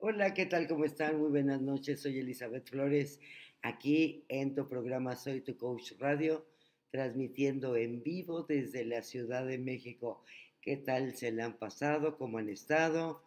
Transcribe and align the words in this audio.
Hola, 0.00 0.32
¿qué 0.32 0.46
tal? 0.46 0.68
¿Cómo 0.68 0.84
están? 0.84 1.18
Muy 1.18 1.28
buenas 1.28 1.60
noches. 1.60 2.02
Soy 2.02 2.20
Elizabeth 2.20 2.70
Flores, 2.70 3.18
aquí 3.62 4.24
en 4.28 4.54
tu 4.54 4.68
programa 4.68 5.16
Soy 5.16 5.40
tu 5.40 5.56
Coach 5.56 5.94
Radio, 5.98 6.46
transmitiendo 6.92 7.74
en 7.74 8.04
vivo 8.04 8.44
desde 8.44 8.84
la 8.84 9.02
Ciudad 9.02 9.44
de 9.44 9.58
México. 9.58 10.22
¿Qué 10.60 10.76
tal 10.76 11.16
se 11.16 11.32
le 11.32 11.42
han 11.42 11.58
pasado? 11.58 12.16
¿Cómo 12.16 12.38
han 12.38 12.48
estado? 12.48 13.24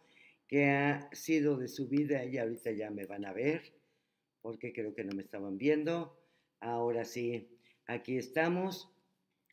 ¿Qué 0.48 0.64
ha 0.70 1.10
sido 1.12 1.58
de 1.58 1.68
su 1.68 1.88
vida? 1.88 2.24
Y 2.24 2.38
ahorita 2.38 2.70
ya 2.70 2.90
me 2.90 3.04
van 3.04 3.26
a 3.26 3.34
ver, 3.34 3.74
porque 4.40 4.72
creo 4.72 4.94
que 4.94 5.04
no 5.04 5.14
me 5.14 5.24
estaban 5.24 5.58
viendo. 5.58 6.18
Ahora 6.60 7.04
sí, 7.04 7.50
aquí 7.84 8.16
estamos. 8.16 8.88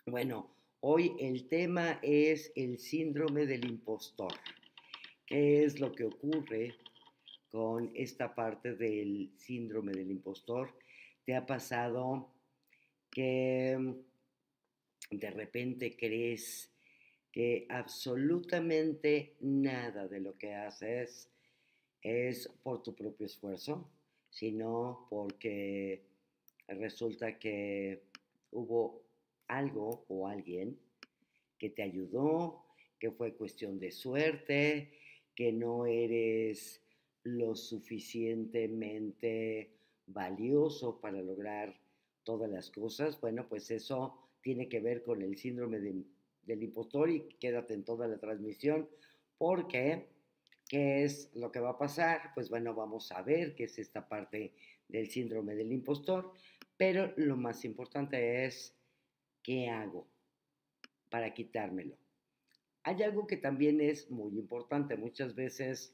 Bueno, 0.06 0.56
hoy 0.80 1.18
el 1.20 1.50
tema 1.50 2.00
es 2.02 2.54
el 2.56 2.80
síndrome 2.80 3.46
del 3.46 3.66
impostor. 3.66 4.32
¿Qué 5.26 5.66
es 5.66 5.82
lo 5.82 5.92
que 5.92 6.06
ocurre 6.06 6.78
con 7.52 7.92
esta 7.96 8.34
parte 8.36 8.76
del 8.76 9.32
síndrome 9.36 9.94
del 9.94 10.12
impostor. 10.12 10.74
¿Te 11.26 11.36
ha 11.36 11.46
pasado 11.46 12.30
que 13.10 13.76
mm, 13.78 15.18
de 15.18 15.32
repente 15.32 15.96
crees 15.96 16.72
que 17.32 17.66
absolutamente 17.70 19.36
nada 19.42 20.08
de 20.08 20.20
lo 20.20 20.38
que 20.38 20.54
haces 20.54 21.30
es 22.02 22.48
por 22.64 22.82
tu 22.82 22.96
propio 22.96 23.26
esfuerzo, 23.26 23.90
sino 24.30 25.08
porque 25.10 26.02
resulta 26.68 27.38
que 27.38 28.04
hubo 28.52 29.04
algo 29.48 30.06
o 30.08 30.28
alguien 30.28 30.78
que 31.58 31.70
te 31.70 31.84
ayudó, 31.84 32.66
que 33.00 33.12
fue 33.12 33.36
cuestión 33.36 33.80
de 33.80 33.92
suerte, 33.92 34.94
que 35.36 35.52
no 35.52 35.86
eres 35.86 36.82
lo 37.38 37.56
suficientemente 37.56 39.72
valioso 40.08 41.00
para 41.00 41.22
lograr 41.22 41.80
todas 42.24 42.50
las 42.50 42.72
cosas, 42.72 43.22
bueno, 43.22 43.48
pues 43.48 43.72
eso 43.72 44.30
tiene 44.42 44.70
que 44.70 44.80
ver 44.80 45.04
con 45.04 45.22
el 45.22 45.38
síndrome 45.38 45.80
del 45.80 46.64
impostor 46.64 47.10
y 47.10 47.22
quédate 47.40 47.74
en 47.74 47.84
toda 47.84 48.08
la 48.08 48.18
transmisión 48.18 48.90
porque 49.38 50.08
¿qué 50.68 51.04
es 51.04 51.30
lo 51.34 51.52
que 51.52 51.60
va 51.60 51.72
a 51.72 51.78
pasar? 51.78 52.32
Pues 52.36 52.50
bueno, 52.50 52.74
vamos 52.74 53.12
a 53.12 53.22
ver 53.22 53.56
qué 53.56 53.66
es 53.66 53.80
esta 53.80 54.08
parte 54.08 54.54
del 54.88 55.10
síndrome 55.10 55.56
del 55.56 55.72
impostor, 55.72 56.34
pero 56.78 57.14
lo 57.18 57.38
más 57.38 57.66
importante 57.66 58.46
es 58.46 58.76
¿qué 59.44 59.70
hago 59.70 60.08
para 61.10 61.34
quitármelo? 61.34 61.98
Hay 62.84 63.04
algo 63.04 63.28
que 63.28 63.38
también 63.38 63.82
es 63.82 64.10
muy 64.10 64.38
importante, 64.38 64.96
muchas 64.96 65.36
veces 65.36 65.94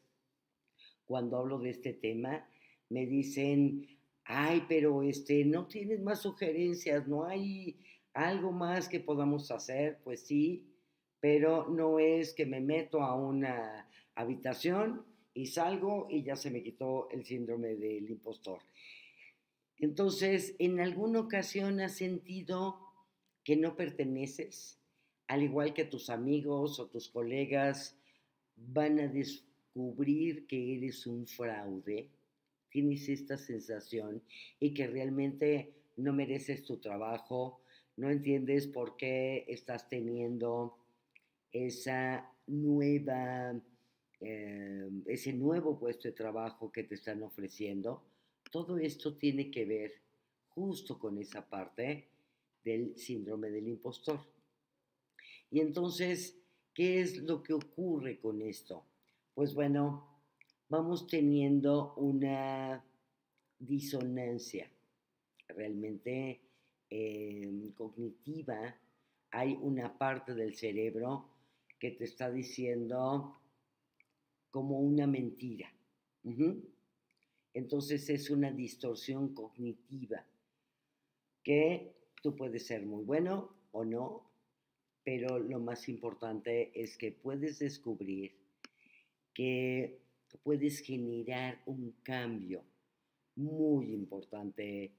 cuando 1.06 1.38
hablo 1.38 1.60
de 1.60 1.70
este 1.72 1.94
tema, 1.94 2.48
me 2.90 3.06
dicen, 3.06 3.88
ay, 4.26 4.66
pero 4.68 5.04
este, 5.04 5.46
no 5.46 5.68
tienes 5.68 6.02
más 6.02 6.22
sugerencias, 6.22 7.08
no 7.08 7.26
hay 7.26 7.80
algo 8.14 8.52
más 8.52 8.88
que 8.88 9.00
podamos 9.00 9.52
hacer, 9.52 10.00
pues 10.04 10.26
sí, 10.26 10.68
pero 11.20 11.70
no 11.70 12.00
es 12.00 12.34
que 12.34 12.46
me 12.46 12.62
meto 12.62 13.02
a 13.02 13.16
una 13.16 13.90
habitación 14.16 15.06
y 15.34 15.48
salgo 15.48 16.08
y 16.10 16.24
ya 16.24 16.36
se 16.36 16.50
me 16.50 16.64
quitó 16.64 17.10
el 17.12 17.26
síndrome 17.26 17.76
del 17.76 18.10
impostor. 18.10 18.62
Entonces, 19.78 20.56
¿en 20.60 20.80
alguna 20.80 21.20
ocasión 21.20 21.82
has 21.82 21.98
sentido 21.98 22.80
que 23.44 23.58
no 23.58 23.76
perteneces? 23.76 24.80
Al 25.28 25.44
igual 25.44 25.74
que 25.74 25.84
tus 25.84 26.10
amigos 26.10 26.80
o 26.80 26.88
tus 26.88 27.10
colegas 27.10 28.00
van 28.56 29.00
a 29.00 29.08
descubrir 29.76 30.48
que 30.48 30.78
eres 30.78 31.06
un 31.06 31.28
fraude, 31.28 32.08
tienes 32.70 33.10
esta 33.10 33.38
sensación 33.38 34.22
y 34.58 34.74
que 34.74 34.88
realmente 34.88 35.74
no 35.98 36.14
mereces 36.14 36.64
tu 36.64 36.78
trabajo, 36.78 37.60
no 37.98 38.10
entiendes 38.10 38.68
por 38.68 38.96
qué 38.96 39.44
estás 39.50 39.90
teniendo 39.90 40.78
esa 41.52 42.32
nueva, 42.48 43.54
eh, 44.22 44.90
ese 45.08 45.34
nuevo 45.34 45.78
puesto 45.78 46.08
de 46.08 46.14
trabajo 46.14 46.72
que 46.72 46.84
te 46.84 46.96
están 46.96 47.22
ofreciendo. 47.24 48.02
Todo 48.52 48.78
esto 48.78 49.18
tiene 49.18 49.52
que 49.52 49.66
ver 49.66 49.94
justo 50.50 50.98
con 50.98 51.18
esa 51.18 51.46
parte 51.46 52.08
del 52.64 52.98
síndrome 52.98 53.50
del 53.50 53.68
impostor. 53.68 54.22
Y 55.52 55.60
entonces, 55.60 56.38
¿qué 56.74 57.02
es 57.02 57.18
lo 57.18 57.44
que 57.44 57.54
ocurre 57.54 58.20
con 58.20 58.42
esto? 58.42 58.86
Pues 59.36 59.54
bueno, 59.54 60.08
vamos 60.70 61.08
teniendo 61.08 61.94
una 61.96 62.84
disonancia 63.60 64.72
realmente 65.50 66.42
em, 66.90 67.72
cognitiva. 67.74 68.76
Hay 69.32 69.60
una 69.62 69.98
parte 69.98 70.34
del 70.34 70.56
cerebro 70.56 71.30
que 71.78 71.92
te 71.92 72.06
está 72.06 72.32
diciendo 72.32 73.36
como 74.50 74.80
una 74.80 75.06
mentira. 75.06 75.70
Entonces 77.54 78.10
es 78.10 78.30
una 78.30 78.52
distorsión 78.52 79.34
cognitiva 79.36 80.26
que 81.44 81.94
tú 82.24 82.36
puedes 82.38 82.66
ser 82.66 82.86
muy 82.86 83.04
bueno 83.04 83.50
o 83.74 83.84
no, 83.84 84.32
pero 85.04 85.38
lo 85.40 85.60
más 85.60 85.90
importante 85.90 86.72
es 86.74 86.98
que 86.98 87.12
puedes 87.12 87.60
descubrir 87.60 88.45
que 89.36 90.00
puedes 90.44 90.80
generar 90.80 91.62
un 91.68 91.94
cambio 92.02 92.64
muy 93.36 93.94
importante 93.94 94.94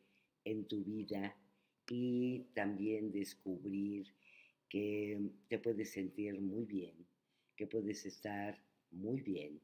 en 0.45 0.69
tu 0.69 0.85
vida 0.85 1.35
y 1.89 2.45
también 2.55 3.11
descubrir 3.11 4.07
que 4.69 5.19
te 5.49 5.59
puedes 5.59 5.91
sentir 5.91 6.39
muy 6.41 6.67
bien, 6.67 6.95
que 7.57 7.67
puedes 7.67 8.05
estar 8.05 8.61
muy 8.91 9.23
bien 9.23 9.61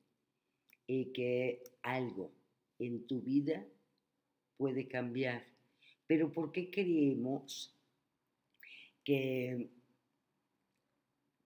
y 0.86 1.12
que 1.12 1.62
algo 1.82 2.32
en 2.78 3.06
tu 3.06 3.20
vida 3.20 3.66
puede 4.56 4.88
cambiar. 4.88 5.44
Pero 6.06 6.32
¿por 6.32 6.50
qué 6.50 6.70
creemos 6.70 7.76
que 9.04 9.68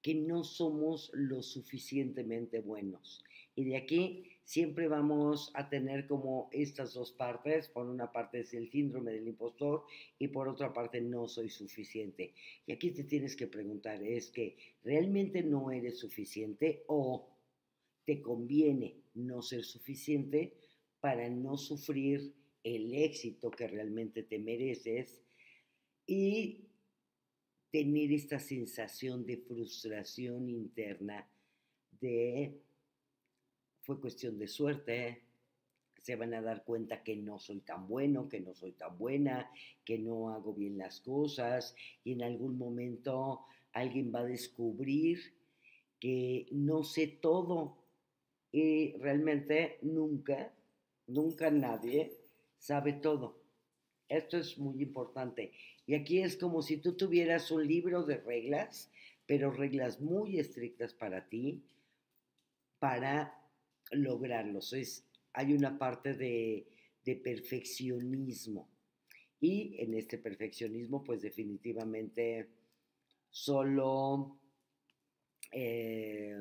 que 0.06 0.14
no 0.14 0.44
somos 0.44 1.10
lo 1.14 1.42
suficientemente 1.42 2.60
buenos. 2.60 3.24
Y 3.56 3.64
de 3.64 3.76
aquí 3.76 4.22
siempre 4.44 4.86
vamos 4.86 5.50
a 5.54 5.68
tener 5.68 6.06
como 6.06 6.48
estas 6.52 6.94
dos 6.94 7.10
partes. 7.10 7.66
Por 7.66 7.88
una 7.88 8.12
parte 8.12 8.38
es 8.38 8.54
el 8.54 8.70
síndrome 8.70 9.10
del 9.10 9.26
impostor 9.26 9.82
y 10.16 10.28
por 10.28 10.46
otra 10.46 10.72
parte 10.72 11.00
no 11.00 11.26
soy 11.26 11.50
suficiente. 11.50 12.34
Y 12.68 12.70
aquí 12.70 12.92
te 12.92 13.02
tienes 13.02 13.34
que 13.34 13.48
preguntar, 13.48 14.00
¿es 14.00 14.30
que 14.30 14.56
realmente 14.84 15.42
no 15.42 15.72
eres 15.72 15.98
suficiente 15.98 16.84
o 16.86 17.28
te 18.04 18.22
conviene 18.22 19.02
no 19.14 19.42
ser 19.42 19.64
suficiente 19.64 20.56
para 21.00 21.28
no 21.28 21.58
sufrir 21.58 22.32
el 22.62 22.94
éxito 22.94 23.50
que 23.50 23.66
realmente 23.66 24.22
te 24.22 24.38
mereces? 24.38 25.20
Y 26.06 26.65
tener 27.70 28.12
esta 28.12 28.38
sensación 28.38 29.24
de 29.26 29.38
frustración 29.38 30.48
interna 30.48 31.26
de 32.00 32.60
fue 33.82 34.00
cuestión 34.00 34.36
de 34.36 34.48
suerte, 34.48 35.22
se 36.02 36.16
van 36.16 36.34
a 36.34 36.42
dar 36.42 36.64
cuenta 36.64 37.02
que 37.02 37.16
no 37.16 37.38
soy 37.38 37.60
tan 37.60 37.86
bueno, 37.86 38.28
que 38.28 38.40
no 38.40 38.52
soy 38.54 38.72
tan 38.72 38.98
buena, 38.98 39.50
que 39.84 39.98
no 39.98 40.30
hago 40.30 40.54
bien 40.54 40.78
las 40.78 41.00
cosas 41.00 41.74
y 42.02 42.12
en 42.12 42.22
algún 42.22 42.58
momento 42.58 43.44
alguien 43.72 44.12
va 44.12 44.20
a 44.20 44.24
descubrir 44.24 45.20
que 46.00 46.46
no 46.50 46.82
sé 46.82 47.06
todo 47.06 47.78
y 48.50 48.96
realmente 48.98 49.78
nunca, 49.82 50.52
nunca 51.06 51.50
nadie 51.50 52.12
sabe 52.58 52.94
todo. 52.94 53.45
Esto 54.08 54.38
es 54.38 54.58
muy 54.58 54.82
importante. 54.82 55.52
Y 55.86 55.94
aquí 55.94 56.20
es 56.20 56.36
como 56.36 56.62
si 56.62 56.78
tú 56.78 56.96
tuvieras 56.96 57.50
un 57.50 57.66
libro 57.66 58.02
de 58.02 58.18
reglas, 58.18 58.90
pero 59.26 59.50
reglas 59.50 60.00
muy 60.00 60.38
estrictas 60.38 60.94
para 60.94 61.28
ti, 61.28 61.62
para 62.78 63.34
lograrlo. 63.90 64.60
Es, 64.72 65.04
hay 65.32 65.52
una 65.52 65.78
parte 65.78 66.14
de, 66.14 66.66
perfeccionismo. 67.22 68.68
Y 69.40 69.76
en 69.78 69.94
este 69.94 70.18
perfeccionismo, 70.18 71.04
pues 71.04 71.22
definitivamente 71.22 72.48
solo 73.30 74.38
eh, 75.52 76.36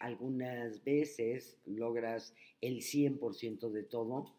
algunas 0.00 0.82
veces 0.82 1.58
logras 1.66 2.34
el 2.60 2.78
100% 2.78 3.70
de 3.70 3.82
todo, 3.84 4.37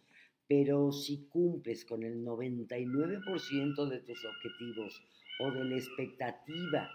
pero 0.50 0.92
si 0.92 1.28
cumples 1.30 1.86
con 1.86 2.04
el 2.04 2.25
99% 2.25 3.88
de 3.88 4.00
tus 4.00 4.25
objetivos 4.25 5.01
o 5.40 5.51
de 5.51 5.63
la 5.63 5.78
expectativa 5.78 6.90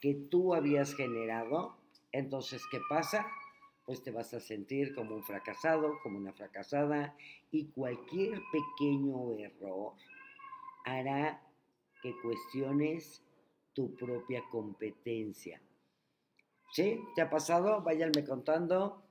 que 0.00 0.14
tú 0.30 0.54
habías 0.54 0.94
generado, 0.94 1.76
entonces, 2.12 2.62
¿qué 2.70 2.78
pasa? 2.88 3.26
pues 3.90 4.04
te 4.04 4.12
vas 4.12 4.32
a 4.34 4.38
sentir 4.38 4.94
como 4.94 5.16
un 5.16 5.24
fracasado, 5.24 5.98
como 6.04 6.16
una 6.16 6.32
fracasada, 6.32 7.16
y 7.50 7.72
cualquier 7.72 8.40
pequeño 8.52 9.32
error 9.32 9.94
hará 10.84 11.42
que 12.00 12.14
cuestiones 12.22 13.20
tu 13.72 13.96
propia 13.96 14.44
competencia. 14.48 15.60
¿Sí? 16.72 17.00
¿Te 17.16 17.22
ha 17.22 17.28
pasado? 17.28 17.82
Váyanme 17.82 18.24
contando. 18.24 19.02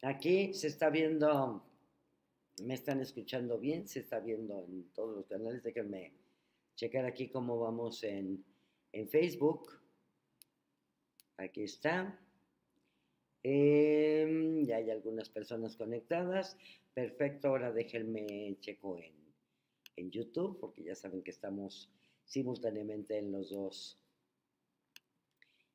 Aquí 0.00 0.54
se 0.54 0.68
está 0.68 0.88
viendo, 0.88 1.62
me 2.62 2.74
están 2.74 3.00
escuchando 3.00 3.58
bien, 3.58 3.86
se 3.86 4.00
está 4.00 4.20
viendo 4.20 4.58
en 4.64 4.90
todos 4.92 5.16
los 5.16 5.26
canales. 5.26 5.62
Déjenme 5.62 6.12
checar 6.76 7.04
aquí 7.04 7.28
cómo 7.28 7.58
vamos 7.58 8.02
en, 8.04 8.44
en 8.92 9.08
Facebook. 9.08 9.70
Aquí 11.36 11.62
está. 11.62 12.18
Em, 13.42 14.64
ya 14.64 14.76
hay 14.76 14.90
algunas 14.90 15.28
personas 15.28 15.76
conectadas. 15.76 16.56
Perfecto, 16.94 17.48
ahora 17.48 17.72
déjenme 17.72 18.56
checo 18.60 18.98
en, 18.98 19.14
en 19.96 20.10
YouTube, 20.10 20.58
porque 20.58 20.82
ya 20.82 20.94
saben 20.94 21.22
que 21.22 21.30
estamos 21.30 21.90
simultáneamente 22.24 23.18
en 23.18 23.32
los 23.32 23.50
dos, 23.50 23.98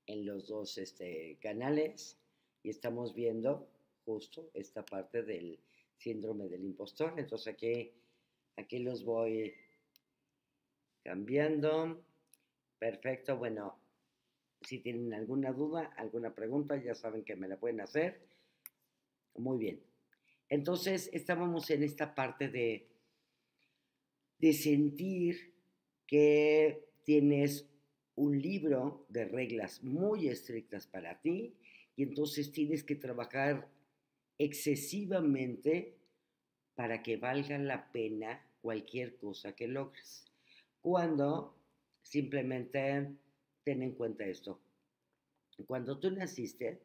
en 0.06 0.26
los 0.26 0.48
dos 0.48 0.78
este, 0.78 1.38
canales 1.42 2.20
y 2.62 2.70
estamos 2.70 3.14
viendo 3.14 3.70
justo 4.06 4.50
esta 4.54 4.86
parte 4.86 5.24
del 5.24 5.60
síndrome 6.04 6.50
del 6.50 6.64
impostor. 6.64 7.14
Entonces 7.18 7.54
aquí, 7.54 7.92
aquí 8.58 8.80
los 8.80 9.04
voy 9.04 9.54
cambiando. 11.04 12.04
Perfecto, 12.78 13.38
bueno, 13.38 13.80
si 14.62 14.80
tienen 14.80 15.14
alguna 15.14 15.52
duda, 15.52 15.94
alguna 15.98 16.34
pregunta, 16.36 16.76
ya 16.82 16.96
saben 16.96 17.24
que 17.24 17.36
me 17.36 17.48
la 17.48 17.58
pueden 17.58 17.82
hacer. 17.82 18.22
Muy 19.36 19.58
bien. 19.58 19.82
Entonces, 20.50 21.10
estábamos 21.14 21.70
en 21.70 21.84
esta 21.84 22.14
parte 22.14 22.50
de, 22.50 22.88
de 24.38 24.54
sentir 24.54 25.54
que 26.06 26.86
tienes 27.04 27.68
un 28.16 28.40
libro 28.40 29.06
de 29.10 29.26
reglas 29.26 29.82
muy 29.82 30.28
estrictas 30.28 30.86
para 30.86 31.20
ti 31.22 31.56
y 31.96 32.04
entonces 32.04 32.52
tienes 32.52 32.84
que 32.84 32.96
trabajar 32.96 33.68
excesivamente 34.44 35.98
para 36.76 37.04
que 37.04 37.18
valga 37.18 37.58
la 37.58 37.92
pena 37.92 38.46
cualquier 38.62 39.18
cosa 39.18 39.56
que 39.56 39.68
logres. 39.68 40.26
Cuando 40.82 41.56
simplemente 42.02 43.16
ten 43.64 43.84
en 43.84 43.92
cuenta 43.94 44.26
esto. 44.26 44.60
Cuando 45.68 46.00
tú 46.00 46.12
naciste, 46.12 46.82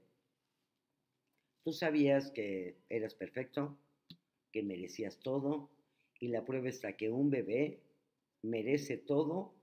tú 1.64 1.72
sabías 1.72 2.30
que 2.30 2.76
eras 2.88 3.14
perfecto, 3.14 3.78
que 4.52 4.62
merecías 4.62 5.18
todo, 5.18 5.70
y 6.20 6.28
la 6.28 6.44
prueba 6.44 6.68
está 6.68 6.96
que 6.96 7.10
un 7.10 7.30
bebé 7.30 7.80
merece 8.42 8.96
todo 8.96 9.54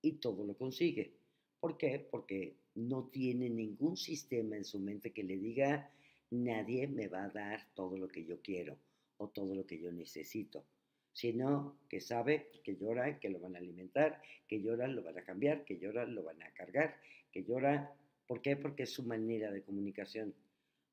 y 0.00 0.12
todo 0.12 0.44
lo 0.44 0.56
consigue. 0.56 1.12
¿Por 1.60 1.76
qué? 1.76 1.98
Porque 2.10 2.56
no 2.74 3.08
tiene 3.08 3.48
ningún 3.48 3.96
sistema 3.96 4.56
en 4.56 4.64
su 4.64 4.78
mente 4.78 5.12
que 5.12 5.22
le 5.22 5.36
diga, 5.36 5.90
nadie 6.32 6.88
me 6.88 7.08
va 7.08 7.24
a 7.24 7.28
dar 7.28 7.68
todo 7.74 7.96
lo 7.96 8.08
que 8.08 8.24
yo 8.24 8.40
quiero 8.40 8.78
o 9.18 9.28
todo 9.28 9.54
lo 9.54 9.66
que 9.66 9.78
yo 9.78 9.92
necesito, 9.92 10.64
sino 11.12 11.78
que 11.88 12.00
sabe 12.00 12.50
que 12.64 12.76
llora, 12.76 13.20
que 13.20 13.28
lo 13.28 13.38
van 13.38 13.54
a 13.54 13.58
alimentar, 13.58 14.20
que 14.48 14.60
llora, 14.60 14.88
lo 14.88 15.02
van 15.02 15.18
a 15.18 15.24
cambiar, 15.24 15.64
que 15.64 15.78
llora, 15.78 16.06
lo 16.06 16.22
van 16.24 16.42
a 16.42 16.52
cargar, 16.54 16.96
que 17.30 17.44
llora, 17.44 17.94
¿por 18.26 18.40
qué? 18.40 18.56
Porque 18.56 18.84
es 18.84 18.90
su 18.90 19.02
manera 19.02 19.50
de 19.50 19.62
comunicación, 19.62 20.34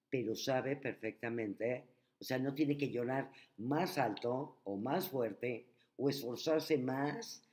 pero 0.09 0.35
sabe 0.35 0.75
perfectamente, 0.75 1.85
o 2.19 2.23
sea, 2.23 2.37
no 2.37 2.53
tiene 2.53 2.77
que 2.77 2.91
llorar 2.91 3.31
más 3.57 3.97
alto 3.97 4.59
o 4.65 4.75
más 4.75 5.07
fuerte 5.07 5.67
o 5.95 6.09
esforzarse 6.09 6.77
más 6.77 7.47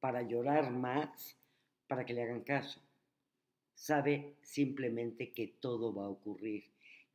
para 0.00 0.22
llorar 0.22 0.70
más 0.70 1.36
para 1.86 2.04
que 2.06 2.14
le 2.14 2.22
hagan 2.22 2.42
caso. 2.42 2.80
Sabe 3.74 4.36
simplemente 4.40 5.32
que 5.32 5.48
todo 5.60 5.94
va 5.94 6.06
a 6.06 6.08
ocurrir. 6.08 6.64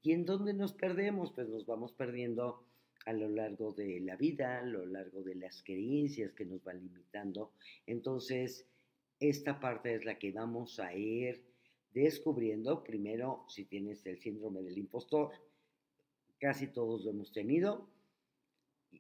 ¿Y 0.02 0.14
en 0.14 0.26
dónde 0.26 0.54
nos 0.54 0.74
perdemos? 0.74 1.32
Pues 1.32 1.48
nos 1.48 1.66
vamos 1.66 1.94
perdiendo 1.94 2.66
a 3.06 3.14
lo 3.14 3.30
largo 3.30 3.72
de 3.74 4.00
la 4.00 4.16
vida, 4.16 4.60
a 4.60 4.66
lo 4.66 4.86
largo 4.86 5.22
de 5.24 5.36
las 5.36 5.64
creencias 5.64 6.34
que 6.34 6.46
nos 6.46 6.64
van 6.64 6.82
limitando. 6.82 7.54
Entonces, 7.86 8.68
esta 9.20 9.60
parte 9.60 9.94
es 9.94 10.06
la 10.06 10.18
que 10.18 10.32
vamos 10.32 10.80
a 10.80 10.96
ir 10.96 11.44
descubriendo. 11.94 12.84
Primero, 12.84 13.46
si 13.48 13.66
tienes 13.66 14.06
el 14.06 14.20
síndrome 14.20 14.62
del 14.62 14.78
impostor, 14.78 15.32
casi 16.40 16.68
todos 16.68 17.06
lo 17.06 17.12
hemos 17.12 17.32
tenido. 17.32 17.88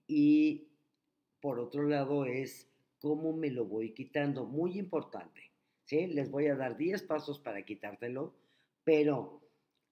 Y 0.08 0.68
por 1.40 1.60
otro 1.60 1.84
lado 1.84 2.26
es 2.26 2.70
cómo 3.00 3.34
me 3.34 3.50
lo 3.50 3.66
voy 3.66 3.94
quitando. 3.94 4.46
Muy 4.46 4.78
importante. 4.78 5.52
¿sí? 5.86 6.08
Les 6.08 6.30
voy 6.30 6.48
a 6.48 6.56
dar 6.56 6.78
10 6.78 7.04
pasos 7.04 7.40
para 7.40 7.66
quitártelo, 7.66 8.36
pero 8.84 9.41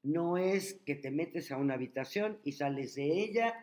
no 0.04 0.38
es 0.38 0.76
que 0.86 0.96
te 0.96 1.12
metes 1.12 1.52
a 1.52 1.58
una 1.58 1.74
habitación 1.76 2.40
y 2.44 2.54
sales 2.54 2.96
de 2.96 3.06
ella 3.06 3.54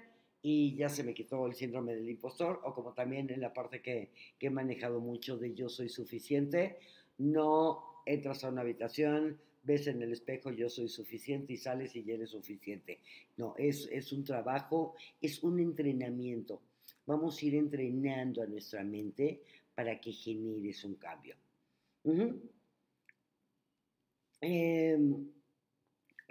y 0.43 0.77
ya 0.77 0.89
se 0.89 1.03
me 1.03 1.15
quitó 1.15 1.47
el 1.47 1.55
síndrome 1.55 1.95
del 1.95 2.09
impostor, 2.09 2.61
o 2.65 2.75
como 2.75 2.93
también 2.93 3.31
en 3.31 3.41
la 3.41 3.53
parte 3.53 3.83
que, 3.83 4.11
que 4.39 4.47
he 4.47 4.51
manejado 4.51 5.01
mucho 5.01 5.37
de 5.37 5.55
yo 5.55 5.69
soy 5.69 5.89
suficiente, 5.89 6.79
no 7.19 8.03
entras 8.07 8.45
a 8.45 8.51
una 8.51 8.61
habitación, 8.61 9.41
ves 9.65 9.89
en 9.89 10.01
el 10.03 10.13
espejo 10.13 10.53
yo 10.53 10.69
soy 10.69 10.89
suficiente 10.89 11.55
y 11.55 11.57
sales 11.57 11.97
y 11.97 12.05
ya 12.05 12.15
eres 12.15 12.31
suficiente. 12.31 13.01
No, 13.37 13.55
es, 13.59 13.89
es 13.91 14.13
un 14.13 14.23
trabajo, 14.23 14.95
es 15.21 15.43
un 15.43 15.59
entrenamiento 15.59 16.61
vamos 17.07 17.41
a 17.41 17.47
ir 17.47 17.55
entrenando 17.55 18.43
a 18.43 18.47
nuestra 18.47 18.83
mente 18.85 19.43
para 19.75 20.01
que 20.01 20.13
generes 20.13 20.85
un 20.85 20.97
cambio. 20.97 21.37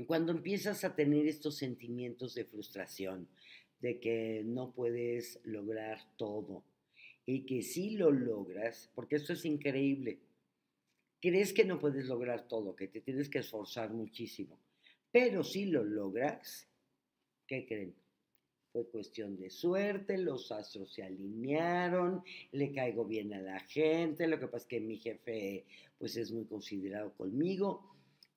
Cuando 0.04 0.34
empiezas 0.34 0.84
a 0.84 0.96
tener 0.96 1.28
estos 1.28 1.56
sentimientos 1.56 2.36
de 2.36 2.44
frustración, 2.44 3.28
de 3.80 4.00
que 4.00 4.44
no 4.44 4.74
puedes 4.74 5.40
lograr 5.44 6.00
todo 6.18 6.64
y 7.26 7.46
que 7.46 7.62
si 7.62 7.92
lo 7.92 8.12
logras, 8.12 8.92
porque 8.94 9.16
esto 9.16 9.34
es 9.34 9.46
increíble, 9.46 10.20
crees 11.22 11.54
que 11.54 11.66
no 11.66 11.80
puedes 11.80 12.08
lograr 12.08 12.48
todo, 12.48 12.76
que 12.76 12.88
te 12.88 13.02
tienes 13.02 13.30
que 13.30 13.40
esforzar 13.40 13.92
muchísimo, 13.92 14.60
pero 15.12 15.44
si 15.44 15.68
lo 15.68 15.84
logras, 15.84 16.68
¿qué 17.48 17.66
creen? 17.66 17.96
fue 18.76 18.90
cuestión 18.90 19.38
de 19.38 19.50
suerte, 19.50 20.18
los 20.18 20.52
astros 20.52 20.92
se 20.92 21.02
alinearon, 21.02 22.22
le 22.52 22.74
caigo 22.74 23.06
bien 23.06 23.34
a 23.34 23.40
la 23.40 23.62
gente, 23.62 24.28
lo 24.28 24.38
que 24.38 24.48
pasa 24.48 24.64
es 24.64 24.66
que 24.66 24.82
mi 24.82 24.98
jefe 24.98 25.64
pues 25.98 26.18
es 26.18 26.34
muy 26.34 26.44
considerado 26.44 27.14
conmigo, 27.14 27.95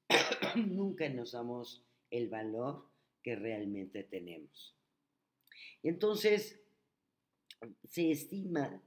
nunca 0.57 1.09
nos 1.09 1.33
damos 1.33 1.85
el 2.11 2.29
valor 2.29 2.89
que 3.23 3.37
realmente 3.37 4.05
tenemos. 4.05 4.75
Entonces, 5.83 6.61
se 7.85 8.11
estima 8.11 8.83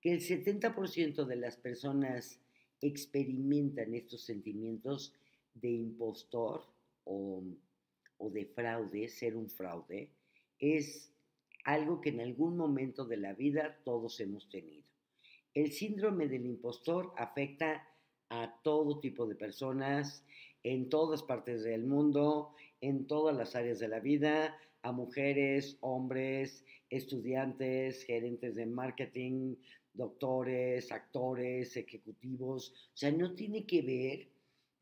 que 0.00 0.12
el 0.12 0.20
70% 0.20 1.24
de 1.24 1.36
las 1.36 1.56
personas 1.56 2.40
experimentan 2.80 3.94
estos 3.94 4.24
sentimientos 4.24 5.14
de 5.54 5.70
impostor 5.70 6.66
o, 7.04 7.42
o 8.18 8.30
de 8.30 8.46
fraude, 8.46 9.08
ser 9.08 9.36
un 9.36 9.48
fraude, 9.48 10.10
es 10.58 11.12
algo 11.64 12.00
que 12.00 12.10
en 12.10 12.20
algún 12.20 12.56
momento 12.56 13.06
de 13.06 13.16
la 13.16 13.32
vida 13.32 13.80
todos 13.84 14.20
hemos 14.20 14.48
tenido. 14.48 14.84
El 15.54 15.72
síndrome 15.72 16.28
del 16.28 16.44
impostor 16.46 17.14
afecta 17.16 17.88
a 18.28 18.60
todo 18.62 18.98
tipo 19.00 19.26
de 19.26 19.36
personas 19.36 20.24
en 20.64 20.88
todas 20.88 21.22
partes 21.22 21.62
del 21.62 21.84
mundo, 21.84 22.54
en 22.80 23.06
todas 23.06 23.36
las 23.36 23.54
áreas 23.54 23.78
de 23.78 23.88
la 23.88 24.00
vida, 24.00 24.58
a 24.82 24.92
mujeres, 24.92 25.78
hombres, 25.80 26.64
estudiantes, 26.90 28.04
gerentes 28.04 28.54
de 28.54 28.66
marketing, 28.66 29.56
doctores, 29.92 30.90
actores, 30.90 31.76
ejecutivos. 31.76 32.72
O 32.92 32.96
sea, 32.96 33.12
no 33.12 33.34
tiene 33.34 33.64
que 33.64 33.82
ver 33.82 34.28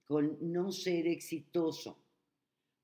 con 0.06 0.38
no 0.40 0.72
ser 0.72 1.06
exitoso, 1.06 1.98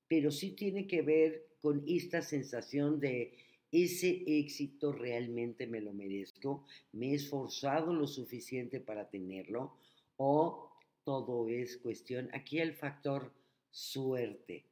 pero 0.07 0.31
sí 0.31 0.51
tiene 0.51 0.87
que 0.87 1.01
ver 1.01 1.47
con 1.61 1.83
esta 1.87 2.21
sensación 2.21 2.99
de 2.99 3.33
ese 3.71 4.23
éxito 4.25 4.91
realmente 4.91 5.67
me 5.67 5.81
lo 5.81 5.93
merezco, 5.93 6.65
me 6.93 7.11
he 7.11 7.15
esforzado 7.15 7.93
lo 7.93 8.07
suficiente 8.07 8.79
para 8.79 9.09
tenerlo 9.09 9.75
o 10.17 10.68
todo 11.09 11.49
es 11.49 11.77
cuestión, 11.77 12.29
aquí 12.33 12.59
el 12.59 12.75
factor 12.75 13.33
suerte 13.71 14.67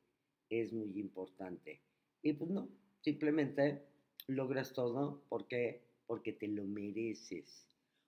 es 0.52 0.72
muy 0.72 1.00
importante. 1.00 1.82
Y 2.22 2.34
pues 2.34 2.52
no, 2.52 2.70
simplemente 3.02 3.82
logras 4.28 4.72
todo 4.72 5.24
porque 5.30 5.82
porque 6.06 6.34
te 6.34 6.48
lo 6.48 6.64
mereces, 6.66 7.66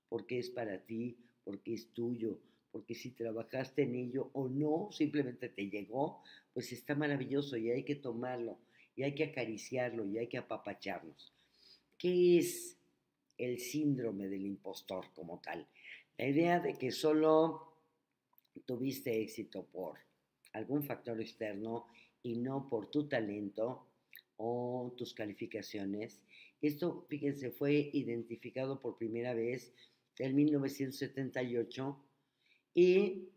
porque 0.10 0.38
es 0.38 0.52
para 0.52 0.86
ti, 0.86 1.18
porque 1.44 1.74
es 1.74 1.92
tuyo, 1.92 2.40
porque 2.72 2.94
si 2.94 3.10
trabajaste 3.10 3.82
en 3.82 3.96
ello 3.96 4.30
o 4.34 4.48
no, 4.48 4.90
simplemente 4.92 5.50
te 5.50 5.68
llegó, 5.68 6.22
pues 6.54 6.72
está 6.72 6.94
maravilloso 6.94 7.58
y 7.58 7.72
hay 7.72 7.84
que 7.84 7.96
tomarlo, 7.96 8.60
y 8.96 9.02
hay 9.02 9.16
que 9.16 9.24
acariciarlo, 9.24 10.06
y 10.06 10.20
hay 10.20 10.28
que 10.28 10.38
apapacharnos. 10.38 11.34
¿Qué 11.98 12.38
es 12.38 12.78
el 13.40 13.58
síndrome 13.58 14.28
del 14.30 14.46
impostor 14.46 15.08
como 15.16 15.40
tal? 15.40 15.68
La 16.16 16.28
idea 16.28 16.60
de 16.60 16.76
que 16.76 16.92
solo 16.92 17.69
tuviste 18.66 19.22
éxito 19.22 19.66
por 19.66 19.98
algún 20.54 20.84
factor 20.84 21.20
externo 21.22 21.88
y 22.22 22.38
no 22.38 22.70
por 22.70 22.90
tu 22.90 23.08
talento 23.08 23.88
o 24.38 24.94
tus 24.98 25.14
calificaciones. 25.14 26.22
Esto, 26.62 27.06
fíjense, 27.10 27.52
fue 27.52 27.90
identificado 27.94 28.80
por 28.80 28.98
primera 28.98 29.34
vez 29.34 29.74
en 30.18 30.36
1978 30.36 32.06
y 32.74 33.30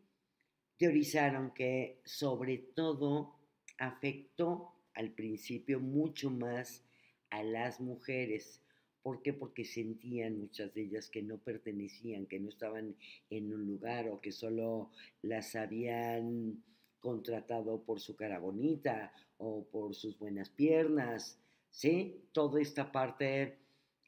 teorizaron 0.77 1.53
que 1.53 2.01
sobre 2.05 2.59
todo 2.59 3.37
afectó 3.79 4.73
al 4.95 5.13
principio 5.13 5.81
mucho 5.81 6.31
más 6.31 6.85
a 7.31 7.43
las 7.43 7.81
mujeres. 7.81 8.62
¿Por 9.03 9.23
qué? 9.23 9.33
Porque 9.33 9.65
sentían 9.65 10.39
muchas 10.39 10.73
de 10.75 10.83
ellas 10.83 11.11
que 11.11 11.23
no 11.23 11.39
pertenecían, 11.39 12.27
que 12.27 12.39
no 12.39 12.49
estaban 12.49 12.97
en 13.31 13.53
un 13.53 13.67
lugar 13.67 14.09
o 14.09 14.21
que 14.21 14.33
solo 14.33 14.91
las 15.23 15.57
habían 15.57 16.63
contratado 17.01 17.83
por 17.83 17.99
su 17.99 18.15
cara 18.15 18.39
bonita 18.39 19.13
o 19.39 19.65
por 19.65 19.95
sus 19.95 20.19
buenas 20.19 20.51
piernas, 20.51 21.41
¿sí? 21.69 22.29
Toda 22.33 22.61
esta 22.61 22.93
parte 22.93 23.59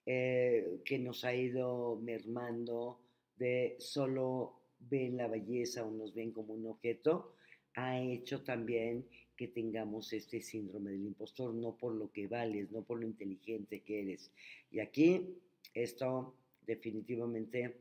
eh, 0.06 0.80
que 0.84 0.98
nos 0.98 1.24
ha 1.24 1.34
ido 1.34 1.96
mermando 1.96 3.00
de 3.36 3.76
solo 3.80 4.60
ven 4.78 5.16
la 5.16 5.26
belleza 5.26 5.84
o 5.84 5.90
nos 5.90 6.14
ven 6.14 6.30
como 6.30 6.54
un 6.54 6.66
objeto, 6.66 7.34
ha 7.74 7.98
hecho 8.00 8.42
también 8.44 9.08
que 9.36 9.48
tengamos 9.48 10.12
este 10.12 10.40
síndrome 10.40 10.92
del 10.92 11.06
impostor, 11.06 11.54
no 11.54 11.76
por 11.76 11.94
lo 11.94 12.12
que 12.12 12.26
vales, 12.26 12.70
no 12.70 12.82
por 12.82 13.00
lo 13.00 13.06
inteligente 13.06 13.80
que 13.80 14.00
eres. 14.02 14.30
Y 14.70 14.80
aquí 14.80 15.36
esto 15.74 16.34
definitivamente 16.66 17.76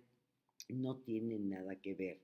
no 0.70 0.98
tiene 0.98 1.38
nada 1.40 1.76
que 1.76 1.94
ver. 1.94 2.20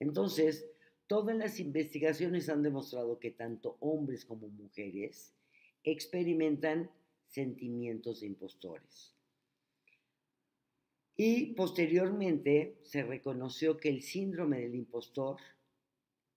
Entonces, 0.00 0.66
todas 1.06 1.36
las 1.36 1.60
investigaciones 1.60 2.48
han 2.48 2.62
demostrado 2.62 3.18
que 3.18 3.30
tanto 3.30 3.76
hombres 3.80 4.24
como 4.24 4.48
mujeres 4.48 5.32
experimentan 5.84 6.90
sentimientos 7.26 8.20
de 8.20 8.26
impostores. 8.26 9.14
Y 11.16 11.52
posteriormente 11.54 12.78
se 12.82 13.04
reconoció 13.04 13.76
que 13.76 13.88
el 13.88 14.02
síndrome 14.02 14.60
del 14.60 14.74
impostor 14.74 15.36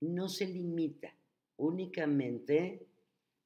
no 0.01 0.29
se 0.29 0.45
limita 0.45 1.16
únicamente 1.57 2.87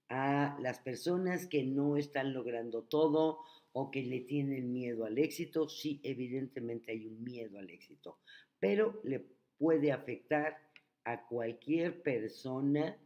a 0.10 0.58
las 0.60 0.80
personas 0.80 1.48
que 1.48 1.63
no 1.63 1.98
están 1.98 2.34
logrando 2.34 2.84
todo 2.84 3.39
o 3.74 3.89
que 3.89 4.03
le 4.03 4.22
tienen 4.22 4.72
miedo 4.72 5.06
al 5.06 5.18
éxito. 5.18 5.70
Sí, 5.70 6.00
evidentemente 6.03 6.91
hay 6.91 7.08
un 7.08 7.24
miedo 7.24 7.58
al 7.58 7.70
éxito, 7.70 8.20
pero 8.60 9.00
le 9.03 9.25
puede 9.58 9.91
afectar 9.91 10.58
a 11.06 11.25
cualquier 11.25 12.01
persona 12.01 12.98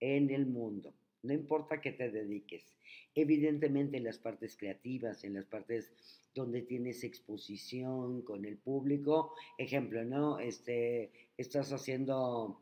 en 0.00 0.30
el 0.30 0.46
mundo, 0.46 0.94
no 1.22 1.34
importa 1.34 1.80
que 1.80 1.92
te 1.92 2.10
dediques. 2.10 2.76
Evidentemente 3.14 3.98
en 3.98 4.04
las 4.04 4.18
partes 4.18 4.56
creativas, 4.56 5.24
en 5.24 5.34
las 5.34 5.44
partes 5.44 5.92
donde 6.34 6.62
tienes 6.62 7.04
exposición 7.04 8.22
con 8.22 8.44
el 8.44 8.56
público, 8.56 9.34
ejemplo, 9.58 10.04
¿no? 10.04 10.38
Este, 10.38 11.10
estás 11.36 11.72
haciendo 11.72 12.60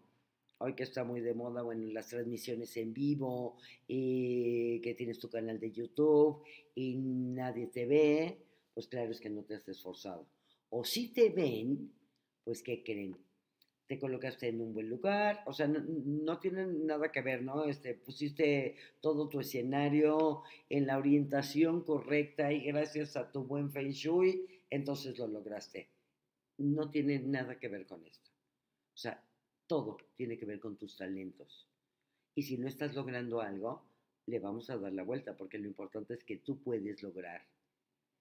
hoy 0.58 0.74
que 0.74 0.82
está 0.82 1.04
muy 1.04 1.20
de 1.20 1.34
moda, 1.34 1.62
bueno, 1.62 1.86
las 1.92 2.08
transmisiones 2.08 2.76
en 2.76 2.92
vivo, 2.92 3.56
eh, 3.88 4.80
que 4.82 4.94
tienes 4.94 5.18
tu 5.18 5.30
canal 5.30 5.58
de 5.58 5.70
YouTube 5.70 6.42
y 6.74 6.96
nadie 6.96 7.68
te 7.68 7.86
ve, 7.86 8.38
pues 8.74 8.88
claro 8.88 9.10
es 9.10 9.20
que 9.20 9.30
no 9.30 9.44
te 9.44 9.54
has 9.54 9.68
esforzado. 9.68 10.26
O 10.70 10.84
si 10.84 11.12
te 11.12 11.30
ven, 11.30 11.92
pues 12.44 12.62
¿qué 12.62 12.82
creen? 12.82 13.16
Te 13.86 13.98
colocaste 13.98 14.48
en 14.48 14.60
un 14.60 14.74
buen 14.74 14.90
lugar, 14.90 15.42
o 15.46 15.52
sea, 15.52 15.66
no, 15.66 15.80
no 15.80 16.38
tienen 16.38 16.86
nada 16.86 17.10
que 17.10 17.22
ver, 17.22 17.42
¿no? 17.42 17.64
Este, 17.64 17.94
pusiste 17.94 18.76
todo 19.00 19.28
tu 19.28 19.40
escenario 19.40 20.42
en 20.68 20.86
la 20.86 20.98
orientación 20.98 21.82
correcta 21.84 22.52
y 22.52 22.64
gracias 22.64 23.16
a 23.16 23.30
tu 23.32 23.44
buen 23.44 23.70
feng 23.70 23.90
shui, 23.90 24.46
entonces 24.68 25.18
lo 25.18 25.26
lograste. 25.26 25.88
No 26.58 26.90
tiene 26.90 27.20
nada 27.20 27.58
que 27.58 27.68
ver 27.68 27.86
con 27.86 28.04
esto. 28.04 28.30
O 28.92 28.96
sea, 29.00 29.24
todo 29.68 29.98
tiene 30.16 30.36
que 30.36 30.46
ver 30.46 30.58
con 30.58 30.76
tus 30.76 30.96
talentos. 30.96 31.68
Y 32.34 32.42
si 32.42 32.58
no 32.58 32.66
estás 32.66 32.96
logrando 32.96 33.40
algo, 33.40 33.84
le 34.26 34.40
vamos 34.40 34.68
a 34.70 34.78
dar 34.78 34.92
la 34.92 35.04
vuelta, 35.04 35.36
porque 35.36 35.58
lo 35.58 35.68
importante 35.68 36.14
es 36.14 36.24
que 36.24 36.38
tú 36.38 36.60
puedes 36.60 37.00
lograr 37.02 37.46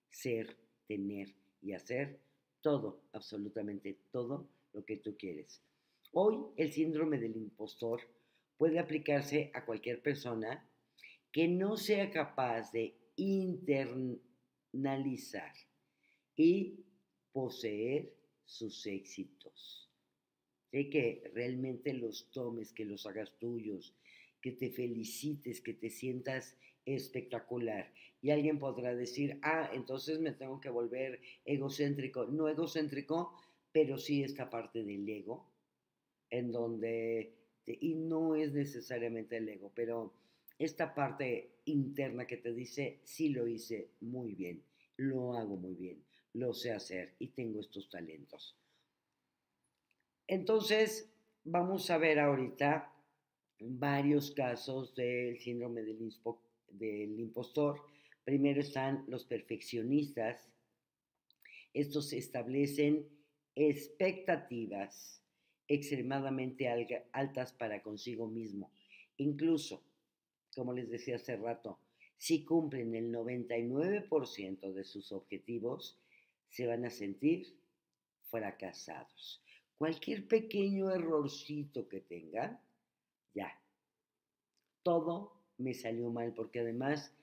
ser, 0.10 0.58
tener 0.88 1.34
y 1.62 1.74
hacer 1.74 2.20
todo, 2.62 3.02
absolutamente 3.14 3.98
todo 4.12 4.48
lo 4.74 4.86
que 4.86 4.98
tú 4.98 5.18
quieres. 5.18 5.64
Hoy 6.12 6.38
el 6.58 6.72
síndrome 6.72 7.18
del 7.18 7.36
impostor 7.36 8.02
puede 8.58 8.78
aplicarse 8.80 9.50
a 9.54 9.66
cualquier 9.66 10.02
persona 10.02 10.70
que 11.32 11.48
no 11.48 11.78
sea 11.78 12.12
capaz 12.12 12.72
de 12.72 12.96
internalizar 13.16 15.54
y 16.36 16.84
poseer 17.32 18.14
sus 18.46 18.86
éxitos 18.86 19.87
de 20.72 20.90
que 20.90 21.32
realmente 21.34 21.94
los 21.94 22.30
tomes, 22.32 22.74
que 22.74 22.86
los 22.86 23.06
hagas 23.06 23.38
tuyos, 23.40 23.96
que 24.42 24.52
te 24.52 24.70
felicites, 24.70 25.62
que 25.62 25.74
te 25.74 25.90
sientas 25.90 26.58
espectacular. 26.86 27.92
Y 28.22 28.32
alguien 28.32 28.60
podrá 28.60 28.96
decir, 28.96 29.40
ah, 29.44 29.70
entonces 29.74 30.20
me 30.20 30.32
tengo 30.32 30.60
que 30.60 30.70
volver 30.70 31.22
egocéntrico. 31.46 32.26
No 32.26 32.48
egocéntrico, 32.48 33.34
pero 33.72 33.98
sí 33.98 34.24
esta 34.24 34.50
parte 34.50 34.84
del 34.84 35.08
ego, 35.08 35.50
en 36.30 36.52
donde, 36.52 37.34
y 37.66 37.96
no 37.96 38.36
es 38.36 38.54
necesariamente 38.54 39.38
el 39.38 39.50
ego, 39.50 39.72
pero 39.76 40.14
esta 40.58 40.94
parte 40.94 41.58
interna 41.66 42.26
que 42.26 42.38
te 42.38 42.54
dice, 42.54 43.00
sí 43.04 43.30
lo 43.30 43.48
hice 43.48 43.92
muy 44.02 44.34
bien, 44.34 44.64
lo 44.98 45.34
hago 45.34 45.56
muy 45.58 45.76
bien, 45.76 46.04
lo 46.34 46.54
sé 46.54 46.72
hacer 46.72 47.14
y 47.20 47.28
tengo 47.28 47.60
estos 47.60 47.90
talentos. 47.90 48.58
Entonces, 50.28 51.10
vamos 51.46 51.90
a 51.90 51.98
ver 51.98 52.20
ahorita 52.20 52.94
varios 53.60 54.32
casos 54.32 54.94
del 54.94 55.40
síndrome 55.40 55.82
del, 55.84 57.20
impostor. 57.20 57.82
Primero 58.26 58.60
están 58.60 59.06
los 59.08 59.24
perfeccionistas. 59.24 60.52
Estos 61.74 62.12
establecen 62.12 63.08
expectativas 63.56 65.24
extremadamente 65.70 66.68
altas 67.14 67.54
para 67.54 67.82
consigo 67.82 68.28
mismo. 68.28 68.72
Incluso, 69.16 69.82
como 70.54 70.74
les 70.74 70.90
decía 70.90 71.16
hace 71.16 71.38
rato, 71.38 71.80
si 72.18 72.44
cumplen 72.44 72.96
el 72.96 73.14
99% 73.14 74.74
de 74.74 74.84
sus 74.84 75.14
objetivos, 75.14 75.98
se 76.50 76.68
van 76.68 76.84
a 76.84 76.90
sentir 76.90 77.58
fracasados. 78.30 79.42
Cualquier 79.78 80.28
pequeño 80.28 80.90
errorcito 80.90 81.88
que 81.88 82.02
tenga, 82.02 82.60
ya. 83.36 83.62
Todo 84.82 85.34
me 85.60 85.76
salió 85.76 86.10
mal 86.10 86.34
porque 86.34 86.62
además 86.62 87.14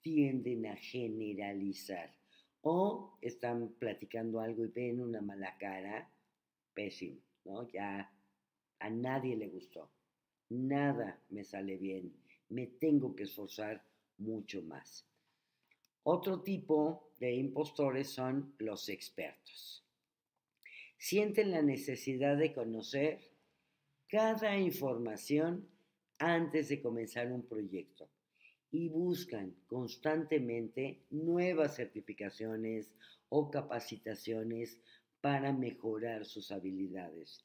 tienden 0.00 0.66
a 0.66 0.76
generalizar. 0.76 2.14
O 2.60 3.18
están 3.20 3.70
platicando 3.80 4.38
algo 4.38 4.64
y 4.64 4.68
ven 4.68 5.00
una 5.00 5.20
mala 5.20 5.58
cara, 5.58 6.08
pésimo, 6.72 7.20
¿no? 7.44 7.68
Ya 7.68 8.12
a 8.78 8.90
nadie 8.90 9.36
le 9.36 9.48
gustó. 9.48 9.90
Nada 10.50 11.20
me 11.30 11.42
sale 11.42 11.76
bien. 11.78 12.14
Me 12.50 12.68
tengo 12.68 13.16
que 13.16 13.24
esforzar 13.24 13.84
mucho 14.18 14.62
más. 14.62 15.04
Otro 16.04 16.42
tipo 16.42 17.10
de 17.18 17.34
impostores 17.34 18.08
son 18.10 18.54
los 18.58 18.88
expertos 18.88 19.81
sienten 21.02 21.50
la 21.50 21.62
necesidad 21.62 22.36
de 22.36 22.52
conocer 22.52 23.18
cada 24.06 24.56
información 24.56 25.68
antes 26.20 26.68
de 26.68 26.80
comenzar 26.80 27.32
un 27.32 27.42
proyecto 27.42 28.08
y 28.70 28.88
buscan 28.88 29.52
constantemente 29.66 31.02
nuevas 31.10 31.74
certificaciones 31.74 32.94
o 33.30 33.50
capacitaciones 33.50 34.78
para 35.20 35.52
mejorar 35.52 36.24
sus 36.24 36.52
habilidades. 36.52 37.44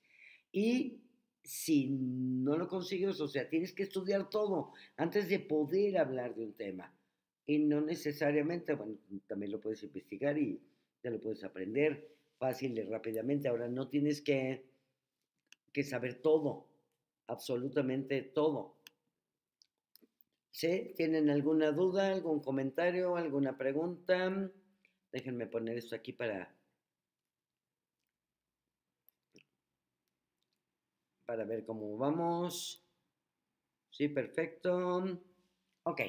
Y 0.52 1.02
si 1.42 1.88
no 1.90 2.58
lo 2.58 2.68
consigues, 2.68 3.20
o 3.20 3.28
sea, 3.28 3.50
tienes 3.50 3.74
que 3.74 3.84
estudiar 3.84 4.30
todo 4.30 4.74
antes 4.98 5.30
de 5.30 5.40
poder 5.40 5.98
hablar 5.98 6.36
de 6.36 6.44
un 6.44 6.54
tema. 6.54 6.96
Y 7.48 7.58
no 7.58 7.82
necesariamente, 7.82 8.76
bueno, 8.76 9.00
también 9.26 9.52
lo 9.52 9.60
puedes 9.60 9.82
investigar 9.82 10.38
y 10.38 10.62
te 11.02 11.10
lo 11.10 11.20
puedes 11.20 11.44
aprender 11.44 12.17
fácil 12.38 12.78
y 12.78 12.84
rápidamente. 12.84 13.48
Ahora 13.48 13.68
no 13.68 13.88
tienes 13.88 14.22
que 14.22 14.68
que 15.78 15.84
saber 15.84 16.24
todo, 16.24 16.68
absolutamente 17.28 18.24
todo. 18.24 18.78
¿Sí? 20.50 20.92
¿Tienen 20.96 21.30
alguna 21.30 21.72
duda, 21.72 22.08
algún 22.12 22.40
comentario, 22.40 23.16
alguna 23.16 23.56
pregunta? 23.60 24.52
Déjenme 25.12 25.46
poner 25.46 25.78
esto 25.78 25.96
aquí 25.96 26.14
para, 26.14 26.52
para 31.28 31.46
ver 31.46 31.64
cómo 31.64 31.96
vamos. 31.96 32.84
Sí, 33.92 34.08
perfecto. 34.10 35.22
Ok. 35.84 36.02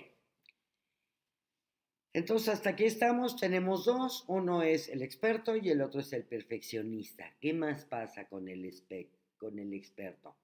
Entonces, 2.13 2.49
hasta 2.49 2.71
aquí 2.71 2.85
estamos. 2.85 3.37
Tenemos 3.37 3.85
dos. 3.85 4.25
Uno 4.29 4.63
es 4.63 4.89
el 4.89 5.03
experto 5.03 5.57
y 5.57 5.69
el 5.69 5.83
otro 5.83 6.01
es 6.01 6.13
el 6.13 6.25
perfeccionista. 6.25 7.35
¿Qué 7.41 7.53
más 7.53 7.85
pasa 7.85 8.27
con 8.29 8.49
el, 8.49 8.65
experto? 8.65 10.37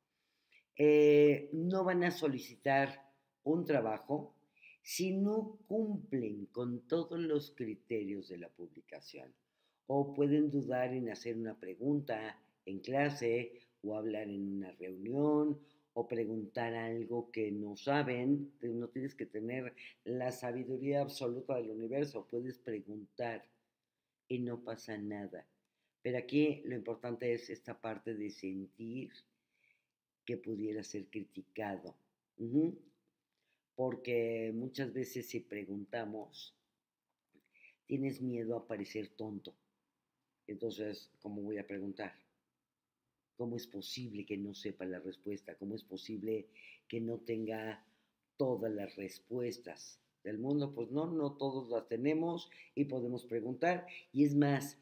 Eh, 0.77 1.51
no 1.53 1.85
van 1.85 2.05
a 2.05 2.11
solicitar 2.11 3.13
un 3.45 3.65
trabajo 3.65 4.35
si 4.83 5.13
no 5.13 5.59
cumplen 5.67 6.47
con 6.47 6.87
todos 6.87 7.19
los 7.19 7.53
criterios 7.53 8.29
de 8.29 8.39
la 8.39 8.51
publicación 8.51 9.33
o 9.87 10.13
pueden 10.13 10.51
dudar 10.51 10.93
en 10.93 11.11
hacer 11.11 11.37
una 11.37 11.59
pregunta 11.59 12.39
en 12.67 12.81
clase 12.81 13.61
o 13.83 13.97
hablar 13.97 14.29
en 14.29 14.57
una 14.57 14.73
reunión 14.73 15.59
o 15.95 16.09
preguntar 16.09 16.75
algo 16.75 17.31
que 17.31 17.53
no 17.53 17.77
saben, 17.77 18.53
no 18.63 18.89
tienes 18.89 19.15
que 19.15 19.27
tener 19.27 19.75
la 20.05 20.33
sabiduría 20.33 21.01
absoluta 21.01 21.55
del 21.55 21.71
universo, 21.71 22.27
puedes 22.29 22.59
preguntar 22.59 23.45
y 24.29 24.41
no 24.41 24.63
pasa 24.63 24.99
nada. 24.99 25.47
Pero 26.03 26.19
aquí 26.19 26.63
lo 26.65 26.75
importante 26.75 27.33
es 27.33 27.49
esta 27.49 27.81
parte 27.81 28.15
de 28.15 28.29
sentir 28.31 29.13
que 30.25 30.37
pudiera 30.37 30.83
ser 30.83 31.07
criticado. 31.07 31.95
Porque 33.77 34.53
muchas 34.53 34.93
veces 34.93 35.29
si 35.29 35.41
preguntamos, 35.41 36.57
tienes 37.87 38.21
miedo 38.21 38.57
a 38.57 38.67
parecer 38.67 39.11
tonto. 39.11 39.55
Entonces, 40.47 41.11
¿cómo 41.21 41.41
voy 41.41 41.59
a 41.59 41.67
preguntar? 41.67 42.24
¿Cómo 43.37 43.57
es 43.57 43.67
posible 43.67 44.25
que 44.25 44.37
no 44.37 44.55
sepa 44.55 44.85
la 44.85 45.01
respuesta? 45.01 45.57
¿Cómo 45.57 45.75
es 45.75 45.83
posible 45.83 46.49
que 46.89 47.01
no 47.01 47.19
tenga 47.19 47.85
todas 48.37 48.73
las 48.73 48.95
respuestas 48.97 50.01
del 50.23 50.39
mundo? 50.39 50.73
Pues 50.75 50.91
no, 50.91 51.07
no 51.07 51.33
todos 51.33 51.69
las 51.71 51.89
tenemos 51.89 52.51
y 52.75 52.85
podemos 52.85 53.27
preguntar. 53.27 53.87
Y 54.13 54.25
es 54.25 54.35
más, 54.35 54.79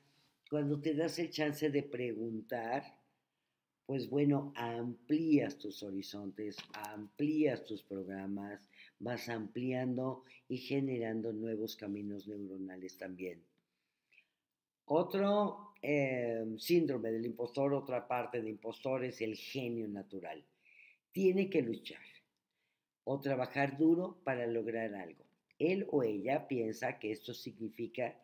cuando 0.50 0.80
te 0.80 0.94
das 0.94 1.18
el 1.18 1.30
chance 1.30 1.70
de 1.70 1.82
preguntar, 1.82 2.98
pues 3.86 4.08
bueno, 4.08 4.52
amplías 4.54 5.58
tus 5.58 5.82
horizontes, 5.82 6.56
amplías 6.72 7.64
tus 7.64 7.82
programas, 7.82 8.68
vas 8.98 9.28
ampliando 9.28 10.24
y 10.48 10.58
generando 10.58 11.32
nuevos 11.32 11.76
caminos 11.76 12.28
neuronales 12.28 12.96
también. 12.96 13.42
Otro 14.84 15.71
em, 15.82 16.58
síndrome 16.58 17.10
del 17.10 17.26
impostor, 17.26 17.74
otra 17.74 18.06
parte 18.06 18.40
de 18.40 18.48
impostor 18.48 19.04
es 19.04 19.20
el 19.20 19.36
genio 19.36 19.88
natural. 19.88 20.44
Tiene 21.10 21.50
que 21.50 21.60
luchar 21.60 22.00
o 23.04 23.20
trabajar 23.20 23.76
duro 23.76 24.20
para 24.24 24.46
lograr 24.46 24.94
algo. 24.94 25.24
Él 25.58 25.86
o 25.90 26.02
ella 26.02 26.48
piensa 26.48 26.98
que 26.98 27.12
esto 27.12 27.34
significa 27.34 28.16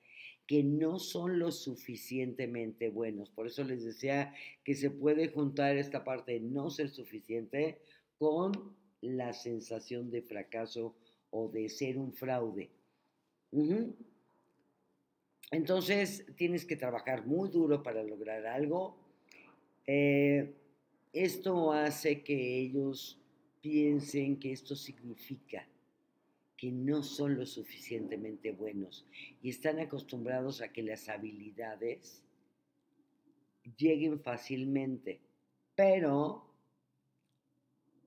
que 0.47 0.62
no 0.62 0.99
son 0.99 1.38
lo 1.38 1.53
suficientemente 1.53 2.88
buenos. 2.88 3.31
Por 3.31 3.47
eso 3.47 3.65
les 3.65 3.85
decía 3.85 4.35
que 4.65 4.75
se 4.75 4.91
puede 4.91 5.29
juntar 5.29 5.77
esta 5.77 6.05
parte 6.05 6.33
de 6.33 6.41
no 6.41 6.71
ser 6.71 6.88
suficiente 6.88 7.83
con 8.19 8.53
la 9.03 9.35
sensación 9.35 10.11
de 10.11 10.23
fracaso 10.23 10.97
o 11.31 11.49
de 11.49 11.69
ser 11.69 11.99
un 11.99 12.15
fraude. 12.15 12.71
Entonces 15.50 16.27
tienes 16.37 16.64
que 16.64 16.77
trabajar 16.77 17.27
muy 17.27 17.49
duro 17.49 17.83
para 17.83 18.03
lograr 18.03 18.46
algo. 18.46 18.99
Eh, 19.87 20.55
esto 21.12 21.73
hace 21.73 22.23
que 22.23 22.59
ellos 22.59 23.18
piensen 23.61 24.38
que 24.38 24.53
esto 24.53 24.77
significa 24.77 25.66
que 26.57 26.70
no 26.70 27.03
son 27.03 27.37
lo 27.37 27.46
suficientemente 27.46 28.51
buenos 28.51 29.07
y 29.40 29.49
están 29.49 29.79
acostumbrados 29.79 30.61
a 30.61 30.73
que 30.73 30.83
las 30.83 31.09
habilidades 31.09 32.23
lleguen 33.77 34.20
fácilmente, 34.20 35.20
pero 35.75 36.44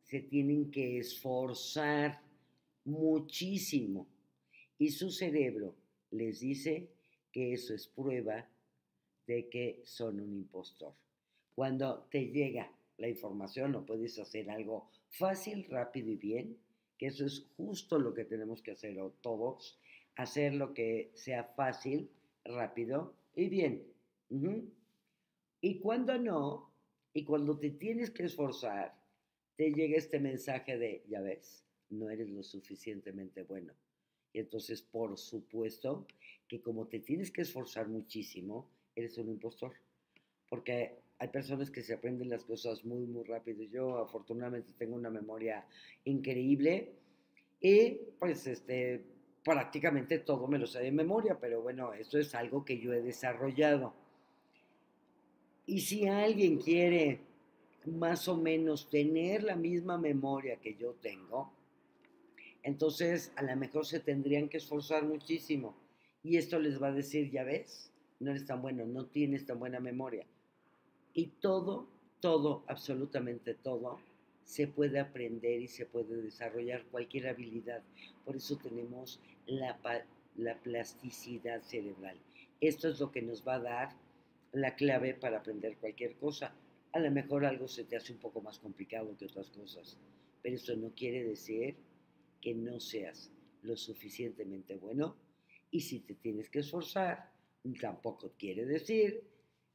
se 0.03 0.19
tienen 0.19 0.69
que 0.69 0.99
esforzar 0.99 2.21
muchísimo 2.83 4.05
y 4.77 4.89
su 4.89 5.11
cerebro 5.11 5.73
les 6.11 6.41
dice 6.41 6.89
que 7.31 7.53
eso 7.53 7.73
es 7.73 7.87
prueba 7.87 8.47
de 9.27 9.49
que 9.49 9.81
son 9.83 10.19
un 10.19 10.33
impostor. 10.33 10.93
Cuando 11.55 12.07
te 12.09 12.27
llega 12.27 12.71
la 12.97 13.07
información 13.07 13.75
o 13.75 13.85
puedes 13.85 14.19
hacer 14.19 14.49
algo 14.49 14.89
fácil, 15.09 15.65
rápido 15.69 16.09
y 16.09 16.17
bien, 16.17 16.57
que 16.97 17.07
eso 17.07 17.25
es 17.25 17.47
justo 17.57 17.97
lo 17.97 18.13
que 18.13 18.25
tenemos 18.25 18.61
que 18.61 18.71
hacer 18.71 18.97
todos, 19.21 19.79
hacer 20.15 20.53
lo 20.53 20.73
que 20.73 21.11
sea 21.15 21.43
fácil, 21.43 22.09
rápido 22.43 23.15
y 23.35 23.49
bien. 23.49 23.83
Y 25.61 25.79
cuando 25.79 26.17
no, 26.17 26.71
y 27.13 27.23
cuando 27.23 27.57
te 27.57 27.71
tienes 27.71 28.11
que 28.11 28.23
esforzar, 28.23 28.95
te 29.55 29.71
llega 29.71 29.97
este 29.97 30.19
mensaje 30.19 30.77
de, 30.77 31.03
ya 31.07 31.21
ves, 31.21 31.65
no 31.89 32.09
eres 32.09 32.29
lo 32.29 32.43
suficientemente 32.43 33.43
bueno. 33.43 33.73
Y 34.33 34.39
entonces, 34.39 34.81
por 34.81 35.17
supuesto, 35.17 36.05
que 36.47 36.61
como 36.61 36.87
te 36.87 36.99
tienes 36.99 37.31
que 37.31 37.41
esforzar 37.41 37.87
muchísimo, 37.87 38.67
eres 38.95 39.17
un 39.17 39.29
impostor. 39.29 39.73
Porque 40.49 40.97
hay 41.19 41.27
personas 41.27 41.69
que 41.69 41.81
se 41.81 41.93
aprenden 41.93 42.29
las 42.29 42.43
cosas 42.43 42.83
muy, 42.83 43.05
muy 43.05 43.23
rápido. 43.23 43.63
Yo 43.63 43.97
afortunadamente 43.97 44.73
tengo 44.77 44.95
una 44.95 45.09
memoria 45.09 45.65
increíble 46.05 46.93
y 47.59 47.91
pues 48.17 48.47
este, 48.47 49.03
prácticamente 49.43 50.19
todo 50.19 50.47
me 50.47 50.57
lo 50.57 50.65
sé 50.65 50.79
de 50.79 50.91
memoria, 50.91 51.37
pero 51.39 51.61
bueno, 51.61 51.93
eso 51.93 52.17
es 52.17 52.33
algo 52.33 52.65
que 52.65 52.79
yo 52.79 52.91
he 52.91 53.01
desarrollado. 53.01 53.93
Y 55.67 55.81
si 55.81 56.07
alguien 56.07 56.57
quiere 56.57 57.19
más 57.85 58.27
o 58.27 58.35
menos 58.35 58.89
tener 58.89 59.43
la 59.43 59.55
misma 59.55 59.97
memoria 59.97 60.57
que 60.57 60.75
yo 60.75 60.93
tengo, 61.01 61.53
entonces, 62.63 63.31
a 63.35 63.43
lo 63.43 63.55
mejor 63.55 63.85
se 63.85 63.99
tendrían 63.99 64.47
que 64.47 64.57
esforzar 64.57 65.03
muchísimo. 65.03 65.75
Y 66.23 66.37
esto 66.37 66.59
les 66.59 66.81
va 66.81 66.87
a 66.87 66.93
decir, 66.93 67.31
ya 67.31 67.43
ves, 67.43 67.91
no 68.19 68.31
eres 68.31 68.45
tan 68.45 68.61
bueno, 68.61 68.85
no 68.85 69.07
tienes 69.07 69.45
tan 69.45 69.59
buena 69.59 69.79
memoria. 69.79 70.25
Y 71.13 71.27
todo, 71.27 71.87
todo, 72.19 72.63
absolutamente 72.67 73.55
todo, 73.55 73.99
se 74.43 74.67
puede 74.67 74.99
aprender 74.99 75.61
y 75.61 75.67
se 75.67 75.85
puede 75.85 76.21
desarrollar 76.21 76.85
cualquier 76.85 77.27
habilidad. 77.27 77.81
Por 78.25 78.35
eso 78.35 78.57
tenemos 78.57 79.19
la, 79.47 79.79
la 80.35 80.55
plasticidad 80.59 81.61
cerebral. 81.61 82.17
Esto 82.59 82.89
es 82.89 82.99
lo 82.99 83.11
que 83.11 83.23
nos 83.23 83.47
va 83.47 83.55
a 83.55 83.59
dar 83.59 83.89
la 84.51 84.75
clave 84.75 85.15
para 85.15 85.39
aprender 85.39 85.77
cualquier 85.77 86.15
cosa. 86.15 86.53
A 86.91 86.99
lo 86.99 87.09
mejor 87.09 87.45
algo 87.45 87.67
se 87.67 87.85
te 87.85 87.95
hace 87.95 88.13
un 88.13 88.19
poco 88.19 88.41
más 88.41 88.59
complicado 88.59 89.15
que 89.17 89.25
otras 89.25 89.49
cosas, 89.49 89.97
pero 90.43 90.55
eso 90.55 90.75
no 90.75 90.91
quiere 90.93 91.23
decir 91.23 91.75
que 92.41 92.53
no 92.53 92.79
seas 92.79 93.31
lo 93.61 93.77
suficientemente 93.77 94.75
bueno 94.75 95.15
y 95.69 95.81
si 95.81 96.01
te 96.01 96.15
tienes 96.15 96.49
que 96.49 96.59
esforzar, 96.59 97.31
tampoco 97.79 98.33
quiere 98.37 98.65
decir 98.65 99.23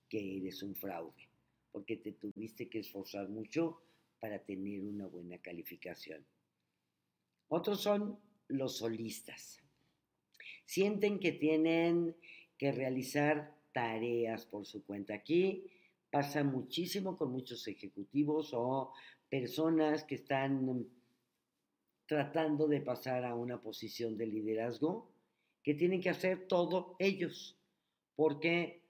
que 0.08 0.36
eres 0.36 0.62
un 0.62 0.74
fraude, 0.74 1.28
porque 1.72 1.96
te 1.96 2.12
tuviste 2.12 2.68
que 2.68 2.80
esforzar 2.80 3.28
mucho 3.28 3.80
para 4.20 4.38
tener 4.38 4.82
una 4.82 5.06
buena 5.06 5.38
calificación. 5.38 6.24
Otros 7.48 7.80
son 7.80 8.18
los 8.48 8.78
solistas. 8.78 9.62
Sienten 10.64 11.18
que 11.18 11.32
tienen 11.32 12.16
que 12.58 12.72
realizar 12.72 13.56
tareas 13.72 14.46
por 14.46 14.66
su 14.66 14.84
cuenta. 14.84 15.14
Aquí 15.14 15.64
pasa 16.10 16.42
muchísimo 16.42 17.16
con 17.16 17.30
muchos 17.30 17.66
ejecutivos 17.68 18.50
o 18.52 18.92
personas 19.28 20.04
que 20.04 20.16
están 20.16 20.86
tratando 22.06 22.68
de 22.68 22.80
pasar 22.80 23.24
a 23.24 23.34
una 23.34 23.60
posición 23.60 24.16
de 24.16 24.26
liderazgo 24.26 25.10
que 25.62 25.74
tienen 25.74 26.00
que 26.00 26.10
hacer 26.10 26.46
todo 26.46 26.96
ellos, 26.98 27.58
porque 28.14 28.82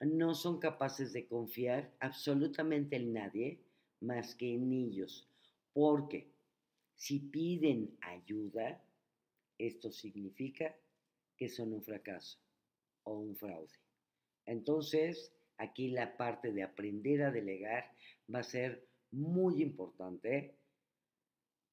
no 0.00 0.34
son 0.34 0.58
capaces 0.58 1.12
de 1.12 1.26
confiar 1.26 1.92
absolutamente 2.00 2.96
en 2.96 3.12
nadie 3.12 3.60
más 4.00 4.34
que 4.34 4.54
en 4.54 4.72
ellos, 4.72 5.28
porque 5.72 6.30
si 6.94 7.18
piden 7.18 7.96
ayuda, 8.02 8.82
esto 9.58 9.90
significa 9.90 10.76
que 11.36 11.48
son 11.48 11.72
un 11.72 11.82
fracaso 11.82 12.38
o 13.04 13.14
un 13.14 13.34
fraude. 13.36 13.72
Entonces, 14.44 15.32
aquí 15.56 15.88
la 15.88 16.16
parte 16.16 16.52
de 16.52 16.62
aprender 16.62 17.22
a 17.22 17.30
delegar 17.30 17.90
va 18.32 18.40
a 18.40 18.42
ser 18.42 18.86
muy 19.10 19.62
importante 19.62 20.59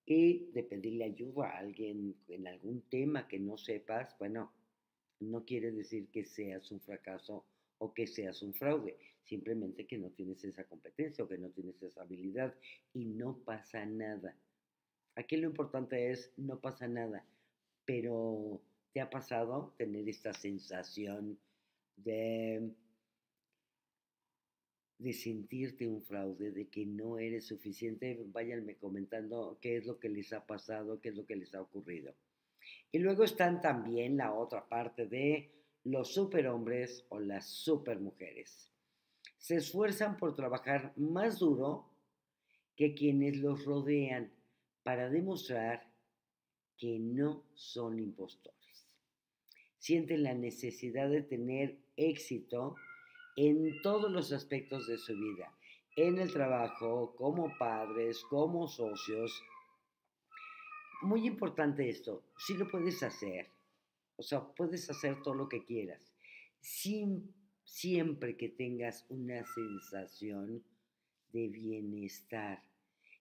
y 0.09 0.49
de 0.53 0.63
pedirle 0.63 1.03
ayuda 1.03 1.49
a 1.49 1.57
alguien 1.57 2.15
en 2.29 2.47
algún 2.47 2.81
tema 2.83 3.27
que 3.27 3.39
no 3.39 3.57
sepas, 3.57 4.17
bueno, 4.17 4.53
no 5.19 5.43
quiere 5.43 5.71
decir 5.71 6.07
que 6.07 6.23
seas 6.23 6.71
un 6.71 6.79
fracaso 6.79 7.45
o 7.79 7.93
que 7.93 8.07
seas 8.07 8.41
un 8.41 8.53
fraude, 8.53 8.97
simplemente 9.25 9.85
que 9.85 9.97
no 9.97 10.09
tienes 10.11 10.41
esa 10.45 10.63
competencia 10.63 11.25
o 11.25 11.27
que 11.27 11.37
no 11.37 11.49
tienes 11.49 11.83
esa 11.83 12.03
habilidad 12.03 12.55
y 12.93 13.03
no 13.05 13.37
pasa 13.39 13.85
nada. 13.85 14.33
Aquí 15.15 15.35
lo 15.35 15.47
importante 15.47 16.09
es, 16.09 16.31
no 16.37 16.61
pasa 16.61 16.87
nada, 16.87 17.25
pero 17.83 18.61
¿te 18.93 19.01
ha 19.01 19.09
pasado 19.09 19.73
tener 19.77 20.07
esta 20.07 20.33
sensación 20.33 21.37
de 21.97 22.71
de 24.99 25.13
sentirte 25.13 25.87
un 25.87 26.01
fraude, 26.01 26.51
de 26.51 26.67
que 26.67 26.85
no 26.85 27.19
eres 27.19 27.47
suficiente, 27.47 28.19
váyanme 28.27 28.75
comentando 28.75 29.57
qué 29.61 29.77
es 29.77 29.85
lo 29.85 29.99
que 29.99 30.09
les 30.09 30.33
ha 30.33 30.45
pasado, 30.45 30.99
qué 30.99 31.09
es 31.09 31.15
lo 31.15 31.25
que 31.25 31.35
les 31.35 31.53
ha 31.53 31.61
ocurrido. 31.61 32.13
Y 32.91 32.99
luego 32.99 33.23
están 33.23 33.61
también 33.61 34.17
la 34.17 34.33
otra 34.33 34.67
parte 34.67 35.05
de 35.05 35.51
los 35.83 36.13
superhombres 36.13 37.05
o 37.09 37.19
las 37.19 37.47
supermujeres. 37.47 38.71
Se 39.37 39.55
esfuerzan 39.55 40.17
por 40.17 40.35
trabajar 40.35 40.93
más 40.97 41.39
duro 41.39 41.89
que 42.75 42.93
quienes 42.93 43.37
los 43.37 43.65
rodean 43.65 44.31
para 44.83 45.09
demostrar 45.09 45.87
que 46.77 46.99
no 46.99 47.43
son 47.53 47.99
impostores. 47.99 48.57
Sienten 49.77 50.23
la 50.23 50.33
necesidad 50.33 51.09
de 51.09 51.21
tener 51.21 51.77
éxito 51.95 52.75
en 53.37 53.81
todos 53.83 54.11
los 54.11 54.31
aspectos 54.33 54.87
de 54.87 54.97
su 54.97 55.15
vida, 55.15 55.55
en 55.95 56.17
el 56.17 56.33
trabajo, 56.33 57.15
como 57.15 57.55
padres, 57.59 58.23
como 58.23 58.67
socios. 58.67 59.43
Muy 61.03 61.27
importante 61.27 61.87
esto, 61.87 62.23
si 62.35 62.55
lo 62.55 62.67
puedes 62.67 63.03
hacer, 63.03 63.51
o 64.15 64.23
sea, 64.23 64.43
puedes 64.43 64.89
hacer 64.89 65.21
todo 65.21 65.35
lo 65.35 65.47
que 65.47 65.63
quieras, 65.63 66.15
sin, 66.59 67.31
siempre 67.63 68.35
que 68.35 68.49
tengas 68.49 69.05
una 69.09 69.45
sensación 69.45 70.63
de 71.31 71.47
bienestar, 71.49 72.63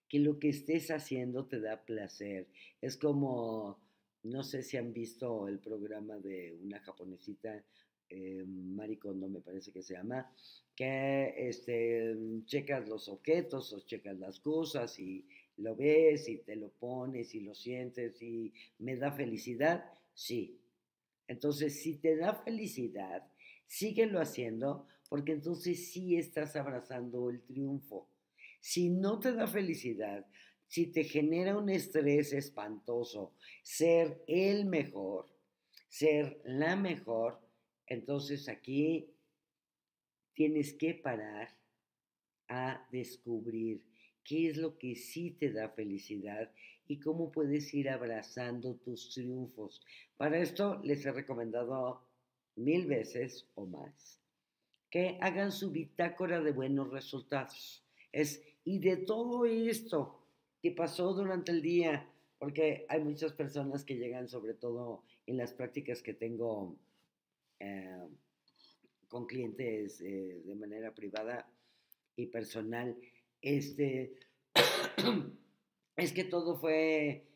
que 0.09 0.18
lo 0.18 0.38
que 0.38 0.48
estés 0.48 0.90
haciendo 0.90 1.44
te 1.44 1.61
da 1.61 1.85
placer. 1.85 2.48
Es 2.81 2.96
como, 2.96 3.79
no 4.22 4.42
sé 4.42 4.62
si 4.62 4.79
han 4.79 4.94
visto 4.94 5.46
el 5.46 5.59
programa 5.59 6.16
de 6.16 6.57
una 6.62 6.81
japonesita 6.81 7.62
eh, 8.09 8.45
Maricondo 8.47 9.29
me 9.29 9.40
parece 9.40 9.73
que 9.73 9.83
se 9.83 9.95
llama, 9.95 10.33
que 10.75 11.35
este, 11.49 12.16
checas 12.45 12.88
los 12.88 13.09
objetos 13.09 13.73
o 13.73 13.81
checas 13.81 14.19
las 14.19 14.40
cosas 14.40 14.99
y 14.99 15.27
lo 15.59 15.75
ves 15.75 16.29
y 16.29 16.38
te 16.38 16.57
lo 16.57 16.71
pones 16.71 17.35
y 17.35 17.40
lo 17.40 17.55
sientes 17.55 18.21
y 18.23 18.53
me 18.79 18.97
da 18.97 19.12
felicidad, 19.12 19.85
sí. 20.14 20.61
Entonces, 21.29 21.83
si 21.83 21.97
te 21.97 22.16
da 22.16 22.35
felicidad, 22.35 23.27
síguelo 23.66 24.21
haciendo 24.21 24.87
porque 25.09 25.33
entonces 25.33 25.92
sí 25.92 26.16
estás 26.16 26.57
abrazando 26.57 27.31
el 27.31 27.42
triunfo. 27.42 28.09
Si 28.61 28.90
no 28.90 29.19
te 29.19 29.33
da 29.33 29.47
felicidad, 29.47 30.27
si 30.66 30.87
te 30.88 31.05
genera 31.05 31.57
un 31.57 31.71
estrés 31.71 32.33
espantoso, 32.33 33.35
ser 33.62 34.23
el 34.27 34.66
mejor, 34.66 35.27
ser 35.88 36.40
la 36.45 36.77
mejor, 36.77 37.40
entonces 37.87 38.49
aquí 38.49 39.11
tienes 40.35 40.75
que 40.75 40.94
parar 40.94 41.57
a 42.49 42.87
descubrir 42.90 43.83
qué 44.22 44.49
es 44.49 44.57
lo 44.57 44.79
que 44.79 44.96
sí 44.96 45.31
te 45.31 45.53
da 45.53 45.68
felicidad 45.70 46.53
y 46.88 47.01
cómo 47.01 47.33
puedes 47.33 47.72
ir 47.75 47.88
abrazando 47.88 48.77
tus 48.77 49.11
triunfos. 49.11 49.83
Para 50.16 50.38
esto 50.38 50.81
les 50.85 51.05
he 51.07 51.12
recomendado 51.12 52.03
mil 52.57 52.87
veces 52.87 53.49
o 53.55 53.66
más 53.66 54.20
que 54.90 55.18
hagan 55.20 55.53
su 55.53 55.70
bitácora 55.70 56.40
de 56.40 56.53
buenos 56.53 56.90
resultados. 56.90 57.85
Es, 58.12 58.42
y 58.64 58.79
de 58.79 58.96
todo 58.96 59.44
esto 59.44 60.22
que 60.62 60.70
pasó 60.70 61.12
durante 61.12 61.53
el 61.53 61.62
día, 61.62 62.09
porque 62.38 62.87
hay 62.88 63.03
muchas 63.03 63.33
personas 63.33 63.85
que 63.85 63.96
llegan, 63.96 64.29
sobre 64.29 64.55
todo 64.55 65.03
en 65.27 65.37
las 65.37 65.53
prácticas 65.53 66.03
que 66.03 66.14
tengo 66.14 66.79
eh, 67.59 68.09
con 69.09 69.27
clientes 69.27 70.01
eh, 70.01 70.42
de 70.45 70.55
manera 70.55 70.95
privada 70.95 71.49
y 72.16 72.27
personal, 72.27 72.97
este, 73.40 74.14
es 75.97 76.12
que 76.12 76.25
todo 76.25 76.57
fue 76.57 77.29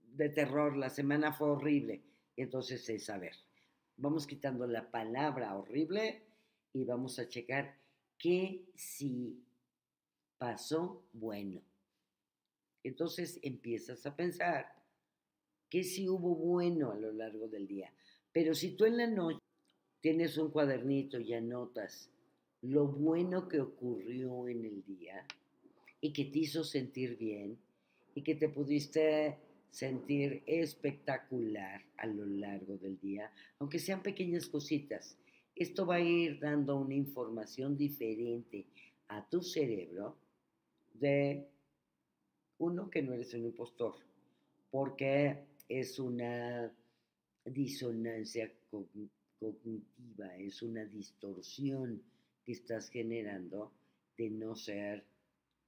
de 0.00 0.28
terror, 0.28 0.76
la 0.76 0.90
semana 0.90 1.32
fue 1.32 1.50
horrible. 1.50 2.02
Entonces 2.36 2.88
es, 2.88 3.08
a 3.10 3.18
ver, 3.18 3.34
vamos 3.96 4.26
quitando 4.26 4.66
la 4.66 4.90
palabra 4.90 5.56
horrible 5.56 6.22
y 6.72 6.84
vamos 6.84 7.18
a 7.18 7.28
checar 7.28 7.76
qué 8.18 8.64
si 8.74 9.44
pasó 10.38 11.04
bueno. 11.12 11.62
Entonces 12.82 13.38
empiezas 13.42 14.04
a 14.06 14.16
pensar 14.16 14.66
que 15.68 15.84
si 15.84 16.08
hubo 16.08 16.34
bueno 16.34 16.90
a 16.90 16.96
lo 16.96 17.12
largo 17.12 17.48
del 17.48 17.66
día. 17.66 17.92
Pero 18.32 18.54
si 18.54 18.76
tú 18.76 18.84
en 18.84 18.96
la 18.96 19.06
noche 19.06 19.38
tienes 20.02 20.36
un 20.36 20.50
cuadernito 20.50 21.20
y 21.20 21.32
anotas 21.32 22.10
lo 22.62 22.88
bueno 22.88 23.48
que 23.48 23.60
ocurrió 23.60 24.48
en 24.48 24.64
el 24.64 24.84
día 24.84 25.24
y 26.00 26.12
que 26.12 26.24
te 26.26 26.40
hizo 26.40 26.64
sentir 26.64 27.16
bien 27.16 27.56
y 28.14 28.22
que 28.22 28.34
te 28.34 28.48
pudiste 28.48 29.38
sentir 29.70 30.42
espectacular 30.44 31.82
a 31.96 32.06
lo 32.06 32.26
largo 32.26 32.76
del 32.76 32.98
día, 33.00 33.32
aunque 33.58 33.78
sean 33.78 34.02
pequeñas 34.02 34.46
cositas. 34.46 35.16
Esto 35.54 35.86
va 35.86 35.96
a 35.96 36.00
ir 36.00 36.40
dando 36.40 36.76
una 36.76 36.94
información 36.94 37.76
diferente 37.76 38.66
a 39.08 39.26
tu 39.28 39.40
cerebro 39.40 40.16
de 40.94 41.46
uno 42.58 42.90
que 42.90 43.02
no 43.02 43.12
eres 43.12 43.34
un 43.34 43.44
impostor, 43.44 43.94
porque 44.70 45.44
es 45.68 45.98
una 45.98 46.72
disonancia 47.44 48.52
cognitiva 48.70 49.21
cognitiva, 49.42 50.36
es 50.36 50.62
una 50.62 50.84
distorsión 50.84 52.00
que 52.44 52.52
estás 52.52 52.88
generando 52.88 53.72
de 54.16 54.30
no 54.30 54.54
ser 54.54 55.04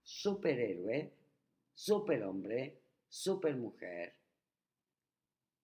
superhéroe, 0.00 1.12
superhombre, 1.74 2.78
supermujer. 3.08 4.12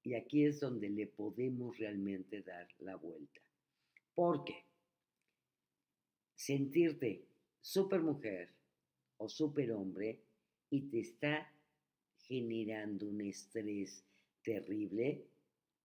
Y 0.03 0.15
aquí 0.15 0.45
es 0.45 0.59
donde 0.59 0.89
le 0.89 1.07
podemos 1.07 1.79
realmente 1.79 2.43
dar 2.43 2.67
la 2.81 2.97
vuelta. 2.97 3.41
Porque 4.13 4.65
sentirte 6.35 7.29
supermujer 7.61 8.49
o 9.19 9.29
superhombre 9.29 10.21
y 10.71 10.81
te 10.91 10.99
está 10.99 11.53
generando 12.27 13.07
un 13.07 13.21
estrés 13.21 14.05
terrible, 14.43 15.30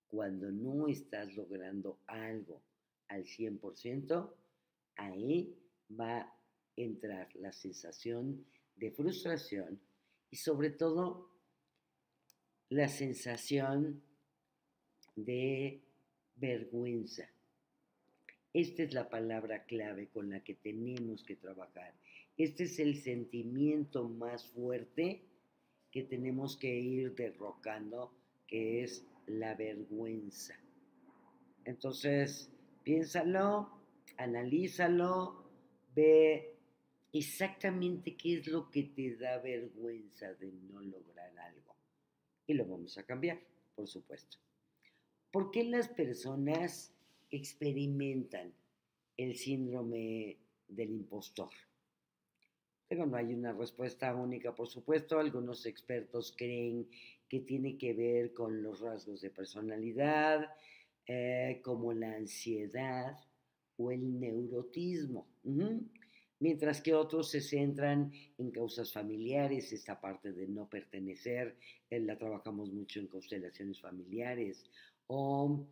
cuando 0.07 0.51
no 0.51 0.87
estás 0.87 1.35
logrando 1.35 1.99
algo 2.07 2.61
al 3.07 3.23
100%, 3.23 4.33
ahí 4.95 5.55
va 5.91 6.21
a 6.21 6.39
entrar 6.75 7.33
la 7.35 7.51
sensación 7.51 8.45
de 8.75 8.91
frustración 8.91 9.79
y 10.29 10.37
sobre 10.37 10.69
todo 10.71 11.29
la 12.69 12.87
sensación 12.87 14.01
de 15.15 15.81
vergüenza. 16.35 17.29
Esta 18.53 18.83
es 18.83 18.93
la 18.93 19.09
palabra 19.09 19.65
clave 19.65 20.07
con 20.07 20.29
la 20.29 20.43
que 20.43 20.55
tenemos 20.55 21.23
que 21.23 21.35
trabajar. 21.35 21.93
Este 22.37 22.63
es 22.63 22.79
el 22.79 23.01
sentimiento 23.01 24.07
más 24.07 24.45
fuerte 24.51 25.23
que 25.91 26.03
tenemos 26.03 26.57
que 26.57 26.77
ir 26.77 27.15
derrocando, 27.15 28.13
que 28.47 28.83
es 28.83 29.05
la 29.27 29.55
vergüenza. 29.55 30.55
Entonces, 31.63 32.51
piénsalo, 32.83 33.69
analízalo, 34.17 35.45
ve 35.95 36.55
exactamente 37.11 38.15
qué 38.15 38.39
es 38.39 38.47
lo 38.47 38.69
que 38.69 38.83
te 38.83 39.15
da 39.15 39.39
vergüenza 39.39 40.33
de 40.33 40.51
no 40.51 40.81
lograr 40.81 41.37
algo. 41.39 41.75
Y 42.47 42.53
lo 42.53 42.65
vamos 42.65 42.97
a 42.97 43.03
cambiar, 43.03 43.39
por 43.75 43.87
supuesto. 43.87 44.37
¿Por 45.31 45.51
qué 45.51 45.63
las 45.63 45.89
personas 45.89 46.93
experimentan 47.31 48.53
el 49.17 49.35
síndrome 49.35 50.37
del 50.67 50.91
impostor? 50.91 51.49
Pero 52.87 53.05
no 53.05 53.17
hay 53.17 53.33
una 53.33 53.51
respuesta 53.51 54.13
única, 54.15 54.53
por 54.53 54.67
supuesto. 54.67 55.19
Algunos 55.19 55.65
expertos 55.65 56.33
creen 56.37 56.87
que 57.29 57.41
tiene 57.41 57.77
que 57.77 57.93
ver 57.93 58.33
con 58.33 58.61
los 58.61 58.79
rasgos 58.79 59.21
de 59.21 59.29
personalidad, 59.29 60.47
eh, 61.07 61.61
como 61.63 61.93
la 61.93 62.13
ansiedad 62.15 63.17
o 63.77 63.91
el 63.91 64.19
neurotismo. 64.19 65.27
Mientras 66.39 66.81
que 66.81 66.93
otros 66.93 67.29
se 67.29 67.41
centran 67.41 68.11
en 68.37 68.51
causas 68.51 68.91
familiares, 68.91 69.71
esta 69.71 69.99
parte 69.99 70.33
de 70.33 70.47
no 70.47 70.69
pertenecer, 70.69 71.57
eh, 71.89 71.99
la 71.99 72.17
trabajamos 72.17 72.71
mucho 72.71 72.99
en 72.99 73.07
constelaciones 73.07 73.79
familiares, 73.79 74.63
o 75.07 75.65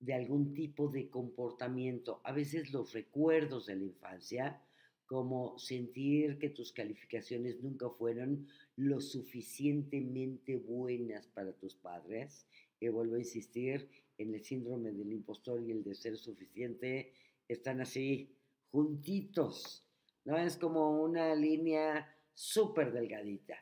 de 0.00 0.14
algún 0.14 0.54
tipo 0.54 0.88
de 0.88 1.08
comportamiento, 1.08 2.20
a 2.24 2.32
veces 2.32 2.72
los 2.72 2.92
recuerdos 2.92 3.66
de 3.66 3.76
la 3.76 3.84
infancia, 3.84 4.62
como 5.08 5.58
sentir 5.58 6.38
que 6.38 6.50
tus 6.50 6.70
calificaciones 6.70 7.60
nunca 7.62 7.88
fueron 7.88 8.46
lo 8.76 9.00
suficientemente 9.00 10.56
buenas 10.56 11.26
para 11.28 11.52
tus 11.52 11.74
padres. 11.74 12.46
Y 12.78 12.88
vuelvo 12.88 13.14
a 13.16 13.20
insistir, 13.20 13.88
en 14.18 14.34
el 14.34 14.44
síndrome 14.44 14.92
del 14.92 15.10
impostor 15.12 15.62
y 15.62 15.70
el 15.70 15.82
de 15.82 15.94
ser 15.94 16.16
suficiente 16.16 17.14
están 17.48 17.80
así 17.80 18.36
juntitos, 18.70 19.86
¿no? 20.24 20.36
Es 20.36 20.56
como 20.58 21.02
una 21.02 21.34
línea 21.34 22.14
súper 22.34 22.92
delgadita. 22.92 23.56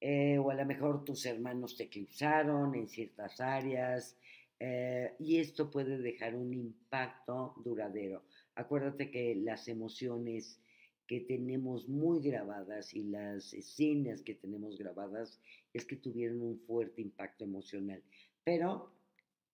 Eh, 0.00 0.38
o 0.38 0.50
a 0.50 0.54
lo 0.54 0.64
mejor 0.64 1.04
tus 1.04 1.26
hermanos 1.26 1.76
te 1.76 1.84
eclipsaron 1.84 2.74
en 2.74 2.88
ciertas 2.88 3.40
áreas, 3.40 4.16
eh, 4.60 5.16
y 5.18 5.38
esto 5.38 5.68
puede 5.68 5.98
dejar 5.98 6.36
un 6.36 6.54
impacto 6.54 7.54
duradero. 7.64 8.22
Acuérdate 8.54 9.10
que 9.10 9.34
las 9.34 9.68
emociones 9.68 10.60
que 11.06 11.20
tenemos 11.20 11.88
muy 11.88 12.20
grabadas 12.20 12.94
y 12.94 13.04
las 13.04 13.52
escenas 13.54 14.22
que 14.22 14.34
tenemos 14.34 14.78
grabadas 14.78 15.40
es 15.72 15.84
que 15.84 15.96
tuvieron 15.96 16.42
un 16.42 16.58
fuerte 16.60 17.02
impacto 17.02 17.44
emocional. 17.44 18.02
Pero 18.44 18.92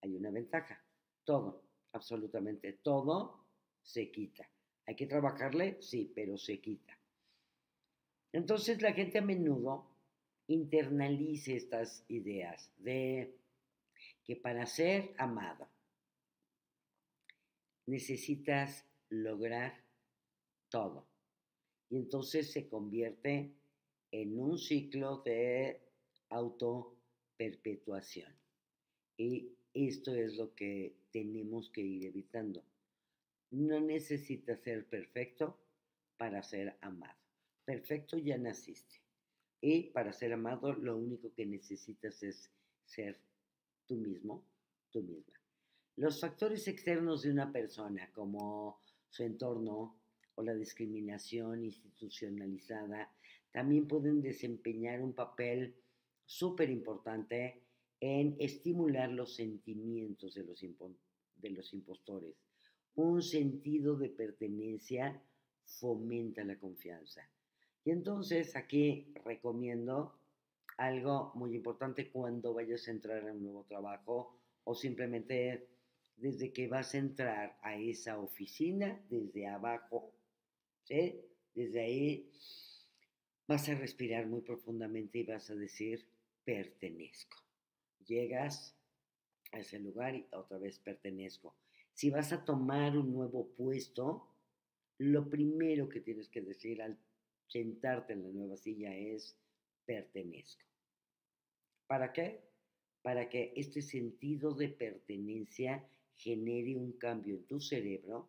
hay 0.00 0.14
una 0.14 0.30
ventaja. 0.30 0.82
Todo, 1.24 1.62
absolutamente 1.92 2.72
todo 2.74 3.44
se 3.82 4.11
quita. 4.11 4.48
¿Hay 4.87 4.96
que 4.96 5.06
trabajarle? 5.06 5.78
Sí, 5.80 6.11
pero 6.14 6.37
se 6.37 6.61
quita. 6.61 6.98
Entonces 8.32 8.80
la 8.82 8.92
gente 8.92 9.18
a 9.18 9.22
menudo 9.22 9.87
internaliza 10.48 11.52
estas 11.52 12.04
ideas 12.08 12.72
de 12.78 13.34
que 14.24 14.37
para 14.37 14.66
ser 14.66 15.14
amado 15.18 15.68
necesitas 17.87 18.88
lograr 19.10 19.84
todo. 20.68 21.06
Y 21.90 21.96
entonces 21.96 22.52
se 22.52 22.68
convierte 22.68 23.54
en 24.10 24.38
un 24.38 24.58
ciclo 24.58 25.22
de 25.24 25.80
autoperpetuación. 26.30 28.32
Y 29.16 29.52
esto 29.74 30.14
es 30.14 30.36
lo 30.36 30.54
que 30.54 30.96
tenemos 31.10 31.70
que 31.70 31.80
ir 31.80 32.06
evitando. 32.06 32.62
No 33.50 33.80
necesitas 33.80 34.60
ser 34.60 34.86
perfecto 34.86 35.58
para 36.16 36.42
ser 36.42 36.76
amado. 36.80 37.18
Perfecto 37.64 38.18
ya 38.18 38.38
naciste. 38.38 39.00
Y 39.60 39.90
para 39.90 40.12
ser 40.12 40.32
amado 40.32 40.72
lo 40.72 40.96
único 40.96 41.32
que 41.34 41.46
necesitas 41.46 42.22
es 42.22 42.50
ser 42.84 43.18
tú 43.86 43.96
mismo, 43.96 44.44
tú 44.90 45.02
misma. 45.02 45.34
Los 45.96 46.20
factores 46.20 46.68
externos 46.68 47.22
de 47.22 47.30
una 47.30 47.50
persona, 47.50 48.12
como 48.12 48.80
su 49.08 49.22
entorno 49.22 49.98
o 50.34 50.42
la 50.42 50.54
discriminación 50.54 51.64
institucionalizada, 51.64 53.10
también 53.50 53.88
pueden 53.88 54.20
desempeñar 54.22 55.00
un 55.02 55.12
papel 55.12 55.74
súper 56.24 56.70
importante 56.70 57.62
en 58.00 58.36
estimular 58.38 59.10
los 59.10 59.34
sentimientos 59.34 60.34
de 60.34 60.44
los, 60.44 60.60
de 60.60 61.50
los 61.50 61.72
impostores. 61.72 62.36
Un 62.94 63.22
sentido 63.22 63.96
de 63.96 64.10
pertenencia 64.10 65.20
fomenta 65.64 66.44
la 66.44 66.58
confianza. 66.58 67.28
Y 67.84 67.90
entonces 67.90 68.54
aquí 68.54 69.12
recomiendo 69.24 70.18
algo 70.76 71.32
muy 71.34 71.54
importante 71.54 72.10
cuando 72.10 72.54
vayas 72.54 72.86
a 72.86 72.92
entrar 72.92 73.28
a 73.28 73.32
un 73.32 73.42
nuevo 73.42 73.64
trabajo 73.64 74.38
o 74.64 74.74
simplemente 74.74 75.68
desde 76.18 76.52
que 76.52 76.68
vas 76.68 76.94
a 76.94 76.98
entrar 76.98 77.59
a 77.62 77.76
esa 77.76 78.18
oficina, 78.18 79.00
desde 79.09 79.46
abajo, 79.46 80.12
¿sí? 80.83 81.20
Desde 81.54 81.81
ahí 81.81 82.33
vas 83.46 83.68
a 83.68 83.74
respirar 83.74 84.26
muy 84.26 84.42
profundamente 84.42 85.18
y 85.18 85.24
vas 85.24 85.48
a 85.50 85.54
decir, 85.54 86.07
pertenezco. 86.44 87.37
Llegas 88.04 88.76
a 89.52 89.61
ese 89.61 89.78
lugar 89.78 90.14
y 90.14 90.26
otra 90.33 90.59
vez 90.59 90.78
pertenezco. 90.78 91.57
Si 91.92 92.11
vas 92.11 92.33
a 92.33 92.44
tomar 92.44 92.96
un 92.96 93.12
nuevo 93.12 93.48
puesto, 93.57 94.28
lo 94.98 95.28
primero 95.28 95.88
que 95.88 96.00
tienes 96.00 96.28
que 96.28 96.42
decir 96.42 96.83
al 96.83 96.98
sentarte 97.46 98.12
en 98.12 98.24
la 98.24 98.31
nueva 98.31 98.57
silla 98.57 98.94
es, 98.94 99.37
pertenezco. 99.85 100.64
¿Para 101.87 102.12
qué? 102.12 102.42
Para 103.02 103.28
que 103.28 103.52
este 103.57 103.81
sentido 103.81 104.52
de 104.52 104.68
pertenencia 104.68 105.88
genere 106.18 106.76
un 106.76 106.92
cambio 106.92 107.37
en 107.37 107.44
tu 107.44 107.61
cerebro 107.61 108.28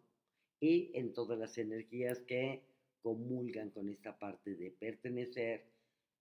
y 0.59 0.91
en 0.93 1.13
todas 1.13 1.37
las 1.37 1.57
energías 1.57 2.19
que 2.21 2.63
comulgan 3.01 3.71
con 3.71 3.89
esta 3.89 4.17
parte 4.17 4.55
de 4.55 4.71
pertenecer 4.71 5.65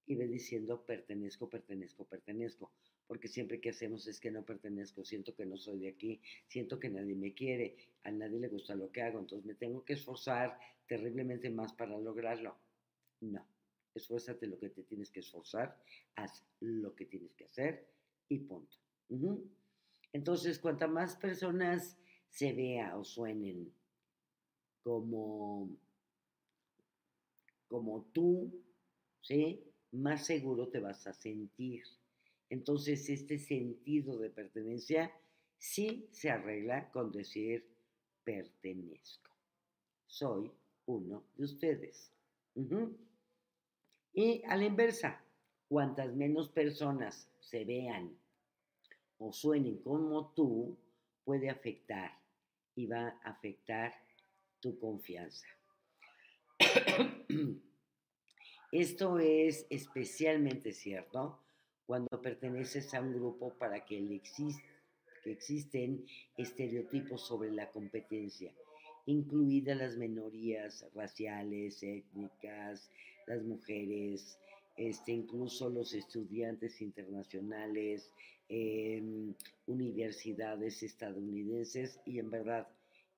y 0.06 0.14
ve 0.16 0.26
diciendo 0.26 0.84
pertenezco, 0.84 1.48
pertenezco, 1.48 2.04
pertenezco. 2.04 2.72
Porque 3.06 3.28
siempre 3.28 3.60
que 3.60 3.70
hacemos 3.70 4.06
es 4.06 4.20
que 4.20 4.30
no 4.30 4.44
pertenezco, 4.44 5.04
siento 5.04 5.34
que 5.34 5.46
no 5.46 5.56
soy 5.56 5.78
de 5.78 5.88
aquí, 5.88 6.20
siento 6.46 6.78
que 6.78 6.90
nadie 6.90 7.14
me 7.14 7.32
quiere, 7.32 7.76
a 8.02 8.10
nadie 8.10 8.38
le 8.38 8.48
gusta 8.48 8.74
lo 8.74 8.90
que 8.90 9.02
hago, 9.02 9.18
entonces 9.18 9.46
me 9.46 9.54
tengo 9.54 9.84
que 9.84 9.94
esforzar 9.94 10.58
terriblemente 10.86 11.48
más 11.48 11.72
para 11.72 11.98
lograrlo. 11.98 12.56
No 13.20 13.46
esfuérzate 13.98 14.46
lo 14.46 14.58
que 14.58 14.70
te 14.70 14.82
tienes 14.84 15.10
que 15.10 15.20
esforzar, 15.20 15.76
haz 16.16 16.44
lo 16.60 16.94
que 16.94 17.06
tienes 17.06 17.34
que 17.34 17.44
hacer 17.44 17.86
y 18.28 18.38
punto. 18.38 18.78
Entonces, 20.12 20.58
cuanta 20.58 20.86
más 20.86 21.16
personas 21.16 21.98
se 22.30 22.52
vea 22.52 22.96
o 22.96 23.04
suenen 23.04 23.72
como, 24.82 25.70
como 27.66 28.04
tú, 28.12 28.50
¿sí? 29.20 29.62
Más 29.92 30.26
seguro 30.26 30.68
te 30.68 30.80
vas 30.80 31.06
a 31.06 31.12
sentir. 31.12 31.82
Entonces, 32.50 33.08
este 33.10 33.38
sentido 33.38 34.18
de 34.18 34.30
pertenencia 34.30 35.12
sí 35.58 36.08
se 36.12 36.30
arregla 36.30 36.90
con 36.90 37.10
decir 37.12 37.66
pertenezco. 38.24 39.30
Soy 40.06 40.50
uno 40.86 41.24
de 41.36 41.44
ustedes. 41.44 42.10
Y 44.14 44.42
a 44.46 44.56
la 44.56 44.64
inversa, 44.64 45.22
cuantas 45.68 46.14
menos 46.14 46.48
personas 46.48 47.30
se 47.40 47.64
vean 47.64 48.16
o 49.18 49.32
suenen 49.32 49.78
como 49.82 50.32
tú, 50.34 50.78
puede 51.24 51.50
afectar 51.50 52.10
y 52.74 52.86
va 52.86 53.18
a 53.22 53.30
afectar 53.30 53.92
tu 54.60 54.78
confianza. 54.78 55.46
Esto 58.72 59.18
es 59.18 59.66
especialmente 59.70 60.72
cierto 60.72 61.40
cuando 61.86 62.20
perteneces 62.20 62.92
a 62.94 63.00
un 63.00 63.14
grupo 63.14 63.54
para 63.58 63.84
que, 63.84 64.20
que 65.24 65.32
existen 65.32 66.04
estereotipos 66.36 67.26
sobre 67.26 67.50
la 67.50 67.70
competencia, 67.70 68.52
incluidas 69.06 69.76
las 69.76 69.96
minorías 69.96 70.84
raciales, 70.94 71.82
étnicas, 71.82 72.90
las 73.26 73.42
mujeres, 73.42 74.38
este, 74.76 75.12
incluso 75.12 75.70
los 75.70 75.94
estudiantes 75.94 76.80
internacionales, 76.80 78.12
universidades 79.66 80.82
estadounidenses 80.82 82.00
y 82.04 82.18
en 82.18 82.30
verdad, 82.30 82.68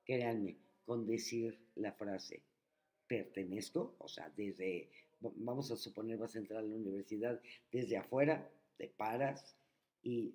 créanme, 0.04 0.56
con 0.84 1.06
decir 1.06 1.58
la 1.76 1.92
frase, 1.92 2.42
pertenezco, 3.06 3.94
o 3.98 4.08
sea, 4.08 4.32
desde, 4.36 4.90
vamos 5.20 5.70
a 5.70 5.76
suponer, 5.76 6.18
vas 6.18 6.34
a 6.34 6.38
entrar 6.40 6.60
a 6.60 6.66
la 6.66 6.74
universidad, 6.74 7.40
desde 7.70 7.96
afuera 7.96 8.50
te 8.76 8.88
paras 8.88 9.56
y 10.02 10.34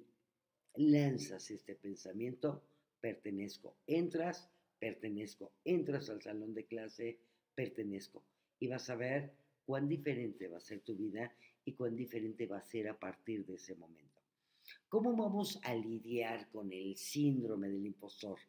lanzas 0.75 1.51
este 1.51 1.75
pensamiento, 1.75 2.63
pertenezco, 3.01 3.75
entras, 3.88 4.49
pertenezco, 4.79 5.51
entras 5.63 6.10
al 6.10 6.21
salón 6.21 6.53
de 6.53 6.65
clase, 6.65 7.19
pertenezco, 7.53 8.23
y 8.60 8.67
vas 8.67 8.89
a 8.89 8.95
ver 8.95 9.34
cuán 9.65 9.88
diferente 9.88 10.47
va 10.47 10.58
a 10.58 10.62
ser 10.62 10.81
tu 10.81 10.95
vida 10.95 11.36
y 11.65 11.73
cuán 11.73 11.95
diferente 11.95 12.45
va 12.45 12.60
a 12.60 12.62
ser 12.62 12.88
a 12.88 12.97
partir 12.97 13.45
de 13.45 13.55
ese 13.55 13.75
momento. 13.75 14.14
¿Cómo 14.89 15.15
vamos 15.15 15.60
a 15.63 15.73
lidiar 15.75 16.49
con 16.49 16.71
el 16.71 16.95
síndrome 16.95 17.69
del 17.69 17.86
impostor? 17.86 18.39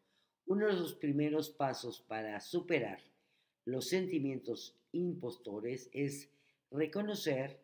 Uno 0.46 0.66
de 0.66 0.74
los 0.74 0.94
primeros 0.94 1.50
pasos 1.50 2.00
para 2.00 2.40
superar 2.40 3.00
los 3.64 3.88
sentimientos 3.88 4.78
impostores 4.92 5.90
es 5.92 6.30
reconocer 6.70 7.60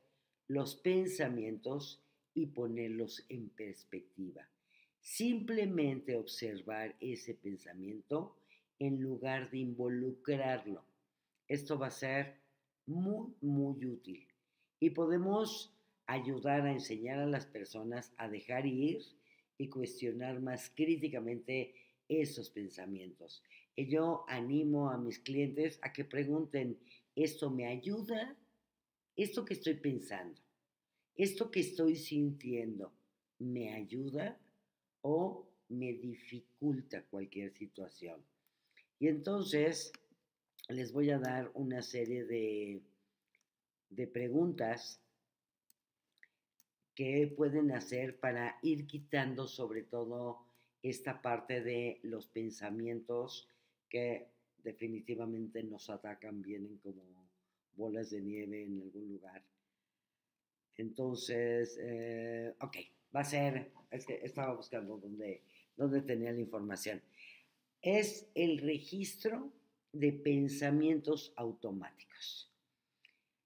los 0.49 0.75
pensamientos 0.75 2.03
y 2.35 2.47
ponerlos 2.47 3.25
en 3.29 3.51
perspectiva. 3.51 4.49
Simplemente 5.01 6.17
observar 6.17 6.97
ese 7.01 7.35
pensamiento 7.35 8.37
en 8.79 9.01
lugar 9.01 9.51
de 9.51 9.59
involucrarlo. 9.59 10.85
Esto 11.47 11.79
va 11.79 11.87
a 11.87 11.91
ser 11.91 12.41
muy, 12.87 13.33
muy 13.41 13.87
útil. 13.87 14.27
Y 14.81 14.91
podemos 14.91 15.73
ayudar 16.07 16.67
a 16.67 16.73
enseñar 16.73 17.19
a 17.19 17.27
las 17.27 17.47
personas 17.47 18.13
a 18.17 18.29
dejar 18.29 18.67
ir 18.67 19.01
y 19.59 19.69
cuestionar 19.69 20.41
más 20.41 20.71
críticamente 20.75 21.75
esos 22.09 22.51
pensamientos. 22.51 23.43
Y 23.75 23.87
yo 23.87 24.25
animo 24.29 24.91
a 24.91 24.99
mis 24.99 25.19
clientes 25.19 25.79
a 25.83 25.93
que 25.93 26.05
pregunten, 26.05 26.79
¿esto 27.15 27.51
me 27.51 27.67
ayuda? 27.67 28.37
¿Esto 29.17 29.45
que 29.45 29.55
estoy 29.55 29.75
pensando? 29.75 30.41
¿Esto 31.15 31.51
que 31.51 31.61
estoy 31.61 31.97
sintiendo 31.97 32.93
me 33.39 33.75
ayuda 33.75 34.39
o 35.03 35.49
me 35.69 35.93
dificulta 35.95 37.03
cualquier 37.05 37.53
situación? 37.53 38.23
Y 38.99 39.09
entonces 39.09 39.93
les 40.69 40.93
voy 40.93 41.11
a 41.11 41.19
dar 41.19 41.51
una 41.55 41.83
serie 41.83 42.25
de, 42.25 42.81
de 43.91 44.07
preguntas 44.07 45.02
que 46.95 47.33
pueden 47.37 47.73
hacer 47.73 48.19
para 48.19 48.59
ir 48.63 48.87
quitando 48.87 49.47
sobre 49.47 49.83
todo 49.83 50.45
esta 50.83 51.23
parte 51.23 51.63
de 51.63 52.01
los 52.03 52.27
pensamientos 52.27 53.49
que 53.89 54.29
definitivamente 54.63 55.63
nos 55.63 55.91
atacan, 55.91 56.43
vienen 56.43 56.79
como 56.79 57.03
bolas 57.75 58.11
de 58.11 58.21
nieve 58.21 58.63
en 58.65 58.81
algún 58.81 59.09
lugar. 59.09 59.43
Entonces, 60.77 61.79
eh, 61.81 62.55
ok, 62.61 62.77
va 63.15 63.21
a 63.21 63.25
ser, 63.25 63.73
es 63.91 64.07
que 64.07 64.21
estaba 64.23 64.55
buscando 64.55 64.97
dónde, 64.97 65.43
dónde 65.77 66.03
tenía 66.03 66.33
la 66.33 66.41
información. 66.41 67.03
Es 67.81 68.29
el 68.35 68.59
registro 68.59 69.53
de 69.93 70.13
pensamientos 70.13 71.33
automáticos. 71.37 72.51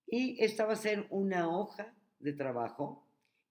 Y 0.07 0.43
esta 0.43 0.67
va 0.67 0.75
a 0.75 0.77
ser 0.77 1.07
una 1.11 1.49
hoja 1.49 1.95
de 2.21 2.33
trabajo 2.33 3.06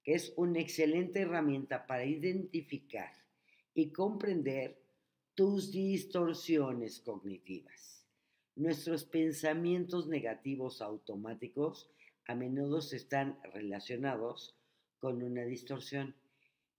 que 0.06 0.14
es 0.14 0.34
una 0.38 0.60
excelente 0.60 1.22
herramienta 1.22 1.88
para 1.88 2.06
identificar 2.06 3.12
y 3.74 3.92
comprender 3.92 4.80
tus 5.34 5.72
distorsiones 5.72 7.00
cognitivas. 7.00 8.06
Nuestros 8.56 9.04
pensamientos 9.04 10.08
negativos 10.08 10.82
automáticos 10.82 11.90
a 12.28 12.36
menudo 12.36 12.80
están 12.80 13.40
relacionados 13.52 14.56
con 15.00 15.24
una 15.24 15.44
distorsión 15.44 16.16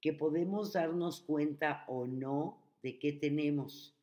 que 0.00 0.12
podemos 0.12 0.72
darnos 0.72 1.20
cuenta 1.20 1.84
o 1.88 2.06
no 2.06 2.62
de 2.82 2.98
que 2.98 3.12
tenemos. 3.12 3.94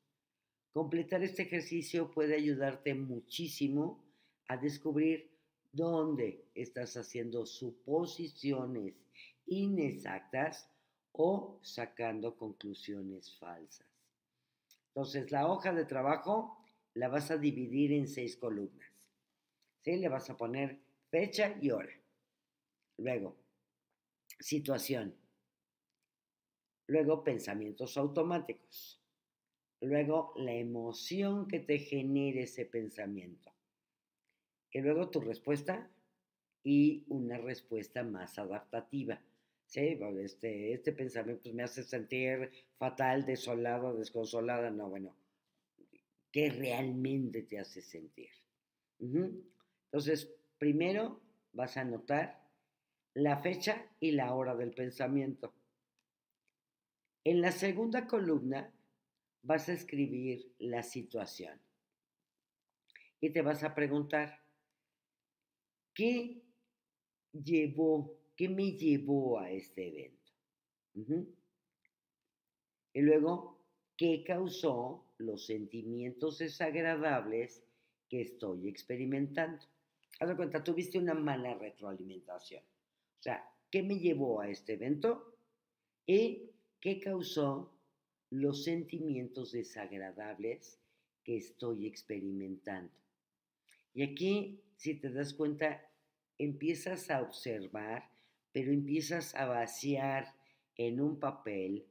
Completar 0.74 1.24
este 1.24 1.44
ejercicio 1.44 2.12
puede 2.12 2.36
ayudarte 2.36 2.94
muchísimo 2.94 4.04
a 4.48 4.58
descubrir 4.58 5.33
dónde 5.74 6.46
estás 6.54 6.96
haciendo 6.96 7.46
suposiciones 7.46 8.94
inexactas 9.48 10.70
o 11.12 11.60
sacando 11.62 12.38
conclusiones 12.38 13.38
falsas. 13.38 13.88
Entonces, 14.90 15.32
la 15.32 15.52
hoja 15.52 15.74
de 15.74 15.86
trabajo 15.86 16.58
la 16.94 17.10
vas 17.10 17.32
a 17.32 17.38
dividir 17.38 17.92
en 17.92 18.08
seis 18.08 18.38
columnas. 18.38 18.88
¿Sí? 19.84 19.98
Le 19.98 20.08
vas 20.08 20.30
a 20.30 20.38
poner 20.38 20.80
fecha 21.10 21.58
y 21.60 21.72
hora. 21.72 21.94
Luego, 22.98 23.36
situación. 24.40 25.16
Luego, 26.88 27.24
pensamientos 27.24 27.98
automáticos. 27.98 29.02
Luego, 29.82 30.34
la 30.38 30.54
emoción 30.54 31.48
que 31.48 31.60
te 31.60 31.80
genere 31.80 32.44
ese 32.44 32.66
pensamiento. 32.66 33.52
Y 34.74 34.82
luego 34.82 35.10
tu 35.10 35.22
respuesta 35.22 35.90
y 36.64 37.06
una 37.08 37.38
respuesta 37.38 38.04
más 38.04 38.38
adaptativa. 38.40 39.22
Este, 39.76 40.74
este 40.74 40.92
pensamiento 40.92 41.52
me 41.54 41.64
hace 41.64 41.84
sentir 41.84 42.52
fatal, 42.78 43.26
desolado, 43.26 43.96
desconsolada. 43.96 44.70
No, 44.72 44.90
bueno, 44.90 45.16
¿qué 46.32 46.50
realmente 46.50 47.44
te 47.44 47.60
hace 47.60 47.82
sentir? 47.82 48.30
Entonces, 49.00 50.32
primero 50.58 51.22
vas 51.54 51.78
a 51.78 51.82
anotar 51.82 52.44
la 53.14 53.38
fecha 53.38 53.86
y 54.00 54.12
la 54.12 54.34
hora 54.34 54.56
del 54.56 54.72
pensamiento. 54.72 55.54
En 57.24 57.42
la 57.42 57.52
segunda 57.52 58.08
columna 58.08 58.72
vas 59.44 59.70
a 59.70 59.74
escribir 59.74 60.54
la 60.60 60.84
situación 60.84 61.60
y 63.20 63.30
te 63.30 63.42
vas 63.42 63.64
a 63.64 63.74
preguntar, 63.74 64.43
¿qué 65.94 66.42
llevó 67.32 68.24
¿Qué 68.36 68.50
me 68.50 68.72
llevó 68.72 69.40
a 69.40 69.52
este 69.52 69.88
evento? 69.88 70.32
Y 72.94 73.02
luego, 73.02 73.60
¿qué 73.96 74.24
causó 74.24 75.06
los 75.18 75.46
sentimientos 75.46 76.40
desagradables 76.40 77.64
que 78.10 78.22
estoy 78.22 78.68
experimentando? 78.68 79.64
Haz 80.20 80.30
de 80.30 80.36
cuenta, 80.36 80.64
tuviste 80.64 80.98
una 80.98 81.14
mala 81.14 81.54
retroalimentación. 81.56 82.64
O 82.64 83.22
sea, 83.22 83.48
¿qué 83.70 83.84
me 83.84 84.00
llevó 84.00 84.42
a 84.42 84.50
este 84.50 84.74
evento? 84.74 85.38
¿Y 86.06 86.50
qué 86.80 87.00
causó 87.00 87.72
los 88.32 88.64
sentimientos 88.64 89.52
desagradables 89.52 90.80
que 91.24 91.38
estoy 91.38 91.86
experimentando? 91.86 92.94
Y 93.94 94.02
aquí, 94.02 94.60
si 94.84 94.96
te 94.96 95.10
das 95.10 95.34
cuenta, 95.34 95.82
empiezas 96.38 97.10
a 97.10 97.22
observar 97.22 98.14
pero 98.54 98.72
empiezas 98.72 99.34
a 99.36 99.48
vaciar 99.48 100.28
en 100.78 101.02
un 101.02 101.20
papel 101.20 101.86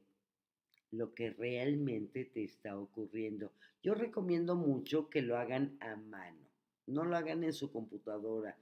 lo 0.91 1.13
que 1.13 1.31
realmente 1.31 2.25
te 2.25 2.43
está 2.43 2.79
ocurriendo. 2.79 3.51
Yo 3.83 3.93
recomiendo 3.93 4.55
mucho 4.55 5.09
que 5.09 5.21
lo 5.21 5.37
hagan 5.37 5.77
a 5.81 5.95
mano, 5.97 6.47
no 6.87 7.03
lo 7.03 7.17
hagan 7.17 7.43
en 7.43 7.51
su 7.51 7.71
computadora. 7.71 8.57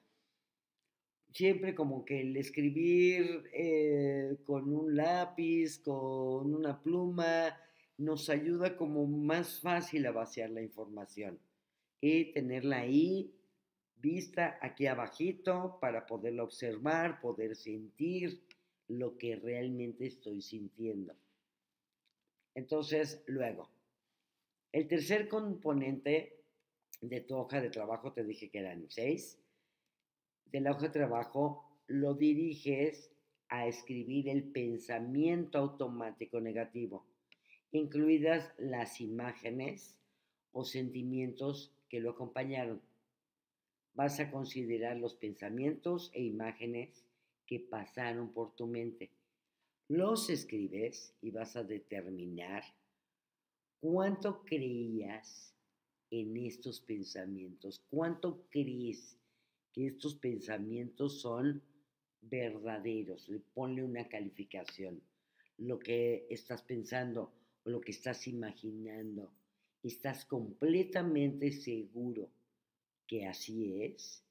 Siempre 1.32 1.76
como 1.76 2.04
que 2.04 2.22
el 2.22 2.36
escribir 2.36 3.44
eh, 3.54 4.38
con 4.46 4.74
un 4.74 4.96
lápiz, 4.96 5.80
con 5.80 6.56
una 6.56 6.82
pluma, 6.82 7.56
nos 7.98 8.30
ayuda 8.30 8.76
como 8.76 9.06
más 9.06 9.60
fácil 9.60 10.08
a 10.08 10.12
vaciar 10.12 10.50
la 10.50 10.64
información 10.64 11.38
y 12.02 12.32
tenerla 12.34 12.80
ahí 12.80 13.32
vista 14.02 14.58
aquí 14.62 14.88
abajito 14.88 15.78
para 15.80 16.06
poderlo 16.06 16.44
observar, 16.44 17.22
poder 17.22 17.56
sentir 17.56 18.44
lo 18.88 19.18
que 19.18 19.36
realmente 19.36 20.08
estoy 20.08 20.42
sintiendo. 20.42 21.16
Entonces, 22.56 23.24
luego, 23.28 23.70
el 24.72 24.88
tercer 24.88 25.28
componente 25.28 26.44
de 27.02 27.22
tu 27.22 27.36
hoja 27.36 27.62
de 27.62 27.70
trabajo, 27.70 28.12
te 28.12 28.24
dije 28.24 28.50
que 28.50 28.60
eran 28.60 28.90
seis, 28.90 29.40
de 30.46 30.60
la 30.60 30.72
hoja 30.72 30.88
de 30.88 30.90
trabajo 30.90 31.80
lo 31.88 32.14
diriges 32.14 33.12
a 33.48 33.68
escribir 33.68 34.30
el 34.30 34.44
pensamiento 34.44 35.58
automático 35.58 36.40
negativo, 36.40 37.06
incluidas 37.72 38.54
las 38.58 39.00
imágenes 39.02 39.98
o 40.52 40.66
sentimientos 40.66 41.74
que 41.90 42.00
lo 42.00 42.12
acompañaron 42.12 42.82
vas 43.94 44.20
a 44.20 44.32
considerar 44.32 44.98
los 44.98 45.16
pensamientos 45.16 46.12
e 46.14 46.24
imágenes 46.24 47.06
que 47.46 47.60
pasaron 47.60 48.34
por 48.34 48.56
tu 48.56 48.68
mente. 48.68 49.12
Los 49.88 50.30
escribes 50.30 51.14
y 51.22 51.32
vas 51.32 51.56
a 51.56 51.64
determinar 51.64 52.64
cuánto 53.80 54.44
creías 54.46 55.54
en 56.10 56.38
estos 56.38 56.80
pensamientos, 56.82 57.84
cuánto 57.90 58.46
crees 58.50 59.18
que 59.74 59.88
estos 59.88 60.16
pensamientos 60.16 61.22
son 61.22 61.62
verdaderos. 62.22 63.28
Le 63.30 63.40
ponle 63.40 63.84
una 63.84 64.08
calificación. 64.08 65.02
Lo 65.58 65.80
que 65.80 66.26
estás 66.30 66.62
pensando 66.62 67.34
lo 67.66 67.82
que 67.82 67.92
estás 67.92 68.28
imaginando, 68.28 69.32
estás 69.84 70.26
completamente 70.26 71.52
seguro 71.52 72.30
que 73.12 73.28
así 73.28 73.84
es, 73.84 74.24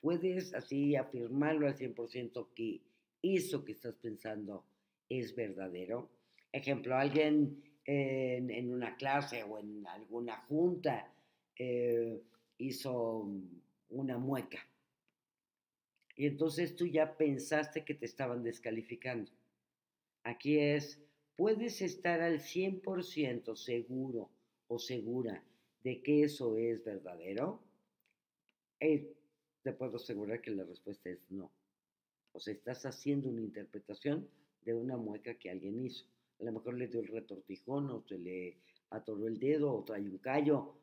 puedes 0.00 0.52
así 0.52 0.96
afirmarlo 0.96 1.68
al 1.68 1.76
100% 1.76 2.48
que 2.56 2.82
eso 3.22 3.64
que 3.64 3.70
estás 3.70 3.94
pensando 3.94 4.64
es 5.08 5.36
verdadero. 5.36 6.10
Ejemplo, 6.50 6.96
alguien 6.96 7.62
en, 7.84 8.72
una 8.72 8.96
clase 8.96 9.44
o 9.44 9.60
en 9.60 9.86
alguna 9.86 10.38
junta 10.48 11.14
eh, 11.56 12.20
hizo 12.58 13.30
una 13.90 14.18
mueca. 14.18 14.58
Y 16.16 16.26
entonces 16.26 16.74
tú 16.74 16.84
ya 16.84 17.16
pensaste 17.16 17.84
que 17.84 17.94
te 17.94 18.06
estaban 18.06 18.42
descalificando. 18.42 19.30
Aquí 20.24 20.58
es, 20.58 21.00
puedes 21.36 21.80
estar 21.80 22.20
al 22.22 22.40
100% 22.40 23.54
seguro 23.54 24.30
o 24.66 24.80
segura 24.80 25.44
de 25.84 26.02
que 26.02 26.24
eso 26.24 26.56
es 26.56 26.82
verdadero, 26.82 27.65
eh, 28.80 29.14
te 29.62 29.72
puedo 29.72 29.96
asegurar 29.96 30.40
que 30.40 30.50
la 30.50 30.64
respuesta 30.64 31.10
es 31.10 31.30
no. 31.30 31.50
O 32.32 32.40
sea, 32.40 32.54
estás 32.54 32.84
haciendo 32.86 33.28
una 33.28 33.40
interpretación 33.40 34.28
de 34.62 34.74
una 34.74 34.96
mueca 34.96 35.34
que 35.38 35.50
alguien 35.50 35.84
hizo. 35.84 36.04
A 36.40 36.44
lo 36.44 36.52
mejor 36.52 36.74
le 36.74 36.88
dio 36.88 37.00
el 37.00 37.08
retortijón 37.08 37.90
o 37.90 38.04
se 38.06 38.18
le 38.18 38.58
atoró 38.90 39.26
el 39.26 39.38
dedo 39.38 39.72
o 39.72 39.84
trae 39.84 40.02
un 40.02 40.18
callo 40.18 40.74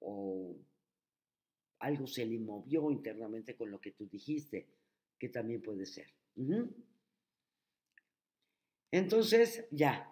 o 0.00 0.56
algo 1.80 2.06
se 2.06 2.26
le 2.26 2.38
movió 2.38 2.90
internamente 2.90 3.54
con 3.54 3.70
lo 3.70 3.80
que 3.80 3.92
tú 3.92 4.08
dijiste, 4.08 4.66
que 5.18 5.28
también 5.28 5.62
puede 5.62 5.86
ser. 5.86 6.08
Entonces, 8.90 9.66
ya, 9.70 10.10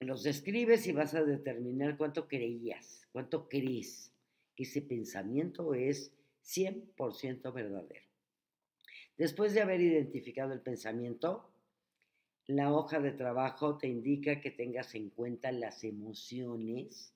los 0.00 0.22
describes 0.22 0.86
y 0.86 0.92
vas 0.92 1.14
a 1.14 1.24
determinar 1.24 1.96
cuánto 1.96 2.28
creías, 2.28 3.08
cuánto 3.12 3.48
crees 3.48 4.12
que 4.54 4.62
ese 4.64 4.82
pensamiento 4.82 5.74
es 5.74 6.12
100% 6.44 7.52
verdadero. 7.52 8.10
Después 9.16 9.52
de 9.52 9.60
haber 9.60 9.80
identificado 9.80 10.52
el 10.52 10.62
pensamiento, 10.62 11.50
la 12.46 12.72
hoja 12.72 13.00
de 13.00 13.12
trabajo 13.12 13.76
te 13.78 13.86
indica 13.86 14.40
que 14.40 14.50
tengas 14.50 14.94
en 14.94 15.10
cuenta 15.10 15.52
las 15.52 15.84
emociones 15.84 17.12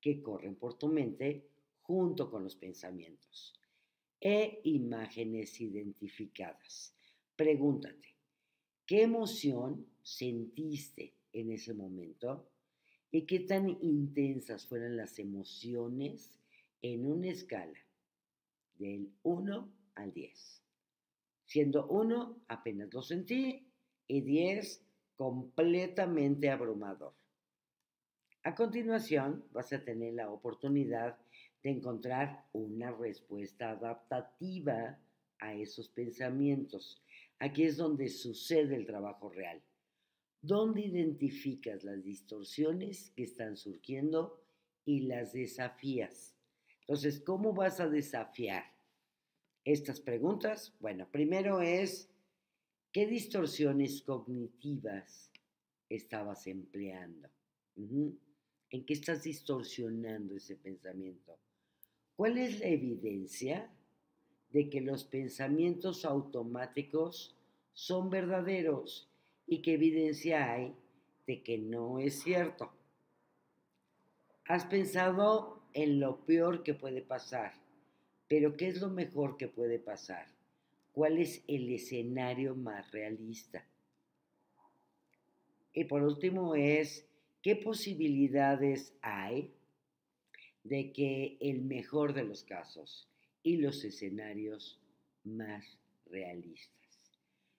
que 0.00 0.22
corren 0.22 0.56
por 0.56 0.78
tu 0.78 0.88
mente 0.88 1.48
junto 1.82 2.30
con 2.30 2.44
los 2.44 2.54
pensamientos 2.54 3.58
e 4.20 4.60
imágenes 4.64 5.60
identificadas. 5.60 6.94
Pregúntate, 7.34 8.14
¿qué 8.84 9.02
emoción 9.02 9.86
sentiste 10.02 11.14
en 11.32 11.50
ese 11.50 11.72
momento? 11.72 12.50
¿Y 13.10 13.22
qué 13.22 13.40
tan 13.40 13.70
intensas 13.82 14.66
fueron 14.66 14.96
las 14.96 15.18
emociones 15.18 16.38
en 16.82 17.06
una 17.06 17.30
escala 17.30 17.87
del 18.78 19.12
1 19.22 19.72
al 19.94 20.12
10? 20.12 20.62
Siendo 21.44 21.86
1 21.88 22.42
apenas 22.48 22.92
lo 22.92 23.02
sentí 23.02 23.66
y 24.06 24.20
10 24.20 24.84
completamente 25.16 26.50
abrumador. 26.50 27.14
A 28.44 28.54
continuación 28.54 29.44
vas 29.52 29.72
a 29.72 29.84
tener 29.84 30.14
la 30.14 30.30
oportunidad 30.30 31.18
de 31.62 31.70
encontrar 31.70 32.46
una 32.52 32.92
respuesta 32.92 33.70
adaptativa 33.70 34.98
a 35.40 35.54
esos 35.54 35.88
pensamientos. 35.88 37.02
Aquí 37.40 37.64
es 37.64 37.76
donde 37.76 38.08
sucede 38.08 38.76
el 38.76 38.86
trabajo 38.86 39.28
real. 39.28 39.60
¿Dónde 40.40 40.82
identificas 40.82 41.82
las 41.82 42.02
distorsiones 42.04 43.10
que 43.10 43.24
están 43.24 43.56
surgiendo 43.56 44.40
y 44.84 45.00
las 45.00 45.32
desafías? 45.32 46.37
Entonces, 46.88 47.20
¿cómo 47.20 47.52
vas 47.52 47.80
a 47.80 47.88
desafiar 47.88 48.64
estas 49.62 50.00
preguntas? 50.00 50.72
Bueno, 50.80 51.06
primero 51.12 51.60
es, 51.60 52.08
¿qué 52.90 53.06
distorsiones 53.06 54.00
cognitivas 54.00 55.30
estabas 55.90 56.46
empleando? 56.46 57.28
¿En 57.76 58.86
qué 58.86 58.94
estás 58.94 59.22
distorsionando 59.22 60.34
ese 60.34 60.56
pensamiento? 60.56 61.36
¿Cuál 62.16 62.38
es 62.38 62.58
la 62.60 62.68
evidencia 62.68 63.70
de 64.48 64.70
que 64.70 64.80
los 64.80 65.04
pensamientos 65.04 66.06
automáticos 66.06 67.36
son 67.74 68.08
verdaderos 68.08 69.10
y 69.46 69.60
qué 69.60 69.74
evidencia 69.74 70.52
hay 70.52 70.74
de 71.26 71.42
que 71.42 71.58
no 71.58 71.98
es 71.98 72.22
cierto? 72.22 72.72
Has 74.46 74.64
pensado 74.64 75.57
en 75.82 76.00
lo 76.00 76.24
peor 76.24 76.62
que 76.62 76.74
puede 76.74 77.02
pasar, 77.02 77.52
pero 78.26 78.56
¿qué 78.56 78.68
es 78.68 78.80
lo 78.80 78.88
mejor 78.88 79.36
que 79.36 79.48
puede 79.48 79.78
pasar? 79.78 80.26
¿Cuál 80.92 81.18
es 81.18 81.42
el 81.46 81.72
escenario 81.72 82.54
más 82.54 82.90
realista? 82.90 83.64
Y 85.72 85.84
por 85.84 86.02
último 86.02 86.54
es, 86.56 87.06
¿qué 87.42 87.54
posibilidades 87.56 88.94
hay 89.02 89.52
de 90.64 90.92
que 90.92 91.38
el 91.40 91.62
mejor 91.62 92.12
de 92.12 92.24
los 92.24 92.42
casos 92.42 93.08
y 93.42 93.56
los 93.56 93.84
escenarios 93.84 94.78
más 95.24 95.78
realistas. 96.06 96.76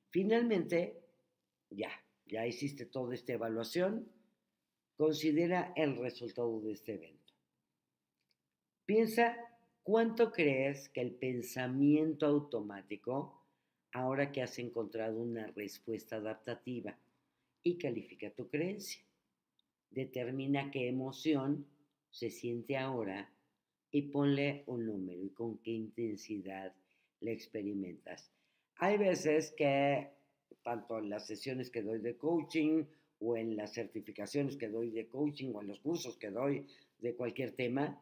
Finalmente, 0.09 0.99
ya, 1.69 1.91
ya 2.27 2.45
hiciste 2.45 2.85
toda 2.85 3.15
esta 3.15 3.33
evaluación, 3.33 4.07
considera 4.97 5.73
el 5.75 5.95
resultado 5.97 6.59
de 6.61 6.73
este 6.73 6.93
evento. 6.93 7.18
Piensa 8.89 9.37
cuánto 9.83 10.31
crees 10.31 10.89
que 10.89 11.01
el 11.01 11.11
pensamiento 11.11 12.25
automático, 12.25 13.39
ahora 13.91 14.31
que 14.31 14.41
has 14.41 14.57
encontrado 14.57 15.21
una 15.21 15.45
respuesta 15.45 16.15
adaptativa, 16.15 16.97
y 17.61 17.77
califica 17.77 18.31
tu 18.31 18.49
creencia. 18.49 19.03
Determina 19.91 20.71
qué 20.71 20.87
emoción 20.87 21.67
se 22.09 22.31
siente 22.31 22.77
ahora 22.77 23.31
y 23.91 24.01
ponle 24.09 24.63
un 24.65 24.87
número 24.87 25.23
y 25.23 25.29
con 25.29 25.59
qué 25.59 25.69
intensidad 25.69 26.73
la 27.19 27.29
experimentas. 27.29 28.31
Hay 28.77 28.97
veces 28.97 29.53
que, 29.55 30.09
tanto 30.63 30.97
en 30.97 31.11
las 31.11 31.27
sesiones 31.27 31.69
que 31.69 31.83
doy 31.83 31.99
de 31.99 32.17
coaching 32.17 32.85
o 33.19 33.37
en 33.37 33.55
las 33.55 33.71
certificaciones 33.71 34.57
que 34.57 34.67
doy 34.67 34.89
de 34.89 35.07
coaching 35.07 35.51
o 35.53 35.61
en 35.61 35.67
los 35.67 35.79
cursos 35.79 36.17
que 36.17 36.31
doy 36.31 36.65
de 36.97 37.13
cualquier 37.13 37.51
tema, 37.51 38.01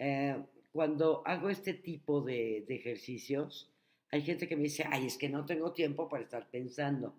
eh, 0.00 0.36
cuando 0.72 1.22
hago 1.24 1.48
este 1.48 1.74
tipo 1.74 2.20
de, 2.22 2.64
de 2.66 2.74
ejercicios, 2.74 3.70
hay 4.10 4.22
gente 4.22 4.48
que 4.48 4.56
me 4.56 4.64
dice, 4.64 4.84
ay, 4.90 5.06
es 5.06 5.16
que 5.16 5.28
no 5.28 5.46
tengo 5.46 5.72
tiempo 5.72 6.08
para 6.08 6.24
estar 6.24 6.50
pensando. 6.50 7.14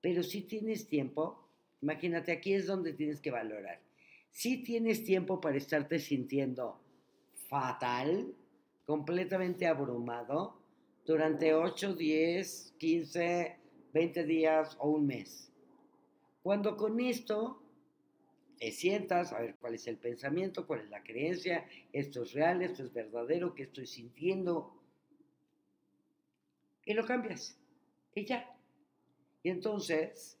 Pero 0.00 0.22
si 0.22 0.40
tienes 0.40 0.88
tiempo, 0.88 1.46
imagínate, 1.82 2.32
aquí 2.32 2.54
es 2.54 2.66
donde 2.66 2.94
tienes 2.94 3.20
que 3.20 3.30
valorar 3.30 3.80
si 4.32 4.62
tienes 4.62 5.04
tiempo 5.04 5.40
para 5.40 5.58
estarte 5.58 5.98
sintiendo 5.98 6.80
fatal, 7.48 8.34
completamente 8.86 9.66
abrumado, 9.66 10.58
durante 11.04 11.52
8, 11.54 11.94
10, 11.94 12.74
15, 12.78 13.56
20 13.92 14.24
días 14.24 14.76
o 14.80 14.90
un 14.90 15.06
mes. 15.06 15.52
Cuando 16.42 16.76
con 16.76 16.98
esto 16.98 17.61
te 18.62 18.70
sientas 18.70 19.32
a 19.32 19.40
ver 19.40 19.56
cuál 19.56 19.74
es 19.74 19.88
el 19.88 19.96
pensamiento, 19.96 20.68
cuál 20.68 20.82
es 20.82 20.88
la 20.88 21.02
creencia, 21.02 21.66
esto 21.92 22.22
es 22.22 22.32
real, 22.32 22.62
esto 22.62 22.84
es 22.84 22.92
verdadero, 22.92 23.56
qué 23.56 23.64
estoy 23.64 23.88
sintiendo, 23.88 24.80
y 26.84 26.94
lo 26.94 27.04
cambias, 27.04 27.58
y 28.14 28.24
ya. 28.24 28.56
Y 29.42 29.50
entonces 29.50 30.38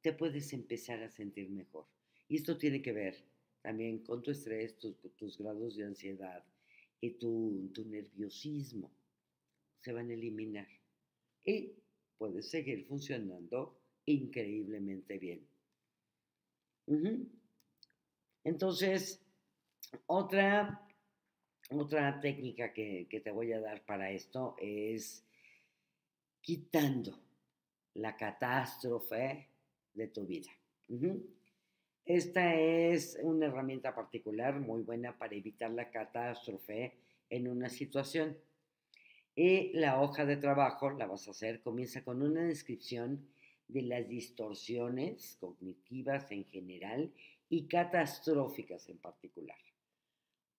te 0.00 0.14
puedes 0.14 0.54
empezar 0.54 1.02
a 1.02 1.10
sentir 1.10 1.50
mejor. 1.50 1.84
Y 2.30 2.36
esto 2.36 2.56
tiene 2.56 2.80
que 2.80 2.92
ver 2.92 3.22
también 3.60 3.98
con 3.98 4.22
tu 4.22 4.30
estrés, 4.30 4.78
tus, 4.78 5.36
grados 5.36 5.76
de 5.76 5.84
ansiedad 5.84 6.42
y 6.98 7.10
tu, 7.10 7.70
nerviosismo. 7.84 8.90
Se 9.80 9.92
van 9.92 10.08
a 10.08 10.14
eliminar. 10.14 10.68
Y 11.44 11.74
puedes 12.16 12.48
seguir 12.48 12.86
funcionando 12.86 13.78
increíblemente 14.06 15.18
bien. 15.18 15.57
Entonces, 18.44 19.20
otra, 20.06 20.86
otra 21.70 22.20
técnica 22.20 22.72
que, 22.72 23.06
te 23.22 23.30
voy 23.30 23.52
a 23.52 23.60
dar 23.60 23.84
para 23.84 24.10
esto 24.10 24.56
es 24.58 25.24
quitando 26.40 27.18
la 27.94 28.16
catástrofe 28.16 29.48
de 29.92 30.08
tu 30.08 30.26
vida. 30.26 30.50
Esta 32.04 32.54
es 32.54 33.18
una 33.22 33.46
herramienta 33.46 33.94
particular 33.94 34.58
muy 34.58 34.82
buena 34.82 35.18
para 35.18 35.34
evitar 35.34 35.70
la 35.70 35.90
catástrofe 35.90 36.96
en 37.28 37.48
una 37.48 37.68
situación. 37.68 38.38
Y 39.34 39.72
la 39.74 40.00
hoja 40.00 40.24
de 40.24 40.36
trabajo, 40.36 40.90
la 40.90 41.06
vas 41.06 41.28
a 41.28 41.32
hacer, 41.32 41.60
comienza 41.60 42.02
con 42.02 42.22
una 42.22 42.44
descripción 42.44 43.28
de 43.68 43.82
las 43.82 44.08
distorsiones 44.08 45.36
cognitivas 45.40 46.30
en 46.32 46.44
general 46.46 47.12
y 47.48 47.68
catastróficas 47.68 48.88
en 48.88 48.98
particular. 48.98 49.58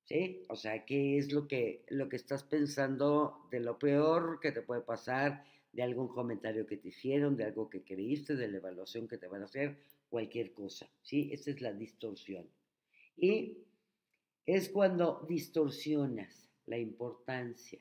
¿Sí? 0.06 0.44
O 0.50 0.56
sea, 0.56 0.86
¿qué 0.86 1.18
es 1.18 1.32
lo 1.32 1.48
que, 1.48 1.86
lo 1.90 2.10
que 2.10 2.16
estás 2.16 2.44
pensando 2.44 3.48
de 3.52 3.60
lo 3.60 3.78
peor 3.78 4.40
que 4.40 4.52
te 4.52 4.64
puede 4.64 4.82
pasar, 4.82 5.44
de 5.72 5.84
algún 5.84 6.08
comentario 6.08 6.66
que 6.66 6.78
te 6.78 6.88
hicieron, 6.88 7.38
de 7.38 7.44
algo 7.44 7.70
que 7.70 7.84
creíste, 7.84 8.36
de 8.36 8.48
la 8.48 8.58
evaluación 8.58 9.08
que 9.08 9.18
te 9.18 9.28
van 9.28 9.44
a 9.44 9.46
hacer 9.46 9.78
cualquier 10.10 10.52
cosa, 10.54 10.90
¿sí? 11.04 11.30
Esa 11.32 11.52
es 11.52 11.62
la 11.62 11.74
distorsión. 11.74 12.48
Y 13.16 13.60
es 14.46 14.70
cuando 14.70 15.26
distorsionas 15.30 16.50
la 16.66 16.80
importancia, 16.80 17.80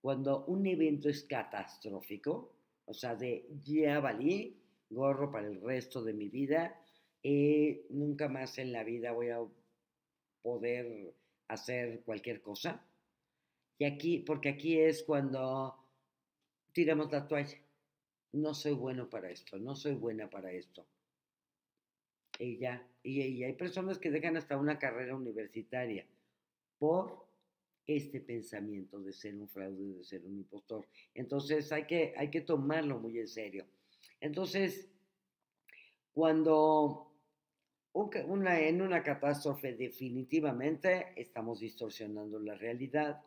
cuando 0.00 0.44
un 0.44 0.66
evento 0.66 1.08
es 1.08 1.24
catastrófico, 1.24 2.52
o 2.84 2.94
sea, 2.94 3.14
de 3.14 3.46
ya 3.62 4.00
valí, 4.00 4.60
gorro 4.90 5.30
para 5.30 5.46
el 5.46 5.60
resto 5.60 6.02
de 6.02 6.12
mi 6.12 6.28
vida, 6.28 6.78
y 7.22 7.82
nunca 7.90 8.28
más 8.28 8.58
en 8.58 8.72
la 8.72 8.82
vida 8.84 9.12
voy 9.12 9.30
a 9.30 9.40
poder 10.42 11.14
hacer 11.48 12.02
cualquier 12.02 12.42
cosa. 12.42 12.84
Y 13.78 13.84
aquí, 13.84 14.18
porque 14.18 14.50
aquí 14.50 14.78
es 14.78 15.02
cuando 15.02 15.76
tiramos 16.72 17.10
la 17.12 17.26
toalla. 17.26 17.58
No 18.32 18.54
soy 18.54 18.72
bueno 18.72 19.10
para 19.10 19.30
esto, 19.30 19.58
no 19.58 19.76
soy 19.76 19.94
buena 19.94 20.28
para 20.28 20.52
esto. 20.52 20.86
Y 22.38 22.58
ya, 22.58 22.86
y, 23.02 23.42
hay 23.42 23.52
personas 23.52 23.98
que 23.98 24.10
dejan 24.10 24.36
hasta 24.36 24.56
una 24.56 24.78
carrera 24.78 25.14
universitaria 25.14 26.06
por 26.78 27.26
este 27.86 28.20
pensamiento 28.20 29.00
de 29.00 29.12
ser 29.12 29.34
un 29.34 29.48
fraude, 29.48 29.98
de 29.98 30.04
ser 30.04 30.24
un 30.24 30.36
impostor. 30.36 30.86
Entonces 31.14 31.70
hay 31.72 31.84
que, 31.84 32.14
hay 32.16 32.30
que 32.30 32.42
tomarlo 32.42 32.98
muy 32.98 33.18
en 33.18 33.28
serio. 33.28 33.66
Entonces, 34.20 34.88
cuando 36.12 37.12
una, 37.92 38.60
en 38.60 38.82
una 38.82 39.02
catástrofe 39.02 39.74
definitivamente 39.74 41.12
estamos 41.16 41.60
distorsionando 41.60 42.38
la 42.38 42.54
realidad 42.54 43.22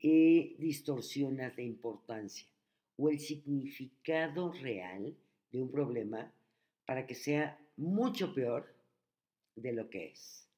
y 0.00 0.54
distorsionas 0.56 1.56
la 1.56 1.62
importancia 1.62 2.46
o 2.96 3.08
el 3.08 3.18
significado 3.18 4.52
real 4.52 5.16
de 5.50 5.62
un 5.62 5.70
problema 5.70 6.32
para 6.86 7.06
que 7.06 7.14
sea 7.14 7.58
mucho 7.76 8.34
peor 8.34 8.74
de 9.54 9.72
lo 9.72 9.88
que 9.88 10.08
es. 10.08 10.48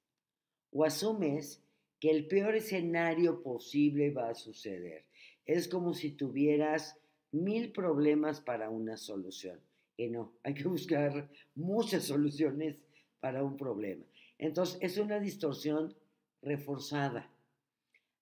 O 0.73 0.85
asumes 0.85 1.63
que 2.01 2.11
el 2.11 2.27
peor 2.27 2.57
escenario 2.57 3.43
posible 3.43 4.11
va 4.11 4.31
a 4.31 4.35
suceder. 4.35 5.05
Es 5.45 5.69
como 5.69 5.93
si 5.93 6.13
tuvieras 6.13 6.99
mil 7.31 7.73
problemas 7.73 8.41
para 8.41 8.71
una 8.71 8.97
solución. 8.97 9.61
Y 9.97 10.09
no, 10.09 10.33
hay 10.43 10.55
que 10.55 10.67
buscar 10.67 11.31
muchas 11.55 12.05
soluciones 12.05 12.81
para 13.21 13.45
un 13.45 13.57
problema. 13.57 14.05
Entonces, 14.39 14.79
es 14.81 14.97
una 14.97 15.21
distorsión 15.21 15.95
reforzada. 16.41 17.31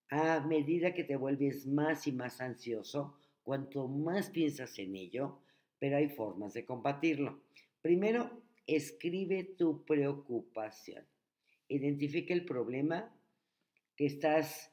A 0.09 0.41
medida 0.41 0.93
que 0.93 1.05
te 1.05 1.15
vuelves 1.15 1.65
más 1.65 2.05
y 2.05 2.11
más 2.11 2.41
ansioso, 2.41 3.15
cuanto 3.43 3.87
más 3.87 4.29
piensas 4.29 4.77
en 4.79 4.95
ello, 4.95 5.39
pero 5.79 5.95
hay 5.97 6.09
formas 6.09 6.53
de 6.53 6.65
combatirlo. 6.65 7.41
Primero, 7.81 8.29
escribe 8.67 9.43
tu 9.57 9.85
preocupación. 9.85 11.05
Identifica 11.69 12.33
el 12.33 12.43
problema 12.43 13.15
que 13.99 14.05
estás 14.05 14.71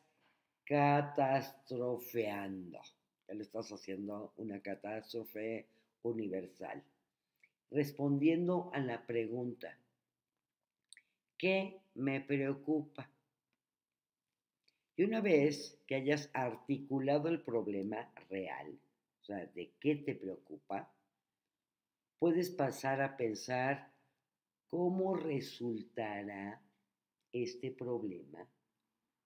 catastrofeando. 0.64 2.78
Ya 3.26 3.34
lo 3.34 3.42
estás 3.42 3.72
haciendo 3.72 4.32
una 4.36 4.60
catástrofe 4.60 5.66
universal. 6.02 6.84
Respondiendo 7.72 8.70
a 8.72 8.78
la 8.78 9.04
pregunta, 9.04 9.76
¿qué 11.36 11.80
me 11.94 12.20
preocupa? 12.20 13.10
Y 14.94 15.02
una 15.02 15.20
vez 15.20 15.76
que 15.88 15.96
hayas 15.96 16.30
articulado 16.32 17.28
el 17.28 17.42
problema 17.42 18.08
real, 18.30 18.78
o 19.22 19.24
sea, 19.24 19.44
de 19.44 19.72
qué 19.80 19.96
te 19.96 20.14
preocupa, 20.14 20.88
puedes 22.20 22.50
pasar 22.50 23.00
a 23.00 23.16
pensar 23.16 23.90
cómo 24.70 25.16
resultará 25.16 26.62
este 27.32 27.72
problema 27.72 28.48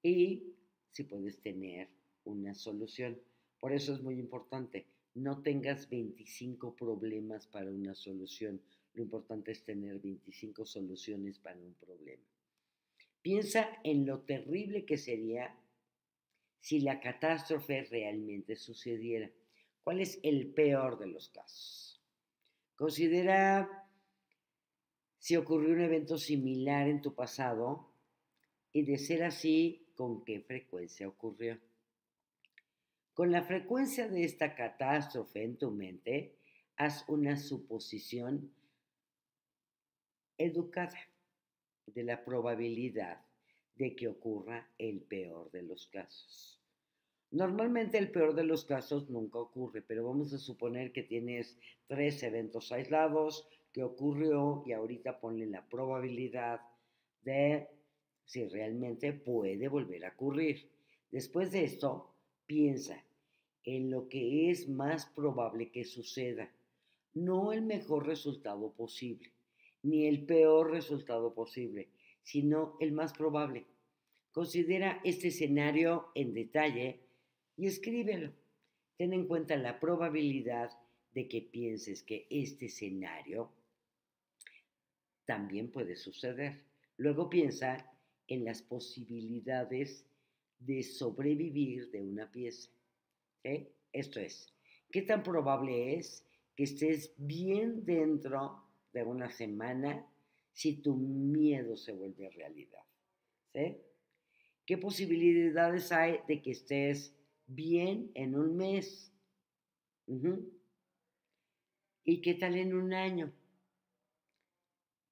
y 0.03 0.55
si 0.91 1.05
puedes 1.05 1.41
tener 1.41 1.89
una 2.25 2.55
solución. 2.55 3.21
Por 3.59 3.73
eso 3.73 3.93
es 3.95 4.03
muy 4.03 4.19
importante, 4.19 4.87
no 5.15 5.43
tengas 5.43 5.89
25 5.89 6.75
problemas 6.77 7.47
para 7.47 7.71
una 7.71 7.95
solución. 7.95 8.61
Lo 8.95 9.03
importante 9.03 9.53
es 9.53 9.65
tener 9.65 9.99
25 9.99 10.65
soluciones 10.65 11.39
para 11.39 11.59
un 11.59 11.75
problema. 11.75 12.25
Piensa 13.23 13.69
en 13.85 14.07
lo 14.07 14.21
terrible 14.21 14.85
que 14.85 14.97
sería 14.97 15.55
si 16.61 16.81
la 16.81 17.01
catástrofe 17.01 17.85
realmente 17.85 18.57
sucediera. 18.57 19.31
¿Cuál 19.83 20.01
es 20.01 20.21
el 20.23 20.53
peor 20.53 20.99
de 20.99 21.07
los 21.07 21.29
casos? 21.29 22.03
Considera 22.77 23.89
si 25.19 25.37
ocurrió 25.37 25.75
un 25.75 25.83
evento 25.83 26.17
similar 26.17 26.89
en 26.89 27.03
tu 27.03 27.15
pasado 27.15 27.93
y 28.73 28.85
de 28.85 28.97
ser 28.97 29.23
así, 29.23 29.80
con 30.01 30.25
qué 30.25 30.41
frecuencia 30.41 31.07
ocurrió. 31.07 31.59
Con 33.13 33.31
la 33.31 33.43
frecuencia 33.43 34.09
de 34.09 34.25
esta 34.25 34.55
catástrofe 34.55 35.43
en 35.43 35.59
tu 35.59 35.71
mente, 35.71 36.39
haz 36.77 37.07
una 37.07 37.37
suposición 37.37 38.51
educada 40.39 40.99
de 41.85 42.03
la 42.03 42.25
probabilidad 42.25 43.21
de 43.75 43.95
que 43.95 44.09
ocurra 44.09 44.71
el 44.79 45.03
peor 45.03 45.51
de 45.51 45.65
los 45.65 45.87
casos. 45.89 46.59
Normalmente 47.31 47.99
el 47.99 48.11
peor 48.11 48.35
de 48.35 48.45
los 48.45 48.65
casos 48.65 49.11
nunca 49.11 49.39
ocurre, 49.39 49.83
pero 49.83 50.07
vamos 50.07 50.33
a 50.33 50.39
suponer 50.39 50.93
que 50.93 51.03
tienes 51.03 51.59
tres 51.89 52.23
eventos 52.23 52.73
aislados, 52.73 53.47
que 53.71 53.83
ocurrió 53.83 54.63
y 54.65 54.73
ahorita 54.73 55.21
ponle 55.21 55.45
la 55.45 55.69
probabilidad 55.69 56.63
de 57.21 57.69
si 58.31 58.47
realmente 58.47 59.13
puede 59.13 59.67
volver 59.67 60.05
a 60.05 60.11
ocurrir. 60.11 60.71
Después 61.11 61.51
de 61.51 61.65
esto, 61.65 62.15
piensa 62.47 63.05
en 63.65 63.91
lo 63.91 64.09
que 64.09 64.53
es 64.53 64.69
más 64.69 65.07
probable 65.07 65.73
que 65.73 65.85
suceda, 65.85 66.49
no 67.13 67.53
el 67.53 67.63
mejor 67.63 68.07
resultado 68.07 68.73
posible, 68.73 69.33
ni 69.83 70.07
el 70.07 70.27
peor 70.27 70.71
resultado 70.71 71.35
posible, 71.35 71.89
sino 72.23 72.77
el 72.79 72.93
más 72.93 73.13
probable. 73.13 73.67
Considera 74.31 75.01
este 75.03 75.29
escenario 75.29 76.13
en 76.15 76.33
detalle 76.33 77.01
y 77.57 77.67
escríbelo. 77.67 78.33
Ten 78.97 79.13
en 79.13 79.27
cuenta 79.27 79.57
la 79.57 79.81
probabilidad 79.81 80.71
de 81.15 81.27
que 81.27 81.43
pienses 81.43 82.05
que 82.05 82.29
este 82.31 82.67
escenario 82.67 83.51
también 85.25 85.73
puede 85.73 85.97
suceder. 85.97 86.63
Luego 86.97 87.29
piensa 87.29 87.90
en 88.31 88.45
las 88.45 88.63
posibilidades 88.63 90.07
de 90.61 90.83
sobrevivir 90.83 91.91
de 91.91 92.01
una 92.01 92.31
pieza. 92.31 92.71
Esto 93.93 94.21
es, 94.21 94.55
¿qué 94.91 95.03
tan 95.03 95.23
probable 95.23 95.97
es 95.97 96.25
que 96.57 96.63
estés 96.63 97.13
bien 97.19 97.85
dentro 97.85 98.63
de 98.93 99.03
una 99.03 99.31
semana 99.31 100.07
si 100.53 100.77
tu 100.77 100.95
miedo 100.97 101.77
se 101.77 101.93
vuelve 101.93 102.31
realidad? 102.31 102.85
¿Qué 104.65 104.79
posibilidades 104.79 105.91
hay 105.91 106.21
de 106.29 106.41
que 106.41 106.53
estés 106.53 107.13
bien 107.49 108.13
en 108.15 108.37
un 108.37 108.57
mes? 108.57 109.13
¿Y 112.05 112.21
qué 112.21 112.35
tal 112.35 112.57
en 112.57 112.75
un 112.75 112.95
año? 112.95 113.33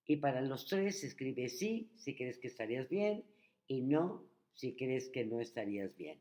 Y 0.08 0.16
para 0.16 0.40
los 0.40 0.66
tres 0.66 1.04
escribe 1.04 1.50
sí 1.50 1.92
si 1.94 2.16
crees 2.16 2.38
que 2.38 2.48
estarías 2.48 2.88
bien 2.88 3.24
y 3.66 3.82
no 3.82 4.24
si 4.54 4.74
crees 4.74 5.10
que 5.10 5.26
no 5.26 5.38
estarías 5.38 5.94
bien. 5.96 6.18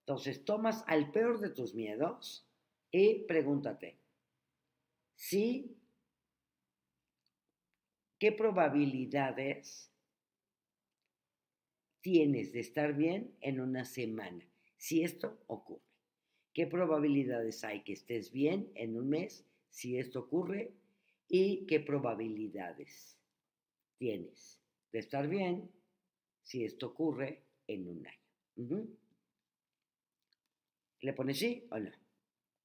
Entonces 0.00 0.44
tomas 0.44 0.84
al 0.86 1.10
peor 1.10 1.40
de 1.40 1.50
tus 1.50 1.74
miedos 1.74 2.48
y 2.92 3.24
pregúntate, 3.24 3.98
¿sí? 5.16 5.76
¿Qué 8.20 8.30
probabilidades 8.30 9.92
tienes 12.00 12.52
de 12.52 12.60
estar 12.60 12.94
bien 12.94 13.34
en 13.40 13.60
una 13.60 13.84
semana 13.84 14.48
si 14.76 15.02
esto 15.02 15.42
ocurre? 15.48 15.82
¿Qué 16.54 16.68
probabilidades 16.68 17.64
hay 17.64 17.82
que 17.82 17.94
estés 17.94 18.30
bien 18.30 18.70
en 18.76 18.96
un 18.96 19.08
mes 19.08 19.44
si 19.70 19.98
esto 19.98 20.20
ocurre? 20.20 20.72
Y 21.28 21.66
qué 21.66 21.80
probabilidades 21.80 23.16
tienes 23.98 24.60
de 24.92 24.98
estar 24.98 25.28
bien 25.28 25.70
si 26.42 26.64
esto 26.64 26.88
ocurre 26.88 27.44
en 27.66 27.88
un 27.88 28.06
año. 28.06 28.86
¿Le 31.00 31.12
pones 31.12 31.38
sí 31.38 31.66
o 31.70 31.78
no? 31.78 31.90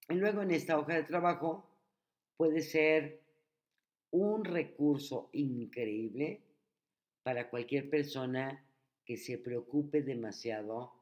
Y 0.09 0.15
luego 0.15 0.41
en 0.41 0.51
esta 0.51 0.79
hoja 0.79 0.95
de 0.95 1.03
trabajo 1.03 1.69
puede 2.37 2.61
ser 2.61 3.21
un 4.11 4.45
recurso 4.45 5.29
increíble 5.33 6.41
para 7.23 7.49
cualquier 7.49 7.89
persona 7.89 8.65
que 9.05 9.17
se 9.17 9.37
preocupe 9.37 10.01
demasiado 10.01 10.93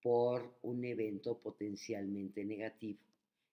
por 0.00 0.58
un 0.62 0.84
evento 0.84 1.38
potencialmente 1.38 2.44
negativo. 2.44 3.00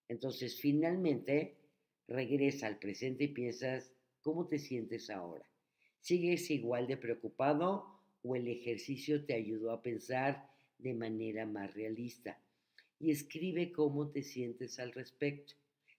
Entonces, 0.07 0.59
finalmente, 0.59 1.62
regresa 2.08 2.68
al 2.68 2.78
presente 2.78 3.26
y 3.26 3.28
piensas, 3.30 3.91
¿cómo 4.22 4.47
te 4.47 4.60
sientes 4.60 5.10
ahora? 5.10 5.45
¿Sigues 5.99 6.49
igual 6.51 6.88
de 6.88 6.97
preocupado 6.97 7.99
o 8.24 8.36
el 8.36 8.47
ejercicio 8.47 9.26
te 9.26 9.34
ayudó 9.34 9.72
a 9.72 9.82
pensar 9.82 10.49
de 10.78 10.93
manera 10.93 11.45
más 11.45 11.74
realista? 11.74 12.39
Y 12.99 13.12
escribe 13.12 13.72
cómo 13.72 14.10
te 14.10 14.24
sientes 14.24 14.80
al 14.80 14.91
respecto. 14.91 15.54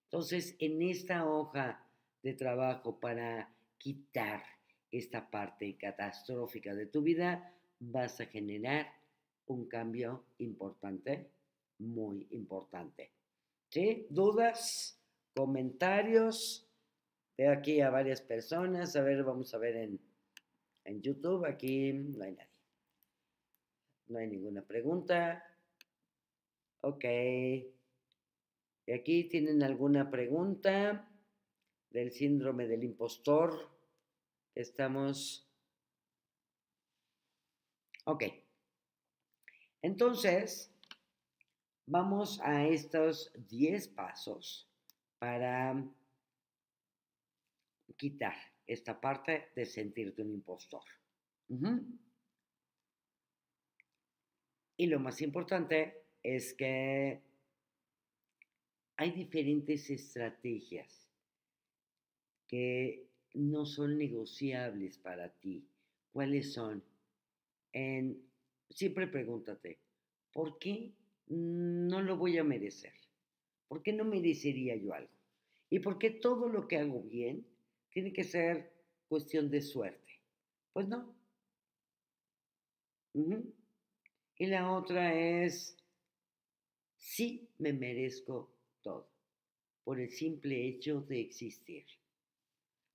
Entonces, 0.05 0.57
en 0.59 0.83
esta 0.83 1.29
hoja 1.29 1.87
de 2.23 2.35
trabajo 2.35 2.99
para 3.01 3.55
quitar 3.79 4.43
esta 4.91 5.29
parte 5.31 5.77
catastrófica 5.77 6.75
de 6.75 6.87
tu 6.87 7.03
vida, 7.03 7.53
vas 7.81 8.21
a 8.21 8.27
generar 8.27 8.87
un 9.47 9.67
cambio 9.67 10.25
importante, 10.39 11.29
muy 11.79 12.27
importante. 12.31 13.11
¿Sí? 13.69 14.07
¿Dudas? 14.09 14.99
¿Comentarios? 15.35 16.65
Veo 17.37 17.53
aquí 17.53 17.81
a 17.81 17.91
varias 17.91 18.21
personas. 18.21 18.95
A 18.95 19.03
ver, 19.03 19.25
vamos 19.25 19.53
a 19.53 19.59
ver 19.59 19.77
en, 19.77 20.01
en 20.85 21.03
YouTube. 21.03 21.45
Aquí 21.45 21.93
no 21.93 22.23
hay 22.23 22.33
nadie. 22.33 22.51
No 24.07 24.19
hay 24.19 24.29
ninguna 24.29 24.63
pregunta. 24.63 25.45
Ok. 26.83 27.05
¿Y 28.87 28.93
aquí 28.93 29.25
tienen 29.25 29.63
alguna 29.65 30.11
pregunta 30.11 31.11
del 31.91 32.13
síndrome 32.13 32.69
del 32.69 32.85
impostor? 32.85 33.71
Estamos... 34.55 35.51
Ok. 38.05 38.25
Entonces, 39.83 40.73
vamos 41.87 42.41
a 42.41 42.67
estos 42.67 43.33
10 43.49 43.89
pasos 43.89 44.71
para 45.25 45.83
quitar 47.97 48.35
esta 48.67 49.01
parte 49.01 49.49
de 49.57 49.65
sentirte 49.65 50.21
un 50.21 50.33
impostor. 50.33 50.85
Y 54.77 54.87
lo 54.87 55.01
más 55.01 55.23
importante 55.23 56.03
es 56.23 56.53
que 56.53 57.23
hay 58.97 59.13
diferentes 59.13 59.89
estrategias 59.89 61.09
que 62.47 63.09
no 63.33 63.65
son 63.65 63.97
negociables 63.97 64.99
para 64.99 65.31
ti. 65.31 65.67
¿Cuáles 66.13 66.53
son? 66.53 66.85
Siempre 68.69 69.07
pregúntate, 69.07 69.79
¿por 70.35 70.59
qué 70.59 70.93
no 71.29 72.03
lo 72.03 72.19
voy 72.19 72.37
a 72.37 72.45
merecer? 72.45 72.93
¿Por 73.69 73.83
qué 73.83 73.95
no 73.95 74.05
merecería 74.05 74.77
yo 74.77 74.93
algo? 74.93 75.14
¿Y 75.75 75.81
por 75.81 75.99
qué 75.99 76.11
todo 76.11 76.49
lo 76.49 76.69
que 76.69 76.77
hago 76.77 77.03
bien 77.03 77.45
tiene 77.91 78.13
que 78.13 78.23
ser 78.23 78.73
cuestión 79.09 79.51
de 79.51 79.61
suerte? 79.61 80.21
Pues 80.73 80.87
no. 80.87 81.13
Y 84.39 84.47
la 84.47 84.71
otra 84.71 85.13
es, 85.13 85.77
sí 86.97 87.49
me 87.59 87.73
merezco 87.73 88.55
todo, 88.83 89.11
por 89.83 89.99
el 89.99 90.11
simple 90.11 90.65
hecho 90.65 91.01
de 91.01 91.21
existir, 91.23 91.85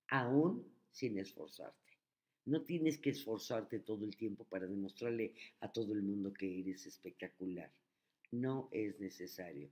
aún 0.08 0.66
sin 0.90 1.18
esforzarte. 1.18 1.98
No 2.46 2.62
tienes 2.62 2.96
que 2.96 3.10
esforzarte 3.10 3.80
todo 3.80 4.06
el 4.06 4.16
tiempo 4.16 4.44
para 4.44 4.66
demostrarle 4.66 5.34
a 5.60 5.70
todo 5.70 5.92
el 5.92 6.00
mundo 6.00 6.32
que 6.32 6.60
eres 6.60 6.86
espectacular. 6.86 7.70
No 8.30 8.70
es 8.72 8.98
necesario. 8.98 9.68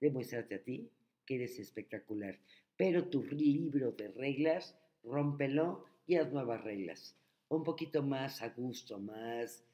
Demuéstrate 0.00 0.54
a 0.54 0.62
ti 0.64 0.90
que 1.24 1.36
eres 1.36 1.58
espectacular, 1.58 2.38
pero 2.76 3.08
tu 3.08 3.22
libro 3.24 3.92
de 3.92 4.08
reglas, 4.08 4.76
rómpelo 5.02 5.84
y 6.06 6.16
haz 6.16 6.32
nuevas 6.32 6.62
reglas. 6.64 7.16
Un 7.48 7.62
poquito 7.62 8.02
más 8.02 8.42
a 8.42 8.48
gusto, 8.50 8.98
más 8.98 9.64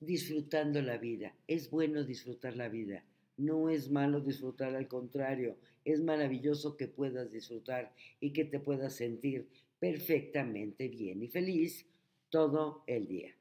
disfrutando 0.00 0.82
la 0.82 0.98
vida. 0.98 1.34
Es 1.46 1.70
bueno 1.70 2.04
disfrutar 2.04 2.56
la 2.56 2.68
vida. 2.68 3.04
No 3.36 3.70
es 3.70 3.90
malo 3.90 4.20
disfrutar, 4.20 4.74
al 4.74 4.88
contrario, 4.88 5.56
es 5.84 6.02
maravilloso 6.02 6.76
que 6.76 6.88
puedas 6.88 7.30
disfrutar 7.30 7.94
y 8.20 8.32
que 8.32 8.44
te 8.44 8.60
puedas 8.60 8.94
sentir 8.94 9.48
perfectamente 9.78 10.88
bien 10.88 11.22
y 11.22 11.28
feliz 11.28 11.86
todo 12.28 12.84
el 12.86 13.06
día. 13.06 13.34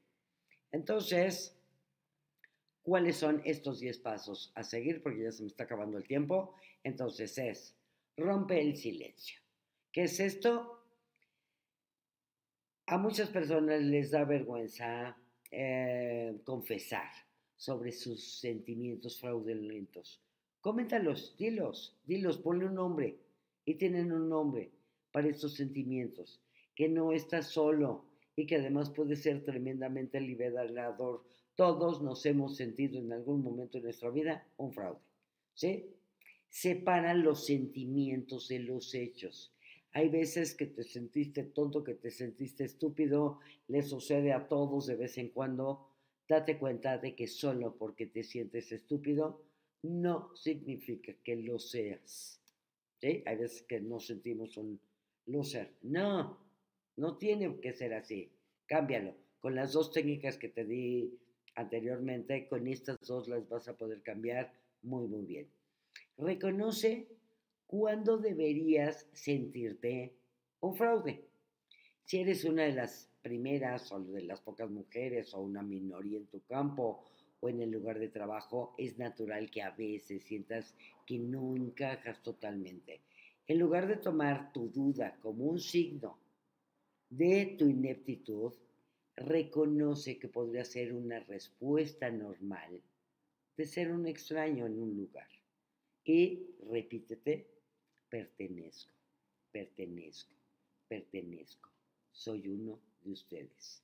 Entonces, 0.72 1.59
¿cuáles 2.89 3.17
son 3.17 3.39
estos 3.45 3.79
10 3.79 3.99
pasos 3.99 4.51
a 4.55 4.63
seguir? 4.63 5.03
Porque 5.03 5.21
ya 5.21 5.31
se 5.31 5.43
me 5.43 5.47
está 5.47 5.65
acabando 5.65 5.99
el 5.99 6.07
tiempo. 6.07 6.55
Entonces 6.83 7.37
es, 7.37 7.77
rompe 8.17 8.59
el 8.59 8.75
silencio. 8.75 9.39
¿Qué 9.91 10.05
es 10.05 10.19
esto? 10.19 10.83
A 12.87 12.97
muchas 12.97 13.29
personas 13.29 13.79
les 13.83 14.09
da 14.09 14.25
vergüenza 14.25 15.15
eh, 15.51 16.35
confesar 16.43 17.11
sobre 17.55 17.91
sus 17.91 18.39
sentimientos 18.39 19.19
fraudulentos. 19.19 20.19
Coméntalos, 20.59 21.35
dilos, 21.37 21.95
dilos, 22.05 22.39
ponle 22.39 22.65
un 22.65 22.73
nombre. 22.73 23.19
Y 23.65 23.75
tienen 23.75 24.11
un 24.11 24.27
nombre 24.27 24.71
para 25.11 25.27
estos 25.27 25.53
sentimientos, 25.53 26.41
que 26.73 26.89
no 26.89 27.11
estás 27.11 27.49
solo 27.49 28.05
y 28.35 28.47
que 28.47 28.55
además 28.55 28.89
puede 28.89 29.15
ser 29.15 29.43
tremendamente 29.43 30.19
liberador. 30.19 31.23
Todos 31.60 32.01
nos 32.01 32.26
hemos 32.26 32.55
sentido 32.55 32.99
en 32.99 33.12
algún 33.12 33.43
momento 33.43 33.80
de 33.80 33.84
nuestra 33.84 34.10
vida 34.10 34.47
un 34.55 34.72
fraude. 34.72 35.01
¿Sí? 35.53 35.88
Separa 36.47 37.14
los 37.14 37.47
sentimientos 37.47 38.47
de 38.47 38.60
los 38.60 38.95
hechos. 38.95 39.53
Hay 39.91 40.07
veces 40.07 40.55
que 40.55 40.68
te 40.68 40.86
sentiste 40.86 41.43
tonto, 41.43 41.84
que 41.84 41.95
te 41.95 42.12
sentiste 42.12 42.64
estúpido, 42.64 43.39
le 43.68 43.82
sucede 43.82 44.32
a 44.32 44.47
todos 44.47 44.88
de 44.88 44.95
vez 44.95 45.18
en 45.18 45.32
cuando. 45.32 45.89
Date 46.30 46.57
cuenta 46.57 46.97
de 46.97 47.14
que 47.14 47.28
solo 47.28 47.76
porque 47.76 48.05
te 48.05 48.24
sientes 48.24 48.72
estúpido 48.72 49.43
no 49.82 50.34
significa 50.38 51.12
que 51.26 51.36
lo 51.36 51.60
seas. 51.60 52.41
¿Sí? 53.01 53.22
Hay 53.26 53.36
veces 53.36 53.64
que 53.64 53.82
no 53.82 53.99
sentimos 53.99 54.55
un 54.55 54.80
loser. 55.26 55.74
No, 55.82 56.39
no 56.95 57.18
tiene 57.18 57.60
que 57.60 57.74
ser 57.74 57.95
así. 57.95 58.32
Cámbialo. 58.66 59.14
Con 59.41 59.55
las 59.55 59.74
dos 59.74 59.91
técnicas 59.91 60.38
que 60.38 60.47
te 60.47 60.64
di 60.64 61.20
anteriormente, 61.60 62.47
con 62.47 62.68
estas 62.68 62.97
dos 63.01 63.28
las 63.28 63.47
vas 63.47 63.68
a 63.68 63.78
poder 63.78 64.01
cambiar 64.01 64.53
muy, 64.82 65.07
muy 65.07 65.26
bien. 65.26 65.47
Reconoce 66.18 67.07
¿cuándo 67.70 68.18
deberías 68.18 69.07
sentirte 69.14 70.16
un 70.62 70.76
fraude? 70.76 71.24
Si 72.03 72.20
eres 72.20 72.43
una 72.43 72.64
de 72.64 72.74
las 72.74 73.12
primeras 73.22 73.91
o 73.91 73.99
de 73.99 74.24
las 74.24 74.41
pocas 74.41 74.72
mujeres 74.72 75.36
o 75.36 75.41
una 75.41 75.62
minoría 75.62 76.18
en 76.18 76.26
tu 76.26 76.41
campo 76.45 77.05
o 77.39 77.47
en 77.47 77.62
el 77.62 77.70
lugar 77.70 77.99
de 77.99 78.07
trabajo, 78.07 78.74
es 78.80 78.97
natural 78.97 79.51
que 79.51 79.62
a 79.62 79.70
veces 79.70 80.24
sientas 80.24 80.76
que 81.05 81.20
no 81.20 81.55
encajas 81.55 82.24
totalmente. 82.24 83.01
En 83.45 83.60
lugar 83.60 83.88
de 83.88 83.97
tomar 83.97 84.51
tu 84.51 84.70
duda 84.70 85.18
como 85.22 85.45
un 85.45 85.60
signo 85.60 86.18
de 87.10 87.55
tu 87.57 87.68
ineptitud, 87.68 88.53
reconoce 89.20 90.17
que 90.17 90.30
podría 90.30 90.63
ser 90.63 90.93
una 90.93 91.20
respuesta 91.20 92.09
normal 92.09 92.82
de 93.57 93.65
ser 93.65 93.91
un 93.91 94.07
extraño 94.07 94.65
en 94.65 94.80
un 94.80 94.95
lugar. 94.95 95.28
Y 96.05 96.47
repítete 96.72 97.47
pertenezco, 98.09 98.93
pertenezco, 99.51 100.36
pertenezco. 100.88 101.70
Soy 102.11 102.47
uno 102.47 102.80
de 103.01 103.11
ustedes. 103.11 103.84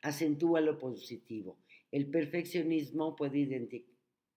Acentúa 0.00 0.60
lo 0.60 0.78
positivo. 0.78 1.58
El 1.90 2.10
perfeccionismo 2.10 3.14
puede 3.14 3.68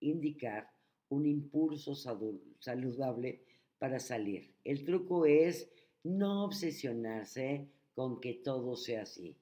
indicar 0.00 0.70
un 1.08 1.26
impulso 1.26 1.94
saludable 1.94 3.42
para 3.78 3.98
salir. 3.98 4.54
El 4.62 4.84
truco 4.84 5.26
es 5.26 5.70
no 6.04 6.44
obsesionarse 6.44 7.68
con 7.94 8.20
que 8.20 8.34
todo 8.34 8.76
sea 8.76 9.02
así. 9.02 9.36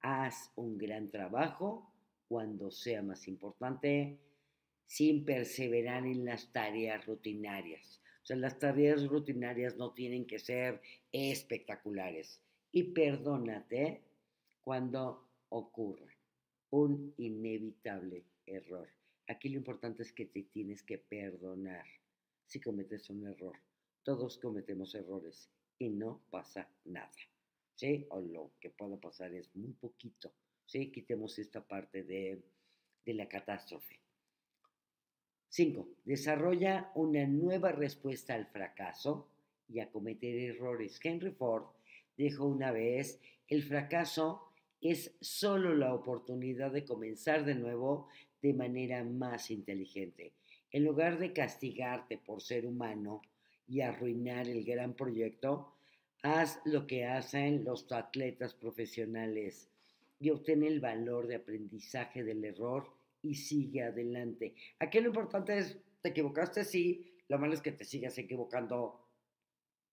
Haz 0.00 0.52
un 0.56 0.78
gran 0.78 1.10
trabajo 1.10 1.92
cuando 2.28 2.70
sea 2.70 3.02
más 3.02 3.26
importante 3.28 4.18
sin 4.86 5.24
perseverar 5.24 6.06
en 6.06 6.24
las 6.24 6.52
tareas 6.52 7.06
rutinarias 7.06 8.00
sea, 8.28 8.36
las 8.36 8.58
tareas 8.58 9.06
rutinarias 9.06 9.76
no 9.76 9.92
tienen 9.92 10.26
que 10.26 10.38
ser 10.38 10.82
espectaculares. 11.12 12.40
Y 12.70 12.92
perdónate 12.92 14.02
cuando 14.60 15.26
ocurra 15.48 16.14
un 16.70 17.14
inevitable 17.16 18.24
error. 18.44 18.88
Aquí 19.26 19.48
lo 19.48 19.56
importante 19.56 20.02
es 20.02 20.12
que 20.12 20.26
te 20.26 20.42
tienes 20.42 20.82
que 20.82 20.98
perdonar 20.98 21.86
si 22.46 22.60
cometes 22.60 23.08
un 23.08 23.26
error. 23.26 23.56
Todos 24.02 24.36
cometemos 24.38 24.94
errores 24.94 25.48
y 25.78 25.88
no 25.88 26.20
pasa 26.30 26.68
nada. 26.84 27.10
¿Sí? 27.78 28.06
O 28.10 28.20
lo 28.20 28.50
que 28.58 28.70
pueda 28.70 28.96
pasar 28.96 29.32
es 29.34 29.54
muy 29.54 29.72
poquito. 29.72 30.32
¿Sí? 30.66 30.90
Quitemos 30.90 31.38
esta 31.38 31.64
parte 31.64 32.02
de, 32.02 32.42
de 33.06 33.14
la 33.14 33.28
catástrofe. 33.28 34.00
5. 35.48 35.88
Desarrolla 36.04 36.90
una 36.96 37.24
nueva 37.24 37.70
respuesta 37.70 38.34
al 38.34 38.46
fracaso 38.48 39.28
y 39.68 39.78
a 39.78 39.92
cometer 39.92 40.36
errores. 40.40 40.98
Henry 41.00 41.30
Ford 41.30 41.66
dijo 42.16 42.46
una 42.46 42.72
vez, 42.72 43.20
el 43.46 43.62
fracaso 43.62 44.50
es 44.80 45.16
solo 45.20 45.72
la 45.72 45.94
oportunidad 45.94 46.72
de 46.72 46.84
comenzar 46.84 47.44
de 47.44 47.54
nuevo 47.54 48.08
de 48.42 48.54
manera 48.54 49.04
más 49.04 49.52
inteligente. 49.52 50.32
En 50.72 50.84
lugar 50.84 51.20
de 51.20 51.32
castigarte 51.32 52.18
por 52.18 52.42
ser 52.42 52.66
humano 52.66 53.22
y 53.68 53.82
arruinar 53.82 54.48
el 54.48 54.64
gran 54.64 54.94
proyecto, 54.94 55.77
haz 56.22 56.60
lo 56.64 56.86
que 56.86 57.04
hacen 57.04 57.64
los 57.64 57.90
atletas 57.92 58.54
profesionales. 58.54 59.68
y 60.20 60.30
obtén 60.30 60.64
el 60.64 60.80
valor 60.80 61.28
de 61.28 61.36
aprendizaje 61.36 62.24
del 62.24 62.44
error 62.44 62.92
y 63.22 63.36
sigue 63.36 63.84
adelante. 63.84 64.52
Aquí 64.80 64.98
lo 64.98 65.10
importante 65.10 65.56
es, 65.56 65.78
te 66.02 66.08
equivocaste, 66.08 66.64
sí, 66.64 67.14
lo 67.28 67.38
malo 67.38 67.54
es 67.54 67.62
que 67.62 67.70
te 67.70 67.84
sigas 67.84 68.18
equivocando 68.18 69.00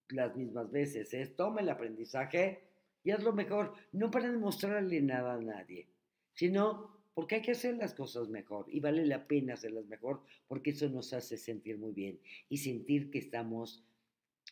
las 0.09 0.35
mismas 0.35 0.71
veces. 0.71 1.13
Es 1.13 1.35
toma 1.35 1.61
el 1.61 1.69
aprendizaje 1.69 2.63
y 3.03 3.11
hazlo 3.11 3.33
mejor, 3.33 3.73
no 3.91 4.09
para 4.09 4.31
demostrarle 4.31 4.99
nada 5.01 5.35
a 5.35 5.41
nadie, 5.41 5.87
sino 6.33 6.95
porque 7.13 7.35
hay 7.35 7.41
que 7.41 7.51
hacer 7.51 7.75
las 7.75 7.93
cosas 7.93 8.27
mejor 8.27 8.65
y 8.67 8.79
vale 8.79 9.05
la 9.05 9.27
pena 9.27 9.53
hacerlas 9.53 9.85
mejor 9.85 10.23
porque 10.47 10.71
eso 10.71 10.89
nos 10.89 11.13
hace 11.13 11.37
sentir 11.37 11.77
muy 11.77 11.93
bien 11.93 12.19
y 12.49 12.57
sentir 12.57 13.11
que 13.11 13.19
estamos 13.19 13.83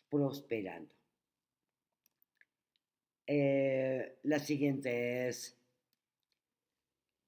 prosperando. 0.08 0.94
Eh, 3.26 4.18
la 4.24 4.38
siguiente 4.38 5.28
es 5.28 5.58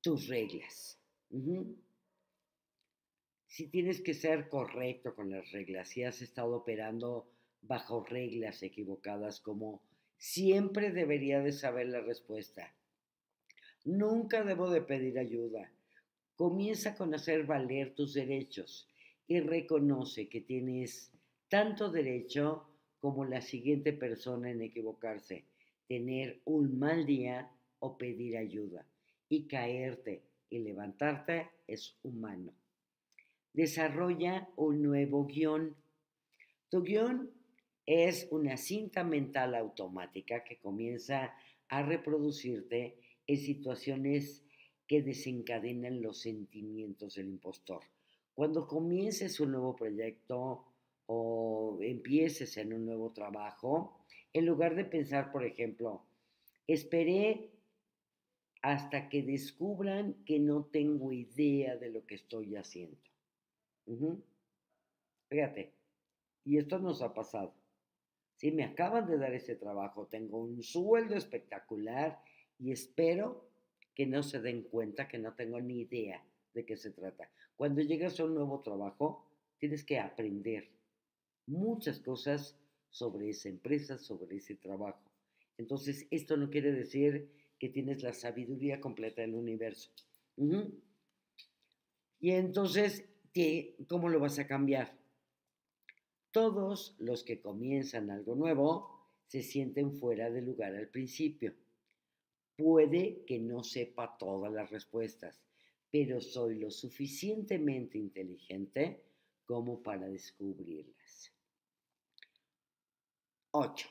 tus 0.02 0.28
reglas. 0.28 1.00
Si 3.46 3.68
tienes 3.68 4.02
que 4.02 4.14
ser 4.14 4.48
correcto 4.48 5.14
con 5.14 5.30
las 5.30 5.50
reglas, 5.52 5.88
si 5.88 6.04
has 6.04 6.20
estado 6.20 6.56
operando 6.56 7.28
bajo 7.62 8.04
reglas 8.04 8.62
equivocadas 8.62 9.40
como 9.40 9.82
siempre 10.18 10.92
debería 10.92 11.40
de 11.40 11.52
saber 11.52 11.88
la 11.88 12.00
respuesta, 12.00 12.74
nunca 13.84 14.44
debo 14.44 14.70
de 14.70 14.82
pedir 14.82 15.18
ayuda, 15.18 15.72
comienza 16.34 16.94
con 16.94 17.14
hacer 17.14 17.46
valer 17.46 17.94
tus 17.94 18.14
derechos 18.14 18.88
y 19.26 19.40
reconoce 19.40 20.28
que 20.28 20.42
tienes 20.42 21.10
tanto 21.48 21.90
derecho 21.90 22.68
como 23.00 23.24
la 23.24 23.40
siguiente 23.40 23.92
persona 23.92 24.50
en 24.50 24.62
equivocarse, 24.62 25.44
tener 25.88 26.40
un 26.44 26.78
mal 26.78 27.06
día 27.06 27.50
o 27.78 27.96
pedir 27.96 28.36
ayuda 28.36 28.86
y 29.28 29.46
caerte 29.46 30.22
y 30.50 30.58
levantarte 30.58 31.50
es 31.66 31.98
humano. 32.02 32.52
Desarrolla 33.52 34.48
un 34.56 34.82
nuevo 34.82 35.26
guion. 35.26 35.74
Tu 36.68 36.82
guion 36.82 37.30
es 37.86 38.28
una 38.30 38.56
cinta 38.56 39.04
mental 39.04 39.54
automática 39.54 40.44
que 40.44 40.58
comienza 40.58 41.34
a 41.68 41.82
reproducirte 41.82 42.98
en 43.26 43.38
situaciones 43.38 44.44
que 44.86 45.02
desencadenan 45.02 46.02
los 46.02 46.20
sentimientos 46.20 47.14
del 47.14 47.28
impostor. 47.28 47.82
Cuando 48.34 48.66
comiences 48.66 49.40
un 49.40 49.52
nuevo 49.52 49.74
proyecto 49.74 50.64
o 51.06 51.78
empieces 51.80 52.56
en 52.56 52.72
un 52.72 52.84
nuevo 52.84 53.10
trabajo, 53.12 54.04
en 54.32 54.46
lugar 54.46 54.74
de 54.74 54.84
pensar, 54.84 55.32
por 55.32 55.44
ejemplo, 55.44 56.04
esperé 56.66 57.50
hasta 58.62 59.08
que 59.08 59.22
descubran 59.22 60.14
que 60.24 60.38
no 60.38 60.64
tengo 60.64 61.12
idea 61.12 61.76
de 61.76 61.90
lo 61.90 62.06
que 62.06 62.16
estoy 62.16 62.56
haciendo. 62.56 62.98
Fíjate, 65.28 65.72
y 66.44 66.58
esto 66.58 66.78
nos 66.78 67.02
ha 67.02 67.14
pasado. 67.14 67.54
Si 68.36 68.52
me 68.52 68.64
acaban 68.64 69.06
de 69.06 69.18
dar 69.18 69.32
ese 69.32 69.56
trabajo, 69.56 70.06
tengo 70.06 70.38
un 70.38 70.62
sueldo 70.62 71.16
espectacular 71.16 72.20
y 72.58 72.72
espero 72.72 73.48
que 73.94 74.06
no 74.06 74.22
se 74.22 74.40
den 74.40 74.62
cuenta 74.62 75.08
que 75.08 75.18
no 75.18 75.34
tengo 75.34 75.60
ni 75.60 75.80
idea 75.80 76.22
de 76.52 76.66
qué 76.66 76.76
se 76.76 76.90
trata. 76.90 77.30
Cuando 77.56 77.80
llegas 77.80 78.20
a 78.20 78.24
un 78.24 78.34
nuevo 78.34 78.60
trabajo, 78.60 79.24
tienes 79.58 79.84
que 79.84 79.98
aprender 79.98 80.68
muchas 81.46 82.00
cosas 82.00 82.58
sobre 82.96 83.28
esa 83.28 83.50
empresa, 83.50 83.98
sobre 83.98 84.36
ese 84.36 84.54
trabajo. 84.54 85.12
Entonces, 85.58 86.06
esto 86.10 86.38
no 86.38 86.48
quiere 86.48 86.72
decir 86.72 87.30
que 87.58 87.68
tienes 87.68 88.02
la 88.02 88.14
sabiduría 88.14 88.80
completa 88.80 89.20
del 89.20 89.34
universo. 89.34 89.90
Y 92.18 92.30
entonces, 92.30 93.04
¿cómo 93.86 94.08
lo 94.08 94.18
vas 94.18 94.38
a 94.38 94.46
cambiar? 94.46 94.98
Todos 96.30 96.96
los 96.98 97.22
que 97.22 97.42
comienzan 97.42 98.10
algo 98.10 98.34
nuevo 98.34 99.10
se 99.26 99.42
sienten 99.42 99.92
fuera 99.92 100.30
de 100.30 100.40
lugar 100.40 100.74
al 100.74 100.88
principio. 100.88 101.54
Puede 102.56 103.26
que 103.26 103.38
no 103.38 103.62
sepa 103.62 104.16
todas 104.16 104.50
las 104.50 104.70
respuestas, 104.70 105.42
pero 105.90 106.22
soy 106.22 106.58
lo 106.58 106.70
suficientemente 106.70 107.98
inteligente 107.98 109.04
como 109.44 109.82
para 109.82 110.08
descubrirlas. 110.08 111.35
8. 113.58 113.88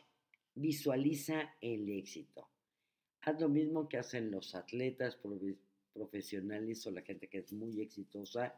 Visualiza 0.53 1.55
el 1.59 1.89
éxito. 1.89 2.47
Haz 3.21 3.41
lo 3.41 3.49
mismo 3.49 3.89
que 3.89 3.97
hacen 3.97 4.29
los 4.29 4.53
atletas 4.53 5.17
profesionales 5.91 6.85
o 6.85 6.91
la 6.91 7.01
gente 7.01 7.27
que 7.27 7.39
es 7.39 7.51
muy 7.51 7.81
exitosa. 7.81 8.53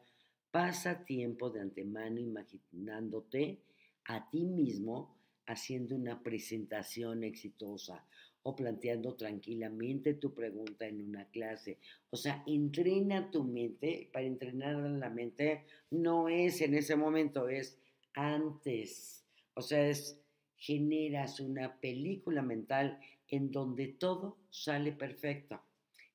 Pasa 0.51 1.05
tiempo 1.05 1.49
de 1.49 1.61
antemano 1.61 2.19
imaginándote 2.19 3.61
a 4.03 4.29
ti 4.29 4.43
mismo 4.43 5.17
haciendo 5.45 5.95
una 5.95 6.21
presentación 6.21 7.23
exitosa 7.23 8.05
o 8.43 8.53
planteando 8.53 9.15
tranquilamente 9.15 10.15
tu 10.15 10.33
pregunta 10.33 10.87
en 10.87 11.01
una 11.01 11.29
clase. 11.29 11.79
O 12.09 12.17
sea, 12.17 12.43
entrena 12.45 13.31
tu 13.31 13.45
mente. 13.45 14.09
Para 14.11 14.25
entrenar 14.25 14.75
la 14.75 15.09
mente 15.09 15.67
no 15.89 16.27
es 16.27 16.59
en 16.59 16.73
ese 16.73 16.97
momento, 16.97 17.47
es 17.47 17.79
antes. 18.13 19.25
O 19.53 19.61
sea, 19.61 19.87
es 19.87 20.21
generas 20.57 21.39
una 21.39 21.79
película 21.79 22.41
mental 22.41 22.99
en 23.29 23.51
donde 23.51 23.87
todo 23.87 24.37
sale 24.49 24.91
perfecto. 24.91 25.61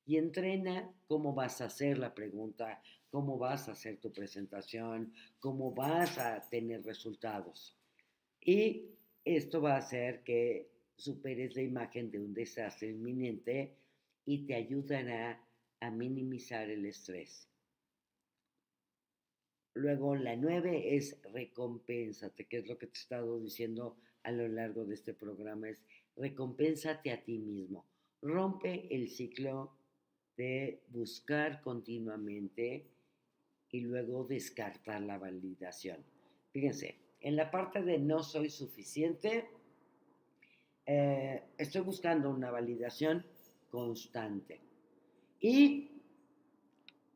Y 0.05 0.17
entrena 0.17 0.93
cómo 1.07 1.33
vas 1.33 1.61
a 1.61 1.65
hacer 1.65 1.97
la 1.97 2.13
pregunta, 2.13 2.81
cómo 3.09 3.37
vas 3.37 3.69
a 3.69 3.71
hacer 3.71 3.97
tu 3.97 4.11
presentación, 4.11 5.13
cómo 5.39 5.71
vas 5.73 6.17
a 6.17 6.41
tener 6.49 6.83
resultados. 6.83 7.77
Y 8.41 8.89
esto 9.23 9.61
va 9.61 9.75
a 9.75 9.77
hacer 9.77 10.23
que 10.23 10.69
superes 10.97 11.55
la 11.55 11.61
imagen 11.61 12.11
de 12.11 12.19
un 12.19 12.33
desastre 12.33 12.89
inminente 12.89 13.77
y 14.25 14.45
te 14.45 14.55
ayudará 14.55 15.41
a 15.79 15.91
minimizar 15.91 16.69
el 16.69 16.85
estrés. 16.85 17.47
Luego 19.75 20.15
la 20.15 20.35
nueve 20.35 20.95
es 20.95 21.17
recompénsate, 21.31 22.45
que 22.45 22.57
es 22.57 22.67
lo 22.67 22.77
que 22.77 22.87
te 22.87 22.97
he 22.97 23.01
estado 23.01 23.39
diciendo 23.39 23.97
a 24.23 24.31
lo 24.31 24.47
largo 24.47 24.85
de 24.85 24.95
este 24.95 25.13
programa, 25.13 25.69
es 25.69 25.83
recompénsate 26.15 27.11
a 27.11 27.23
ti 27.23 27.37
mismo. 27.37 27.85
Rompe 28.21 28.87
el 28.95 29.09
ciclo 29.09 29.71
de 30.37 30.81
buscar 30.89 31.61
continuamente 31.61 32.87
y 33.71 33.81
luego 33.81 34.23
descartar 34.23 35.01
la 35.01 35.17
validación. 35.17 35.97
Fíjense, 36.51 36.95
en 37.19 37.35
la 37.35 37.49
parte 37.49 37.81
de 37.81 37.97
no 37.97 38.23
soy 38.23 38.49
suficiente, 38.49 39.49
eh, 40.85 41.41
estoy 41.57 41.81
buscando 41.81 42.29
una 42.29 42.51
validación 42.51 43.25
constante. 43.69 44.61
Y, 45.39 45.89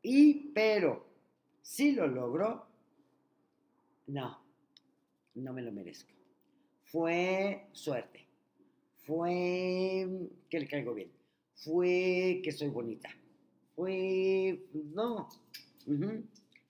y, 0.02 0.52
pero, 0.52 1.06
si 1.62 1.92
lo 1.92 2.06
logro, 2.06 2.66
no, 4.08 4.42
no 5.34 5.52
me 5.52 5.62
lo 5.62 5.72
merezco. 5.72 6.17
Fue 6.90 7.68
suerte 7.72 8.28
fue 9.08 10.06
que 10.50 10.60
le 10.60 10.68
caigo 10.68 10.92
bien, 10.92 11.10
fue 11.54 12.42
que 12.44 12.52
soy 12.52 12.68
bonita, 12.68 13.08
fue, 13.74 14.66
no, 14.74 15.30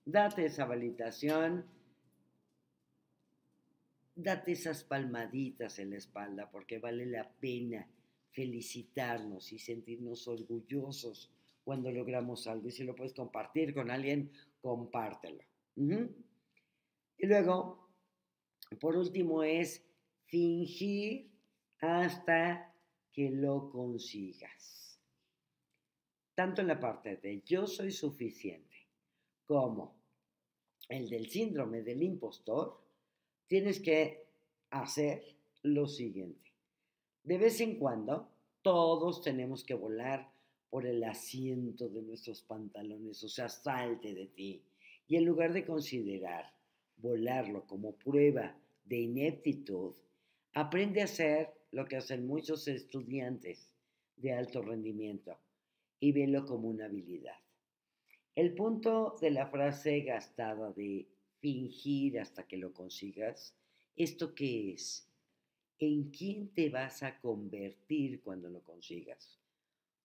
date 0.05 0.47
esa 0.47 0.65
validación, 0.65 1.67
date 4.15 4.53
esas 4.53 4.85
palmaditas 4.85 5.81
en 5.81 5.91
la 5.91 5.97
espalda 5.97 6.49
porque 6.49 6.79
vale 6.79 7.07
la 7.07 7.29
pena 7.29 7.89
felicitarnos 8.31 9.53
y 9.53 9.59
sentirnos 9.59 10.29
orgullosos 10.29 11.33
cuando 11.65 11.91
logramos 11.91 12.47
algo 12.47 12.69
y 12.69 12.71
si 12.71 12.85
lo 12.85 12.95
puedes 12.95 13.15
compartir 13.15 13.75
con 13.75 13.91
alguien, 13.91 14.31
compártelo. 14.61 15.43
Y 15.75 17.27
luego, 17.27 17.91
por 18.79 18.97
último, 18.97 19.43
es 19.43 19.88
fingir 20.29 21.31
hasta 21.81 22.75
que 23.13 23.31
lo 23.31 23.71
consigas. 23.71 24.99
Tanto 26.35 26.61
en 26.61 26.69
la 26.69 26.79
parte 26.79 27.17
de 27.17 27.43
yo 27.45 27.67
soy 27.67 27.91
suficiente 27.91 28.77
como 29.45 29.99
el 30.89 31.09
del 31.09 31.29
síndrome 31.29 31.83
del 31.83 32.03
impostor, 32.03 32.81
tienes 33.47 33.81
que 33.81 34.27
hacer 34.71 35.37
lo 35.63 35.87
siguiente. 35.87 36.53
De 37.23 37.39
vez 37.39 37.61
en 37.61 37.79
cuando, 37.79 38.29
todos 38.63 39.23
tenemos 39.23 39.65
que 39.65 39.75
volar 39.75 40.31
por 40.71 40.87
el 40.87 41.03
asiento 41.05 41.89
de 41.89 42.03
nuestros 42.03 42.43
pantalones, 42.43 43.23
o 43.25 43.29
sea, 43.29 43.49
salte 43.49 44.15
de 44.15 44.27
ti. 44.27 44.63
Y 45.07 45.17
en 45.17 45.25
lugar 45.25 45.53
de 45.53 45.65
considerar 45.65 46.53
volarlo 46.97 47.67
como 47.67 47.93
prueba 47.93 48.57
de 48.85 48.99
ineptitud, 48.99 49.95
aprende 50.61 51.01
a 51.01 51.05
hacer 51.05 51.55
lo 51.71 51.87
que 51.87 51.99
hacen 51.99 52.27
muchos 52.27 52.67
estudiantes 52.67 53.71
de 54.17 54.33
alto 54.33 54.61
rendimiento. 54.61 55.39
y 56.01 56.13
velo 56.13 56.47
como 56.47 56.69
una 56.69 56.85
habilidad. 56.85 57.39
El 58.37 58.55
punto 58.55 59.17
de 59.21 59.33
la 59.33 59.49
frase 59.49 60.01
gastada 60.03 60.71
de 60.73 61.09
fingir 61.41 62.21
hasta 62.21 62.47
que 62.47 62.57
lo 62.57 62.73
consigas, 62.73 63.53
¿esto 63.97 64.33
qué 64.33 64.75
es? 64.75 65.09
¿En 65.81 66.11
quién 66.11 66.49
te 66.55 66.71
vas 66.71 67.03
a 67.03 67.19
convertir 67.19 68.21
cuando 68.23 68.49
lo 68.49 68.61
consigas? 68.63 69.41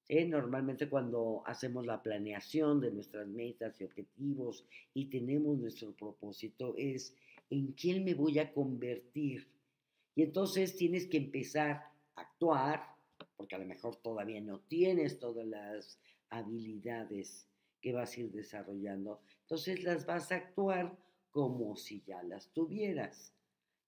Normalmente 0.09 0.89
cuando 0.89 1.43
hacemos 1.45 1.85
la 1.85 2.01
planeación 2.01 2.81
de 2.81 2.91
nuestras 2.91 3.27
metas 3.27 3.79
y 3.79 3.83
objetivos 3.83 4.65
y 4.95 5.05
tenemos 5.05 5.57
nuestro 5.59 5.93
propósito 5.93 6.75
es 6.75 7.15
en 7.51 7.73
quién 7.73 8.03
me 8.03 8.15
voy 8.15 8.39
a 8.39 8.51
convertir. 8.51 9.52
Y 10.16 10.24
entonces 10.24 10.76
tienes 10.76 11.07
que 11.07 11.18
empezar 11.18 11.72
a 12.16 12.22
actuar, 12.22 12.95
porque 13.36 13.55
a 13.55 13.59
lo 13.59 13.66
mejor 13.66 13.95
todavía 13.97 14.41
no 14.41 14.59
tienes 14.61 15.20
todas 15.20 15.45
las 15.45 15.99
habilidades 16.30 17.47
que 17.82 17.93
vas 17.93 18.16
a 18.16 18.22
ir 18.22 18.32
desarrollando. 18.32 19.22
Entonces 19.41 19.84
las 19.84 20.05
vas 20.05 20.32
a 20.32 20.36
actuar 20.36 20.97
como 21.32 21.76
si 21.76 22.01
ya 22.03 22.22
las 22.24 22.51
tuvieras 22.53 23.34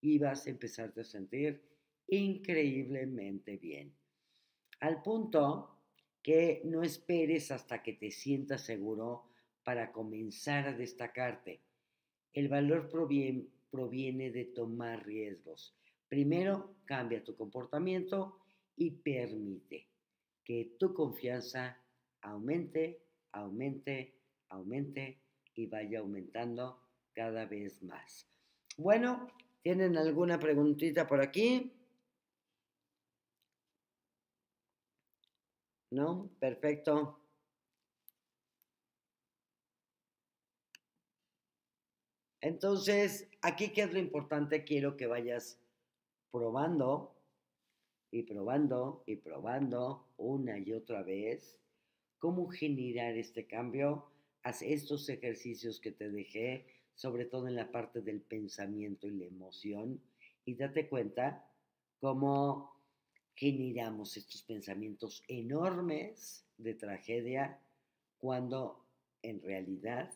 y 0.02 0.20
vas 0.20 0.46
a 0.46 0.50
empezarte 0.50 1.02
a 1.02 1.04
sentir 1.04 1.62
increíblemente 2.08 3.58
bien. 3.58 3.94
Al 4.80 5.02
punto 5.02 5.76
que 6.22 6.62
no 6.66 6.84
esperes 6.84 7.52
hasta 7.52 7.82
que 7.82 7.94
te 7.94 8.12
sientas 8.12 8.62
seguro 8.62 9.30
para 9.64 9.92
comenzar 9.92 10.68
a 10.68 10.74
destacarte. 10.74 11.62
El 12.34 12.50
valor 12.50 12.90
proviene, 12.90 13.46
proviene 13.70 14.32
de 14.32 14.46
tomar 14.46 15.06
riesgos. 15.06 15.76
Primero, 16.08 16.76
cambia 16.86 17.24
tu 17.24 17.36
comportamiento 17.36 18.40
y 18.76 18.92
permite 18.92 19.88
que 20.44 20.76
tu 20.78 20.94
confianza 20.94 21.78
aumente, 22.22 23.02
aumente, 23.32 24.20
aumente 24.50 25.22
y 25.56 25.66
vaya 25.68 26.00
aumentando 26.00 26.80
cada 27.14 27.46
vez 27.46 27.82
más. 27.82 28.28
Bueno, 28.78 29.28
¿tienen 29.62 29.98
alguna 29.98 30.40
preguntita 30.40 31.08
por 31.08 31.22
aquí? 31.22 31.72
¿No? 35.92 36.30
Perfecto. 36.40 37.22
Entonces, 42.42 43.28
aquí 43.42 43.70
qué 43.70 43.84
es 43.84 43.94
lo 43.94 43.98
importante, 43.98 44.64
quiero 44.64 44.98
que 44.98 45.08
vayas 45.08 45.60
probando 46.32 47.16
y 48.12 48.24
probando 48.24 49.04
y 49.06 49.16
probando 49.18 50.08
una 50.18 50.58
y 50.58 50.72
otra 50.74 51.04
vez 51.04 51.60
cómo 52.20 52.48
generar 52.48 53.16
este 53.18 53.46
cambio. 53.46 54.06
Haz 54.44 54.62
estos 54.62 55.10
ejercicios 55.10 55.80
que 55.80 55.92
te 55.92 56.10
dejé, 56.10 56.66
sobre 56.94 57.26
todo 57.26 57.48
en 57.48 57.56
la 57.56 57.72
parte 57.72 58.02
del 58.02 58.22
pensamiento 58.22 59.08
y 59.08 59.12
la 59.12 59.26
emoción, 59.26 60.02
y 60.46 60.56
date 60.56 60.88
cuenta 60.88 61.52
cómo 62.00 62.80
generamos 63.34 64.16
estos 64.18 64.44
pensamientos 64.44 65.24
enormes 65.28 66.46
de 66.58 66.74
tragedia 66.74 67.60
cuando 68.18 68.86
en 69.22 69.42
realidad 69.42 70.14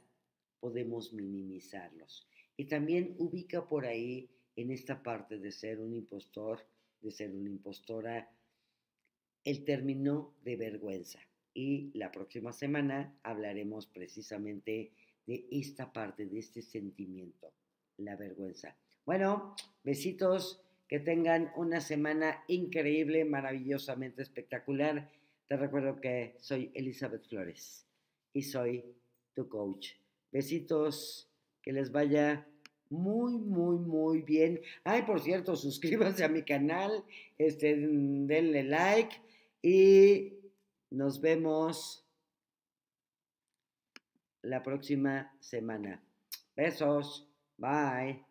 podemos 0.60 1.14
minimizarlos. 1.14 2.28
Y 2.56 2.66
también 2.66 3.16
ubica 3.18 3.68
por 3.68 3.86
ahí 3.86 4.30
en 4.62 4.72
esta 4.72 5.02
parte 5.02 5.38
de 5.38 5.52
ser 5.52 5.80
un 5.80 5.94
impostor, 5.94 6.60
de 7.02 7.12
ser 7.12 7.32
una 7.32 7.50
impostora, 7.50 8.30
el 9.46 9.64
término 9.64 10.36
de 10.44 10.58
vergüenza. 10.58 11.20
Y 11.54 11.98
la 11.98 12.12
próxima 12.12 12.52
semana 12.52 13.18
hablaremos 13.24 13.88
precisamente 13.88 14.92
de 15.26 15.48
esta 15.50 15.94
parte, 15.94 16.26
de 16.26 16.40
este 16.40 16.62
sentimiento, 16.62 17.54
la 17.98 18.18
vergüenza. 18.18 18.76
Bueno, 19.06 19.56
besitos 19.84 20.62
que 20.90 21.00
tengan 21.00 21.52
una 21.56 21.80
semana 21.80 22.44
increíble, 22.48 23.24
maravillosamente 23.24 24.24
espectacular. 24.24 25.10
Te 25.48 25.56
recuerdo 25.56 26.02
que 26.02 26.36
soy 26.40 26.70
Elizabeth 26.74 27.26
Flores 27.28 27.88
y 28.34 28.42
soy 28.42 28.84
tu 29.34 29.48
coach. 29.48 29.92
Besitos, 30.32 31.32
que 31.62 31.72
les 31.72 31.92
vaya 31.92 32.46
muy, 32.90 33.38
muy, 33.38 33.78
muy 33.78 34.22
bien. 34.22 34.62
Ay, 34.84 35.04
por 35.04 35.22
cierto, 35.22 35.56
suscríbanse 35.56 36.24
a 36.24 36.30
mi 36.30 36.44
canal, 36.44 37.04
este, 37.38 37.76
denle 37.78 38.64
like 38.64 39.16
y 39.62 40.34
nos 40.90 41.22
vemos 41.22 42.06
la 44.42 44.64
próxima 44.64 45.34
semana. 45.40 46.02
Besos, 46.56 47.28
bye. 47.58 48.29